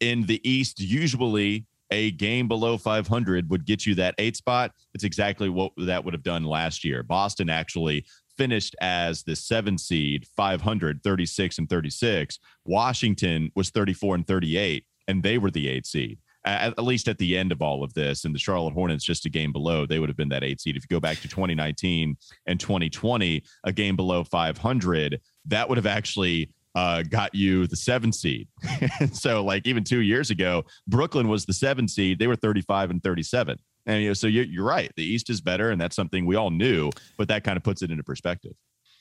in 0.00 0.26
the 0.26 0.40
East, 0.48 0.80
usually 0.80 1.66
a 1.90 2.10
game 2.12 2.48
below 2.48 2.76
500 2.76 3.50
would 3.50 3.64
get 3.64 3.86
you 3.86 3.94
that 3.96 4.14
eight 4.18 4.36
spot. 4.36 4.72
It's 4.94 5.04
exactly 5.04 5.48
what 5.48 5.72
that 5.78 6.04
would 6.04 6.14
have 6.14 6.22
done 6.22 6.44
last 6.44 6.84
year. 6.84 7.02
Boston 7.02 7.48
actually 7.48 8.04
finished 8.36 8.76
as 8.80 9.22
the 9.24 9.36
seven 9.36 9.76
seed, 9.76 10.26
500, 10.36 11.02
36 11.02 11.58
and 11.58 11.68
36. 11.68 12.38
Washington 12.64 13.50
was 13.54 13.70
34 13.70 14.16
and 14.16 14.26
38, 14.26 14.84
and 15.08 15.22
they 15.22 15.38
were 15.38 15.50
the 15.50 15.68
eight 15.68 15.86
seed. 15.86 16.18
At, 16.44 16.78
at, 16.78 16.84
least 16.84 17.08
at 17.08 17.18
the 17.18 17.36
end 17.36 17.50
of 17.52 17.60
all 17.60 17.82
of 17.82 17.92
this, 17.94 18.24
and 18.24 18.34
the 18.34 18.38
Charlotte 18.38 18.72
Hornets 18.72 19.04
just 19.04 19.26
a 19.26 19.30
game 19.30 19.52
below, 19.52 19.84
they 19.84 19.98
would 19.98 20.08
have 20.08 20.16
been 20.16 20.28
that 20.28 20.44
eight 20.44 20.60
seed. 20.60 20.76
If 20.76 20.84
you 20.84 20.94
go 20.94 21.00
back 21.00 21.18
to 21.18 21.28
2019 21.28 22.16
and 22.46 22.60
2020, 22.60 23.42
a 23.64 23.72
game 23.72 23.96
below 23.96 24.22
500, 24.24 25.20
that 25.46 25.68
would 25.68 25.76
have 25.76 25.86
actually 25.86 26.50
uh, 26.74 27.02
got 27.02 27.34
you 27.34 27.66
the 27.66 27.76
seven 27.76 28.12
seed. 28.12 28.48
so, 29.12 29.44
like 29.44 29.66
even 29.66 29.84
two 29.84 30.00
years 30.00 30.30
ago, 30.30 30.64
Brooklyn 30.86 31.28
was 31.28 31.46
the 31.46 31.52
seven 31.52 31.88
seed. 31.88 32.18
They 32.18 32.26
were 32.26 32.36
35 32.36 32.90
and 32.90 33.02
37. 33.02 33.58
And 33.86 34.02
you 34.02 34.08
know, 34.08 34.14
so 34.14 34.26
you're, 34.26 34.44
you're 34.44 34.64
right. 34.64 34.92
The 34.96 35.04
East 35.04 35.30
is 35.30 35.40
better, 35.40 35.70
and 35.70 35.80
that's 35.80 35.96
something 35.96 36.26
we 36.26 36.36
all 36.36 36.50
knew, 36.50 36.90
but 37.16 37.28
that 37.28 37.42
kind 37.42 37.56
of 37.56 37.62
puts 37.62 37.82
it 37.82 37.90
into 37.90 38.04
perspective. 38.04 38.52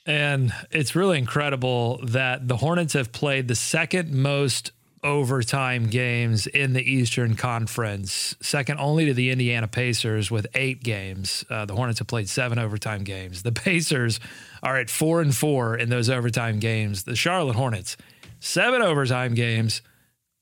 And 0.06 0.54
it's 0.72 0.96
really 0.96 1.18
incredible 1.18 2.00
that 2.04 2.48
the 2.48 2.58
Hornets 2.58 2.94
have 2.94 3.12
played 3.12 3.50
the 3.50 3.56
second 3.56 4.14
most 4.14 4.72
overtime 5.04 5.88
games 5.88 6.48
in 6.48 6.74
the 6.74 6.82
Eastern 6.82 7.36
Conference, 7.36 8.36
second 8.42 8.80
only 8.80 9.06
to 9.06 9.14
the 9.14 9.30
Indiana 9.30 9.68
Pacers 9.68 10.32
with 10.32 10.48
eight 10.56 10.84
games. 10.84 11.46
Uh, 11.50 11.66
the 11.66 11.76
Hornets 11.76 12.00
have 12.00 12.08
played 12.08 12.30
seven 12.30 12.58
overtime 12.58 13.04
games. 13.04 13.44
The 13.44 13.52
Pacers 13.68 14.20
are 14.64 14.78
at 14.78 14.90
four 14.90 15.22
and 15.22 15.36
four 15.36 15.78
in 15.78 15.90
those 15.90 16.10
overtime 16.10 16.60
games. 16.60 17.04
The 17.04 17.16
Charlotte 17.16 17.56
Hornets, 17.56 17.98
seven 18.40 18.82
overtime 18.82 19.34
games, 19.34 19.82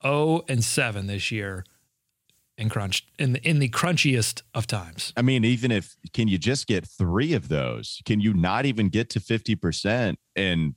0 0.02 0.44
and 0.48 0.62
seven 0.62 1.06
this 1.06 1.30
year 1.30 1.64
in 2.58 2.68
crunch 2.68 3.06
in 3.18 3.34
the 3.34 3.48
in 3.48 3.58
the 3.58 3.68
crunchiest 3.68 4.42
of 4.54 4.66
times. 4.66 5.12
I 5.16 5.22
mean, 5.22 5.44
even 5.44 5.70
if 5.70 5.96
can 6.12 6.28
you 6.28 6.38
just 6.38 6.66
get 6.66 6.86
three 6.86 7.34
of 7.34 7.48
those? 7.48 8.00
Can 8.04 8.20
you 8.20 8.32
not 8.34 8.66
even 8.66 8.88
get 8.88 9.10
to 9.10 9.20
50% 9.20 10.16
and 10.34 10.74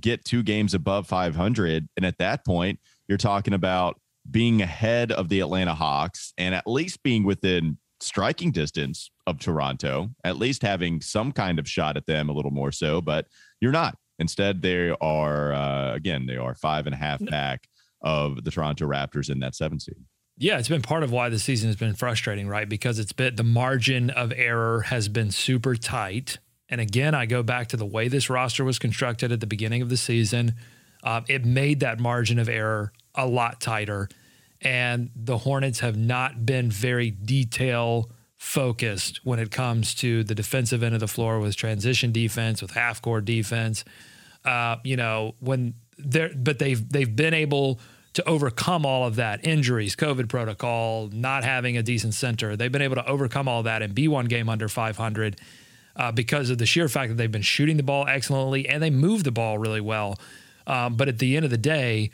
get 0.00 0.24
two 0.24 0.42
games 0.42 0.74
above 0.74 1.06
500? 1.06 1.88
And 1.96 2.06
at 2.06 2.18
that 2.18 2.44
point, 2.44 2.80
you're 3.08 3.18
talking 3.18 3.54
about 3.54 3.98
being 4.30 4.62
ahead 4.62 5.10
of 5.10 5.28
the 5.28 5.40
Atlanta 5.40 5.74
Hawks 5.74 6.32
and 6.38 6.54
at 6.54 6.66
least 6.66 7.02
being 7.02 7.24
within 7.24 7.78
striking 8.02 8.50
distance 8.50 9.10
of 9.26 9.38
Toronto, 9.38 10.10
at 10.24 10.36
least 10.36 10.62
having 10.62 11.00
some 11.00 11.32
kind 11.32 11.58
of 11.58 11.68
shot 11.68 11.96
at 11.96 12.06
them 12.06 12.28
a 12.28 12.32
little 12.32 12.50
more 12.50 12.72
so, 12.72 13.00
but 13.00 13.26
you're 13.60 13.72
not. 13.72 13.96
Instead, 14.18 14.62
they 14.62 14.90
are, 15.00 15.52
uh, 15.52 15.94
again, 15.94 16.26
they 16.26 16.36
are 16.36 16.54
five 16.54 16.86
and 16.86 16.94
a 16.94 16.98
half 16.98 17.24
back 17.26 17.68
of 18.02 18.44
the 18.44 18.50
Toronto 18.50 18.86
Raptors 18.86 19.30
in 19.30 19.40
that 19.40 19.54
seven 19.54 19.80
seed. 19.80 19.96
Yeah, 20.38 20.58
it's 20.58 20.68
been 20.68 20.82
part 20.82 21.02
of 21.02 21.12
why 21.12 21.28
the 21.28 21.38
season 21.38 21.68
has 21.68 21.76
been 21.76 21.94
frustrating, 21.94 22.48
right? 22.48 22.68
Because 22.68 22.98
it's 22.98 23.12
been 23.12 23.36
the 23.36 23.44
margin 23.44 24.10
of 24.10 24.32
error 24.34 24.82
has 24.82 25.08
been 25.08 25.30
super 25.30 25.76
tight. 25.76 26.38
And 26.68 26.80
again, 26.80 27.14
I 27.14 27.26
go 27.26 27.42
back 27.42 27.68
to 27.68 27.76
the 27.76 27.86
way 27.86 28.08
this 28.08 28.30
roster 28.30 28.64
was 28.64 28.78
constructed 28.78 29.30
at 29.30 29.40
the 29.40 29.46
beginning 29.46 29.82
of 29.82 29.88
the 29.88 29.96
season. 29.96 30.54
Uh, 31.02 31.20
it 31.28 31.44
made 31.44 31.80
that 31.80 32.00
margin 32.00 32.38
of 32.38 32.48
error 32.48 32.92
a 33.14 33.26
lot 33.26 33.60
tighter. 33.60 34.08
And 34.62 35.10
the 35.14 35.38
Hornets 35.38 35.80
have 35.80 35.96
not 35.96 36.46
been 36.46 36.70
very 36.70 37.10
detail 37.10 38.10
focused 38.36 39.20
when 39.24 39.38
it 39.38 39.50
comes 39.50 39.94
to 39.94 40.24
the 40.24 40.34
defensive 40.34 40.82
end 40.82 40.94
of 40.94 41.00
the 41.00 41.08
floor 41.08 41.38
with 41.40 41.54
transition 41.56 42.10
defense, 42.12 42.62
with 42.62 42.72
half 42.72 43.00
court 43.02 43.24
defense. 43.24 43.84
Uh, 44.44 44.76
you 44.82 44.96
know, 44.96 45.34
when 45.38 45.74
they're, 45.98 46.30
but 46.34 46.58
they've 46.58 46.88
they've 46.88 47.14
been 47.14 47.34
able 47.34 47.78
to 48.14 48.28
overcome 48.28 48.84
all 48.84 49.06
of 49.06 49.16
that 49.16 49.46
injuries, 49.46 49.96
COVID 49.96 50.28
protocol, 50.28 51.08
not 51.12 51.44
having 51.44 51.76
a 51.76 51.82
decent 51.82 52.14
center. 52.14 52.56
They've 52.56 52.70
been 52.70 52.82
able 52.82 52.96
to 52.96 53.06
overcome 53.06 53.48
all 53.48 53.62
that 53.62 53.80
and 53.80 53.94
be 53.94 54.06
one 54.08 54.26
game 54.26 54.48
under 54.48 54.68
500 54.68 55.40
uh, 55.96 56.12
because 56.12 56.50
of 56.50 56.58
the 56.58 56.66
sheer 56.66 56.88
fact 56.88 57.10
that 57.10 57.14
they've 57.16 57.32
been 57.32 57.42
shooting 57.42 57.76
the 57.76 57.82
ball 57.82 58.06
excellently 58.06 58.68
and 58.68 58.82
they 58.82 58.90
move 58.90 59.24
the 59.24 59.32
ball 59.32 59.56
really 59.58 59.80
well. 59.80 60.18
Um, 60.66 60.96
but 60.96 61.08
at 61.08 61.18
the 61.18 61.36
end 61.36 61.44
of 61.44 61.50
the 61.50 61.58
day, 61.58 62.10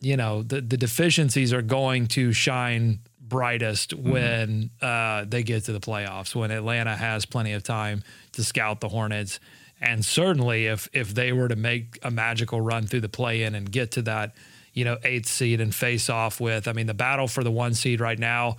you 0.00 0.16
know 0.16 0.42
the 0.42 0.60
the 0.60 0.76
deficiencies 0.76 1.52
are 1.52 1.62
going 1.62 2.06
to 2.06 2.32
shine 2.32 3.00
brightest 3.20 3.96
mm-hmm. 3.96 4.10
when 4.10 4.70
uh, 4.80 5.24
they 5.28 5.42
get 5.42 5.64
to 5.64 5.72
the 5.72 5.80
playoffs 5.80 6.34
when 6.34 6.50
Atlanta 6.50 6.96
has 6.96 7.26
plenty 7.26 7.52
of 7.52 7.62
time 7.62 8.02
to 8.32 8.42
scout 8.42 8.80
the 8.80 8.88
Hornets 8.88 9.40
and 9.80 10.04
certainly 10.04 10.66
if 10.66 10.88
if 10.92 11.14
they 11.14 11.32
were 11.32 11.48
to 11.48 11.56
make 11.56 11.98
a 12.02 12.10
magical 12.10 12.60
run 12.60 12.86
through 12.86 13.00
the 13.00 13.08
play 13.08 13.42
in 13.42 13.54
and 13.54 13.70
get 13.70 13.92
to 13.92 14.02
that 14.02 14.34
you 14.72 14.84
know 14.84 14.96
eighth 15.04 15.28
seed 15.28 15.60
and 15.60 15.74
face 15.74 16.08
off 16.08 16.40
with 16.40 16.68
I 16.68 16.72
mean 16.72 16.86
the 16.86 16.94
battle 16.94 17.28
for 17.28 17.44
the 17.44 17.50
one 17.50 17.74
seed 17.74 18.00
right 18.00 18.18
now 18.18 18.56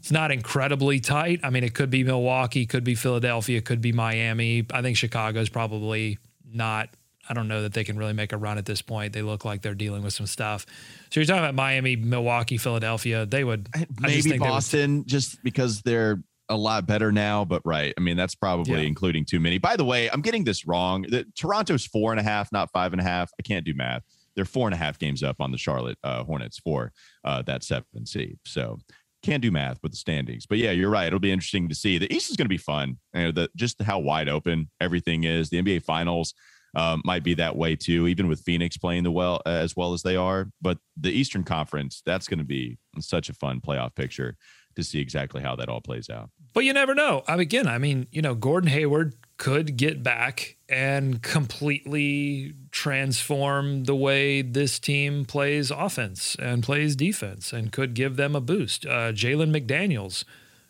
it's 0.00 0.10
not 0.10 0.30
incredibly 0.30 0.98
tight. 0.98 1.40
I 1.42 1.50
mean, 1.50 1.62
it 1.62 1.74
could 1.74 1.90
be 1.90 2.04
Milwaukee, 2.04 2.64
could 2.64 2.84
be 2.84 2.94
Philadelphia, 2.94 3.60
could 3.60 3.82
be 3.82 3.92
Miami. 3.92 4.64
I 4.72 4.80
think 4.80 4.96
Chicago's 4.96 5.50
probably 5.50 6.18
not 6.50 6.88
I 7.30 7.32
don't 7.32 7.46
know 7.46 7.62
that 7.62 7.72
they 7.72 7.84
can 7.84 7.96
really 7.96 8.12
make 8.12 8.32
a 8.32 8.36
run 8.36 8.58
at 8.58 8.66
this 8.66 8.82
point. 8.82 9.12
They 9.12 9.22
look 9.22 9.44
like 9.44 9.62
they're 9.62 9.74
dealing 9.74 10.02
with 10.02 10.12
some 10.12 10.26
stuff. 10.26 10.66
So 11.10 11.20
you're 11.20 11.26
talking 11.26 11.44
about 11.44 11.54
Miami, 11.54 11.94
Milwaukee, 11.94 12.58
Philadelphia. 12.58 13.24
They 13.24 13.44
would 13.44 13.68
I 13.72 13.78
just 13.78 14.00
maybe 14.00 14.22
think 14.22 14.34
they 14.34 14.38
would- 14.40 14.48
Boston, 14.48 15.04
just 15.06 15.42
because 15.44 15.80
they're 15.82 16.22
a 16.48 16.56
lot 16.56 16.86
better 16.86 17.12
now. 17.12 17.44
But 17.44 17.62
right, 17.64 17.94
I 17.96 18.00
mean 18.00 18.16
that's 18.16 18.34
probably 18.34 18.72
Yeah. 18.80 18.88
including 18.88 19.24
too 19.24 19.38
many. 19.38 19.58
By 19.58 19.76
the 19.76 19.84
way, 19.84 20.10
I'm 20.10 20.22
getting 20.22 20.42
this 20.42 20.66
wrong. 20.66 21.02
The, 21.02 21.24
Toronto's 21.38 21.86
four 21.86 22.10
and 22.10 22.18
a 22.18 22.24
half, 22.24 22.50
not 22.50 22.68
five 22.72 22.92
and 22.92 23.00
a 23.00 23.04
half. 23.04 23.30
I 23.38 23.42
can't 23.42 23.64
do 23.64 23.74
math. 23.74 24.02
They're 24.34 24.44
four 24.44 24.66
and 24.66 24.74
a 24.74 24.78
half 24.78 24.98
games 24.98 25.22
up 25.22 25.36
on 25.38 25.52
the 25.52 25.58
Charlotte 25.58 25.98
uh, 26.02 26.24
Hornets 26.24 26.58
for 26.58 26.92
uh, 27.24 27.42
that 27.42 27.62
seven 27.62 28.04
seed. 28.06 28.38
So 28.44 28.78
can't 29.22 29.42
do 29.42 29.52
math 29.52 29.78
with 29.82 29.92
the 29.92 29.98
standings. 29.98 30.46
But 30.46 30.58
yeah, 30.58 30.70
you're 30.72 30.90
right. 30.90 31.06
It'll 31.06 31.18
be 31.20 31.30
interesting 31.30 31.68
to 31.68 31.74
see. 31.76 31.98
The 31.98 32.12
East 32.12 32.30
is 32.30 32.36
going 32.36 32.46
to 32.46 32.48
be 32.48 32.56
fun. 32.56 32.98
You 33.14 33.24
know, 33.24 33.32
the, 33.32 33.50
just 33.54 33.80
how 33.82 33.98
wide 34.00 34.28
open 34.28 34.70
everything 34.80 35.24
is. 35.24 35.50
The 35.50 35.62
NBA 35.62 35.84
Finals 35.84 36.34
um, 36.74 37.02
might 37.04 37.22
be 37.24 37.34
that 37.34 37.56
way 37.56 37.76
too, 37.76 38.06
even 38.06 38.28
with 38.28 38.40
Phoenix 38.40 38.76
playing 38.76 39.04
the 39.04 39.10
well 39.10 39.40
as 39.46 39.76
well 39.76 39.92
as 39.92 40.02
they 40.02 40.16
are. 40.16 40.50
But 40.60 40.78
the 40.96 41.10
Eastern 41.10 41.44
Conference, 41.44 42.02
that's 42.04 42.28
going 42.28 42.38
to 42.38 42.44
be 42.44 42.78
such 43.00 43.28
a 43.28 43.34
fun 43.34 43.60
playoff 43.60 43.94
picture 43.94 44.36
to 44.76 44.84
see 44.84 45.00
exactly 45.00 45.42
how 45.42 45.56
that 45.56 45.68
all 45.68 45.80
plays 45.80 46.08
out. 46.08 46.30
But 46.52 46.64
you 46.64 46.72
never 46.72 46.94
know. 46.94 47.22
I 47.26 47.32
mean, 47.32 47.40
again, 47.40 47.66
I 47.66 47.78
mean, 47.78 48.06
you 48.12 48.22
know, 48.22 48.34
Gordon 48.34 48.70
Hayward 48.70 49.14
could 49.36 49.76
get 49.76 50.02
back 50.02 50.56
and 50.68 51.22
completely 51.22 52.54
transform 52.70 53.84
the 53.84 53.96
way 53.96 54.42
this 54.42 54.78
team 54.78 55.24
plays 55.24 55.70
offense 55.70 56.36
and 56.38 56.62
plays 56.62 56.94
defense 56.94 57.52
and 57.52 57.72
could 57.72 57.94
give 57.94 58.16
them 58.16 58.36
a 58.36 58.40
boost. 58.40 58.86
Uh, 58.86 59.12
Jalen 59.12 59.50
McDaniels 59.50 60.24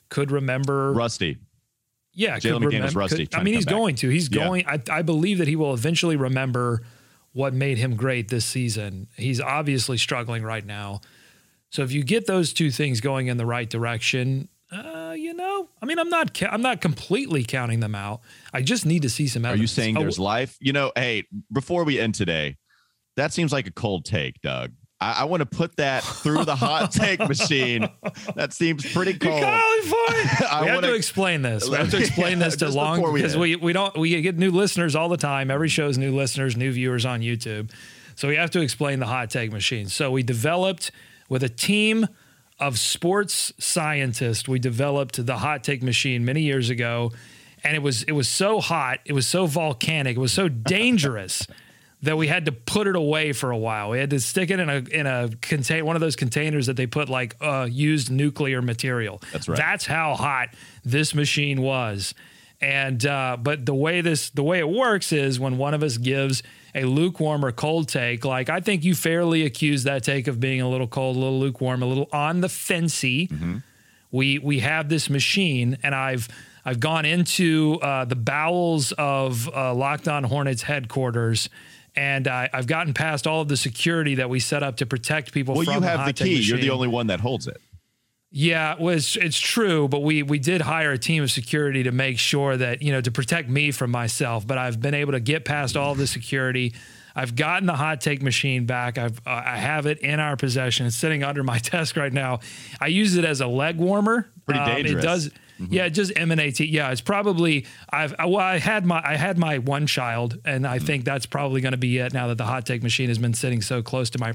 could 0.09 0.31
remember. 0.31 0.93
Rusty, 0.93 1.39
yeah, 2.21 2.37
Jalen 2.39 2.59
McDaniels 2.61 2.73
remember- 2.73 2.99
rusty, 3.01 3.27
could- 3.27 3.41
I 3.41 3.43
mean, 3.43 3.55
he's 3.55 3.65
back. 3.65 3.75
going 3.75 3.95
to. 3.97 4.09
He's 4.09 4.29
Yeah. 4.31 4.45
going. 4.45 4.67
I, 4.67 4.79
I 4.91 5.03
believe 5.03 5.39
that 5.39 5.49
he 5.49 5.57
will 5.57 5.73
eventually 5.75 6.17
remember 6.17 6.83
what 7.33 7.55
made 7.55 7.79
him 7.79 7.97
great 7.97 8.29
this 8.29 8.45
season. 8.45 9.07
He's 9.17 9.41
obviously 9.41 9.97
struggling 9.97 10.43
right 10.43 10.65
now. 10.67 11.01
So 11.71 11.83
if 11.83 11.93
you 11.93 12.03
get 12.03 12.27
those 12.27 12.53
two 12.53 12.71
things 12.71 13.01
going 13.01 13.29
in 13.29 13.37
the 13.37 13.47
right 13.47 13.71
direction, 13.71 14.49
uh, 14.73 15.15
you 15.17 15.33
know, 15.35 15.69
I 15.81 15.87
mean, 15.87 15.99
I'm 15.99 16.09
not, 16.09 16.35
ca- 16.35 16.49
I'm 16.51 16.63
not 16.63 16.81
completely 16.81 17.45
counting 17.45 17.81
them 17.81 17.95
out. 17.95 18.21
I 18.53 18.63
just 18.63 18.85
need 18.85 19.03
to 19.03 19.09
see 19.11 19.29
some 19.29 19.45
are 19.47 19.57
you 19.57 19.67
saying 19.69 19.97
Oh, 19.97 20.01
there's 20.01 20.19
life? 20.19 20.57
You 20.61 20.73
know, 20.73 20.93
hey, 20.97 21.25
before 21.53 21.85
we 21.85 21.99
end 22.01 22.15
today, 22.17 22.57
that 23.17 23.33
seems 23.33 23.53
like 23.53 23.67
a 23.67 23.73
cold 23.73 24.05
take, 24.05 24.41
Doug. 24.43 24.73
I, 25.01 25.21
I 25.21 25.25
want 25.25 25.41
to 25.41 25.47
put 25.47 25.77
that 25.77 26.03
through 26.05 26.45
the 26.45 26.55
hot 26.57 26.93
take 26.93 27.21
machine. 27.29 27.89
That 28.35 28.53
seems 28.53 28.91
pretty 28.93 29.15
cold. 29.15 29.43
calling 29.43 29.83
for 29.83 30.15
it. 30.15 30.43
I 30.53 30.61
we 30.63 30.67
have 30.67 30.75
wanna- 30.77 30.89
to 30.89 30.95
explain 30.95 31.43
this. 31.43 31.69
We 31.69 31.77
have 31.77 31.91
to 31.91 31.99
explain 32.01 32.39
this 32.39 32.57
to 32.57 32.69
long 32.69 33.15
because 33.15 33.37
we, 33.37 33.57
we 33.57 33.73
don't 33.73 33.97
we 33.97 34.21
get 34.23 34.37
new 34.37 34.51
listeners 34.51 34.95
all 34.95 35.09
the 35.09 35.17
time. 35.17 35.51
Every 35.51 35.69
show's 35.69 35.97
new 35.99 36.15
listeners, 36.15 36.57
new 36.57 36.73
viewers 36.73 37.07
on 37.07 37.21
YouTube. 37.21 37.71
So 38.17 38.29
we 38.29 38.37
have 38.37 38.51
to 38.51 38.61
explain 38.61 38.99
the 39.01 39.07
hot 39.07 39.31
take 39.31 39.51
machine. 39.53 39.89
So 39.89 40.11
we 40.11 40.23
developed 40.23 40.91
with 41.31 41.43
a 41.43 41.49
team 41.49 42.07
of 42.59 42.79
sports 42.79 43.55
scientists. 43.59 44.47
We 44.47 44.59
developed 44.59 45.25
the 45.25 45.39
hot 45.39 45.65
take 45.65 45.83
machine 45.83 46.27
many 46.27 46.43
years 46.43 46.69
ago, 46.69 47.13
and 47.65 47.75
it 47.75 47.79
was 47.79 48.03
it 48.03 48.13
was 48.13 48.29
so 48.29 48.61
hot, 48.61 48.99
it 49.07 49.15
was 49.15 49.27
so 49.27 49.47
volcanic, 49.47 50.19
it 50.19 50.21
was 50.21 50.33
so 50.33 50.49
dangerous 50.49 51.47
that 52.03 52.17
we 52.17 52.27
had 52.27 52.47
to 52.47 52.53
put 52.53 52.87
it 52.87 52.97
away 52.97 53.33
for 53.33 53.51
a 53.51 53.59
while. 53.59 53.91
We 53.91 53.99
had 53.99 54.11
to 54.11 54.21
stick 54.21 54.51
it 54.51 54.59
in 54.59 54.69
a 54.71 54.77
in 54.77 55.07
a 55.07 55.29
contain 55.41 55.85
one 55.85 55.97
of 55.97 56.01
those 56.01 56.17
containers 56.17 56.67
that 56.67 56.77
they 56.77 56.87
put 56.87 57.09
like 57.09 57.37
uh, 57.41 57.69
used 57.71 58.11
nuclear 58.11 58.63
material. 58.63 59.21
That's 59.33 59.49
right. 59.49 59.57
That's 59.57 59.87
how 59.87 60.15
hot 60.15 60.49
this 60.85 61.15
machine 61.15 61.61
was. 61.63 62.15
And 62.61 63.05
uh, 63.07 63.39
but 63.41 63.65
the 63.65 63.75
way 63.75 64.01
this 64.03 64.31
the 64.31 64.43
way 64.43 64.59
it 64.59 64.69
works 64.69 65.13
is 65.13 65.41
when 65.41 65.57
one 65.59 65.73
of 65.75 65.83
us 65.83 65.97
gives 65.97 66.43
a 66.75 66.85
lukewarm 66.85 67.45
or 67.45 67.53
cold 67.53 67.89
take, 67.89 68.25
like 68.25 68.49
I 68.49 68.61
think 68.61 68.85
you 68.85 68.95
fairly 68.95 69.45
accuse 69.45 69.85
that 69.85 70.05
take 70.05 70.27
of 70.29 70.41
being 70.41 70.61
a 70.61 70.69
little 70.69 70.87
cold, 70.87 71.17
a 71.17 71.19
little 71.19 71.41
lukewarm, 71.41 71.83
a 71.83 71.87
little 71.87 72.09
on 72.13 72.41
the 72.43 72.49
fancy. 72.49 73.31
We 74.11 74.39
we 74.39 74.61
have 74.61 74.89
this 74.89 75.09
machine, 75.09 75.79
and 75.83 75.95
I've 75.95 76.29
I've 76.65 76.81
gone 76.81 77.07
into 77.07 77.79
uh, 77.81 78.05
the 78.05 78.17
bowels 78.17 78.93
of 78.93 79.49
uh, 79.49 79.73
Locked 79.75 80.09
On 80.09 80.25
Hornets 80.25 80.63
headquarters, 80.63 81.49
and 81.97 82.27
I, 82.29 82.49
I've 82.53 82.67
gotten 82.67 82.95
past 82.95 83.27
all 83.27 83.43
of 83.43 83.49
the 83.49 83.57
security 83.57 84.17
that 84.17 84.29
we 84.31 84.41
set 84.41 84.63
up 84.63 84.77
to 84.79 84.87
protect 84.87 85.33
people. 85.33 85.55
Well, 85.55 85.65
you 85.65 85.81
have 85.81 86.07
the 86.07 86.13
take 86.13 86.27
key. 86.27 86.41
You're 86.41 86.59
the 86.59 86.71
only 86.71 86.89
one 86.89 87.09
that 87.09 87.21
holds 87.21 87.47
it. 87.47 87.61
Yeah, 88.33 88.75
it 88.75 88.81
was 88.81 89.17
it's 89.17 89.39
true, 89.41 89.89
but 89.89 90.01
we 90.05 90.23
we 90.23 90.39
did 90.39 90.61
hire 90.61 90.93
a 90.93 90.99
team 90.99 91.23
of 91.25 91.33
security 91.33 91.83
to 91.83 91.91
make 91.91 92.19
sure 92.19 92.57
that 92.57 92.81
you 92.81 92.93
know 92.93 93.01
to 93.01 93.11
protect 93.11 93.49
me 93.49 93.73
from 93.73 93.91
myself. 93.91 94.47
But 94.47 94.57
I've 94.57 94.81
been 94.81 94.95
able 94.95 95.13
to 95.13 95.21
get 95.21 95.45
past 95.45 95.77
all 95.77 95.97
the 95.97 96.07
security. 96.07 96.73
I've 97.17 97.35
gotten 97.35 97.67
the 97.67 97.75
hot 97.75 98.01
take 98.01 98.23
machine 98.23 98.67
back. 98.67 98.99
I've 98.99 99.19
uh, 99.27 99.43
I 99.45 99.57
have 99.57 99.87
it 99.87 99.99
in 99.99 100.21
our 100.21 100.37
possession. 100.37 100.87
It's 100.87 100.95
sitting 100.97 101.25
under 101.25 101.43
my 101.43 101.59
desk 101.63 101.97
right 101.97 102.13
now. 102.13 102.39
I 102.81 102.87
use 102.87 103.17
it 103.17 103.25
as 103.25 103.41
a 103.41 103.49
leg 103.49 103.79
warmer. 103.79 104.31
Pretty 104.47 104.61
Um, 104.61 104.67
dangerous. 104.77 105.03
It 105.05 105.07
does. 105.07 105.31
Mm-hmm. 105.61 105.75
Yeah, 105.75 105.87
it 105.87 105.91
just 105.91 106.13
emanates. 106.17 106.59
Yeah, 106.61 106.91
it's 106.91 107.01
probably 107.01 107.67
I've 107.91 108.15
I, 108.19 108.27
well, 108.27 108.39
I 108.39 108.59
had 108.59 108.87
my 108.87 109.03
I 109.05 109.17
had 109.17 109.39
my 109.39 109.59
one 109.59 109.87
child, 109.87 110.39
and 110.45 110.67
I 110.67 110.79
mm. 110.79 110.87
think 110.87 111.05
that's 111.05 111.27
probably 111.27 111.61
going 111.61 111.73
to 111.73 111.79
be 111.79 111.99
it 111.99 112.15
now 112.15 112.29
that 112.29 112.39
the 112.39 112.47
hot 112.47 112.65
take 112.65 112.83
machine 112.83 113.09
has 113.09 113.19
been 113.19 113.35
sitting 113.35 113.61
so 113.61 113.83
close 113.83 114.09
to 114.11 114.19
my. 114.19 114.33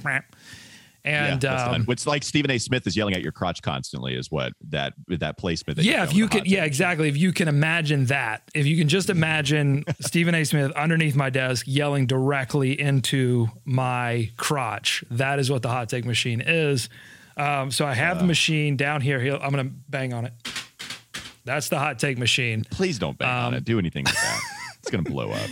And 1.05 1.43
yeah, 1.43 1.67
um. 1.67 1.85
It's 1.87 2.07
like 2.07 2.23
Stephen 2.23 2.49
A. 2.49 2.57
Smith 2.57 2.87
is 2.87 2.97
yelling 2.97 3.13
at 3.13 3.21
your 3.21 3.31
crotch 3.31 3.61
constantly, 3.61 4.15
is 4.15 4.31
what 4.31 4.53
that 4.69 4.93
that 5.07 5.37
placement. 5.37 5.77
That 5.77 5.85
yeah, 5.85 6.03
if 6.03 6.13
you 6.13 6.27
can, 6.27 6.43
yeah, 6.45 6.63
exactly. 6.65 7.07
If 7.07 7.15
you 7.15 7.31
can 7.31 7.47
imagine 7.47 8.05
that, 8.07 8.41
if 8.55 8.65
you 8.65 8.75
can 8.75 8.87
just 8.87 9.07
mm-hmm. 9.07 9.17
imagine 9.17 9.85
Stephen 10.01 10.33
A. 10.33 10.43
Smith 10.43 10.71
underneath 10.71 11.15
my 11.15 11.29
desk 11.29 11.65
yelling 11.67 12.07
directly 12.07 12.79
into 12.79 13.47
my 13.65 14.31
crotch, 14.37 15.03
that 15.11 15.37
is 15.37 15.51
what 15.51 15.61
the 15.61 15.69
hot 15.69 15.89
take 15.89 16.05
machine 16.05 16.41
is. 16.41 16.89
Um, 17.37 17.69
so 17.69 17.85
I 17.85 17.93
have 17.93 18.17
the 18.17 18.23
uh. 18.23 18.27
machine 18.27 18.75
down 18.75 19.01
here. 19.01 19.19
I'm 19.19 19.51
going 19.51 19.67
to 19.67 19.75
bang 19.87 20.13
on 20.13 20.25
it. 20.25 20.33
That's 21.45 21.69
the 21.69 21.79
hot 21.79 21.99
take 21.99 22.17
machine. 22.17 22.65
Please 22.71 22.99
don't 22.99 23.17
bang 23.17 23.29
on 23.29 23.45
Um, 23.47 23.53
it. 23.55 23.63
Do 23.65 23.79
anything 23.79 24.03
with 24.03 24.13
that. 24.15 24.39
it's 24.79 24.89
gonna 24.89 25.03
blow 25.03 25.31
up. 25.31 25.49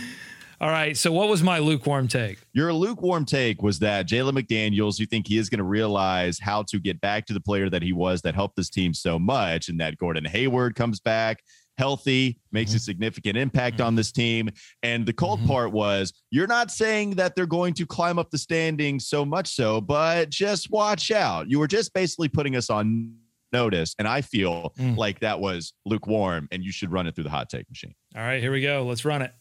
All 0.60 0.70
right. 0.70 0.96
So 0.96 1.12
what 1.12 1.28
was 1.28 1.42
my 1.42 1.58
lukewarm 1.58 2.08
take? 2.08 2.38
Your 2.52 2.72
lukewarm 2.72 3.24
take 3.24 3.62
was 3.62 3.80
that 3.80 4.06
Jalen 4.08 4.38
McDaniels, 4.38 4.98
you 4.98 5.04
think 5.06 5.26
he 5.26 5.36
is 5.36 5.50
going 5.50 5.58
to 5.58 5.64
realize 5.64 6.38
how 6.38 6.62
to 6.68 6.78
get 6.78 7.00
back 7.00 7.26
to 7.26 7.34
the 7.34 7.40
player 7.40 7.68
that 7.68 7.82
he 7.82 7.92
was 7.92 8.22
that 8.22 8.34
helped 8.34 8.56
this 8.56 8.70
team 8.70 8.94
so 8.94 9.18
much, 9.18 9.68
and 9.68 9.78
that 9.80 9.98
Gordon 9.98 10.24
Hayward 10.24 10.74
comes 10.76 11.00
back 11.00 11.42
healthy, 11.76 12.38
makes 12.52 12.70
Mm-hmm. 12.70 12.76
a 12.76 12.80
significant 12.80 13.36
impact 13.36 13.80
on 13.80 13.96
this 13.96 14.12
team. 14.12 14.48
And 14.84 15.04
the 15.04 15.12
cold 15.12 15.44
part 15.44 15.72
was 15.72 16.12
you're 16.30 16.46
not 16.46 16.70
saying 16.70 17.16
that 17.16 17.34
they're 17.34 17.46
going 17.46 17.74
to 17.74 17.84
climb 17.84 18.16
up 18.18 18.30
the 18.30 18.38
standings 18.38 19.08
so 19.08 19.24
much 19.24 19.48
so, 19.48 19.80
but 19.80 20.30
just 20.30 20.70
watch 20.70 21.10
out. 21.10 21.50
You 21.50 21.58
were 21.58 21.66
just 21.66 21.92
basically 21.92 22.28
putting 22.28 22.54
us 22.54 22.70
on 22.70 23.12
notice. 23.54 23.94
And 23.98 24.06
I 24.06 24.20
feel 24.20 24.72
Mm. 24.78 24.96
like 24.98 25.20
that 25.20 25.40
was 25.40 25.72
lukewarm 25.86 26.48
and 26.52 26.62
you 26.64 26.72
should 26.72 26.90
run 26.92 27.06
it 27.06 27.14
through 27.14 27.24
the 27.24 27.30
hot 27.30 27.48
take 27.48 27.68
machine. 27.70 27.94
All 28.16 28.22
right. 28.22 28.42
Here 28.42 28.52
we 28.52 28.60
go. 28.60 28.84
Let's 28.84 29.04
run 29.04 29.22
it. 29.22 29.32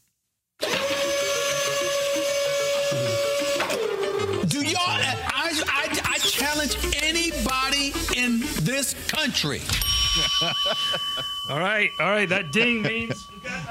Do 4.47 4.62
y'all? 4.62 4.80
I, 4.82 5.62
I, 5.67 5.99
I 6.13 6.17
challenge 6.19 6.78
anybody 7.02 7.93
in 8.15 8.41
this 8.63 8.93
country. 9.08 9.62
All 11.49 11.60
right. 11.60 11.89
All 11.99 12.12
right. 12.12 12.30
That 12.30 12.52
ding 12.52 12.82
means. 12.84 13.15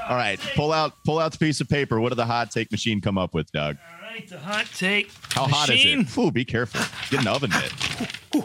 All 0.09 0.15
right, 0.15 0.39
pull 0.55 0.71
out 0.71 0.93
pull 1.05 1.17
out 1.19 1.31
the 1.31 1.37
piece 1.39 1.61
of 1.61 1.67
paper. 1.69 1.99
What 1.99 2.09
did 2.09 2.17
the 2.17 2.25
hot 2.25 2.51
take 2.51 2.69
machine 2.71 3.01
come 3.01 3.17
up 3.17 3.33
with, 3.33 3.51
Doug? 3.51 3.77
All 4.01 4.09
right. 4.11 4.27
The 4.27 4.37
hot 4.39 4.67
take. 4.75 5.09
How 5.31 5.47
hot 5.47 5.69
is 5.69 5.83
it? 5.85 6.17
Ooh, 6.17 6.31
be 6.31 6.45
careful. 6.45 6.81
Get 7.09 7.21
an 7.21 7.27
oven 7.27 7.49
mitt. 7.51 8.43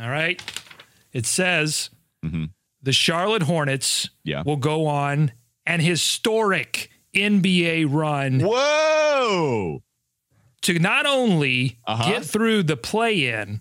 All 0.00 0.08
right. 0.10 0.40
It 1.12 1.26
says 1.26 1.90
the 2.82 2.92
Charlotte 2.92 3.42
Hornets 3.42 4.06
Mm-hmm. 4.06 4.28
Yeah. 4.28 4.42
will 4.44 4.56
go 4.56 4.86
on 4.86 5.32
an 5.66 5.80
historic 5.80 6.90
NBA 7.14 7.86
run 7.92 8.40
Whoa! 8.40 9.82
to 10.62 10.78
not 10.78 11.06
only 11.06 11.78
Uh-huh. 11.86 12.10
get 12.12 12.24
through 12.24 12.62
the 12.64 12.76
play 12.76 13.26
in, 13.28 13.60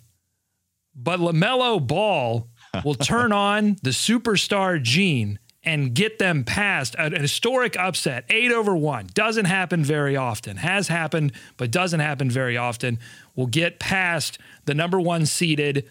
but 0.95 1.19
LaMelo 1.19 1.85
Ball 1.85 2.47
will 2.85 2.95
turn 2.95 3.31
on 3.31 3.77
the 3.81 3.89
superstar 3.91 4.81
gene 4.81 5.39
and 5.63 5.93
get 5.93 6.19
them 6.19 6.43
past 6.43 6.95
an 6.97 7.13
historic 7.19 7.77
upset, 7.77 8.23
eight 8.29 8.51
over 8.51 8.75
one. 8.75 9.07
Doesn't 9.13 9.45
happen 9.45 9.83
very 9.83 10.15
often. 10.15 10.57
Has 10.57 10.87
happened, 10.87 11.31
but 11.57 11.71
doesn't 11.71 11.99
happen 11.99 12.29
very 12.29 12.55
often. 12.57 12.99
Will 13.35 13.47
get 13.47 13.79
past 13.79 14.37
the 14.65 14.73
number 14.73 14.99
one 15.01 15.25
seeded 15.25 15.87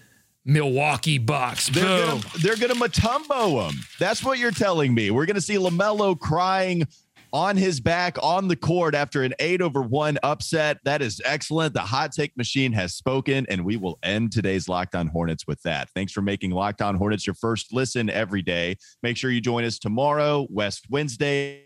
Milwaukee 0.49 1.19
Bucks. 1.19 1.69
They're 1.69 1.85
Boom. 1.85 2.21
gonna, 2.21 2.39
they're 2.41 2.57
gonna 2.57 2.75
Mutombo 2.75 3.69
him. 3.71 3.79
That's 4.01 4.25
what 4.25 4.39
you're 4.39 4.51
telling 4.51 4.95
me. 4.95 5.11
We're 5.11 5.27
gonna 5.27 5.41
see 5.41 5.57
Lamelo 5.57 6.19
crying 6.19 6.85
on 7.33 7.57
his 7.57 7.81
back 7.81 8.17
on 8.23 8.49
the 8.49 8.57
court 8.57 8.95
after 8.95 9.23
an 9.23 9.35
eight 9.39 9.61
over 9.61 9.83
one 9.83 10.19
upset. 10.23 10.79
That 10.85 11.03
is 11.03 11.21
excellent. 11.25 11.75
The 11.75 11.81
hot 11.81 12.13
take 12.13 12.35
machine 12.37 12.73
has 12.73 12.95
spoken, 12.95 13.47
and 13.51 13.65
we 13.65 13.77
will 13.77 13.99
end 14.03 14.33
today's 14.33 14.69
Locked 14.69 14.95
On 14.95 15.07
Hornets 15.07 15.47
with 15.47 15.61
that. 15.63 15.91
Thanks 15.91 16.13
for 16.13 16.23
making 16.23 16.53
Locked 16.53 16.81
On 16.81 16.95
Hornets 16.95 17.27
your 17.27 17.35
first 17.35 17.73
listen 17.73 18.09
every 18.09 18.41
day. 18.41 18.77
Make 19.03 19.19
sure 19.19 19.31
you 19.31 19.43
join 19.43 19.65
us 19.65 19.79
tomorrow, 19.79 20.47
West 20.51 20.87
Wednesday. 20.89 21.65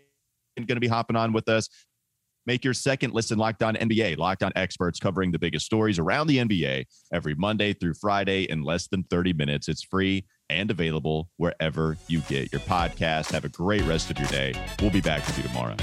Going 0.57 0.67
to 0.67 0.79
be 0.79 0.87
hopping 0.87 1.15
on 1.15 1.33
with 1.33 1.49
us. 1.49 1.67
Make 2.45 2.65
your 2.65 2.73
second 2.73 3.13
listen 3.13 3.37
Locked 3.37 3.63
On 3.63 3.75
NBA. 3.75 4.17
Locked 4.17 4.43
On 4.43 4.51
experts 4.55 4.99
covering 4.99 5.31
the 5.31 5.39
biggest 5.39 5.65
stories 5.65 5.99
around 5.99 6.27
the 6.27 6.37
NBA 6.37 6.85
every 7.13 7.35
Monday 7.35 7.73
through 7.73 7.93
Friday 7.95 8.43
in 8.43 8.63
less 8.63 8.87
than 8.87 9.03
30 9.03 9.33
minutes. 9.33 9.67
It's 9.67 9.83
free 9.83 10.25
and 10.49 10.69
available 10.69 11.29
wherever 11.37 11.97
you 12.07 12.19
get 12.21 12.51
your 12.51 12.61
podcast. 12.61 13.31
Have 13.31 13.45
a 13.45 13.49
great 13.49 13.83
rest 13.83 14.11
of 14.11 14.19
your 14.19 14.27
day. 14.27 14.53
We'll 14.81 14.91
be 14.91 15.01
back 15.01 15.25
with 15.25 15.37
you 15.37 15.43
tomorrow. 15.43 15.75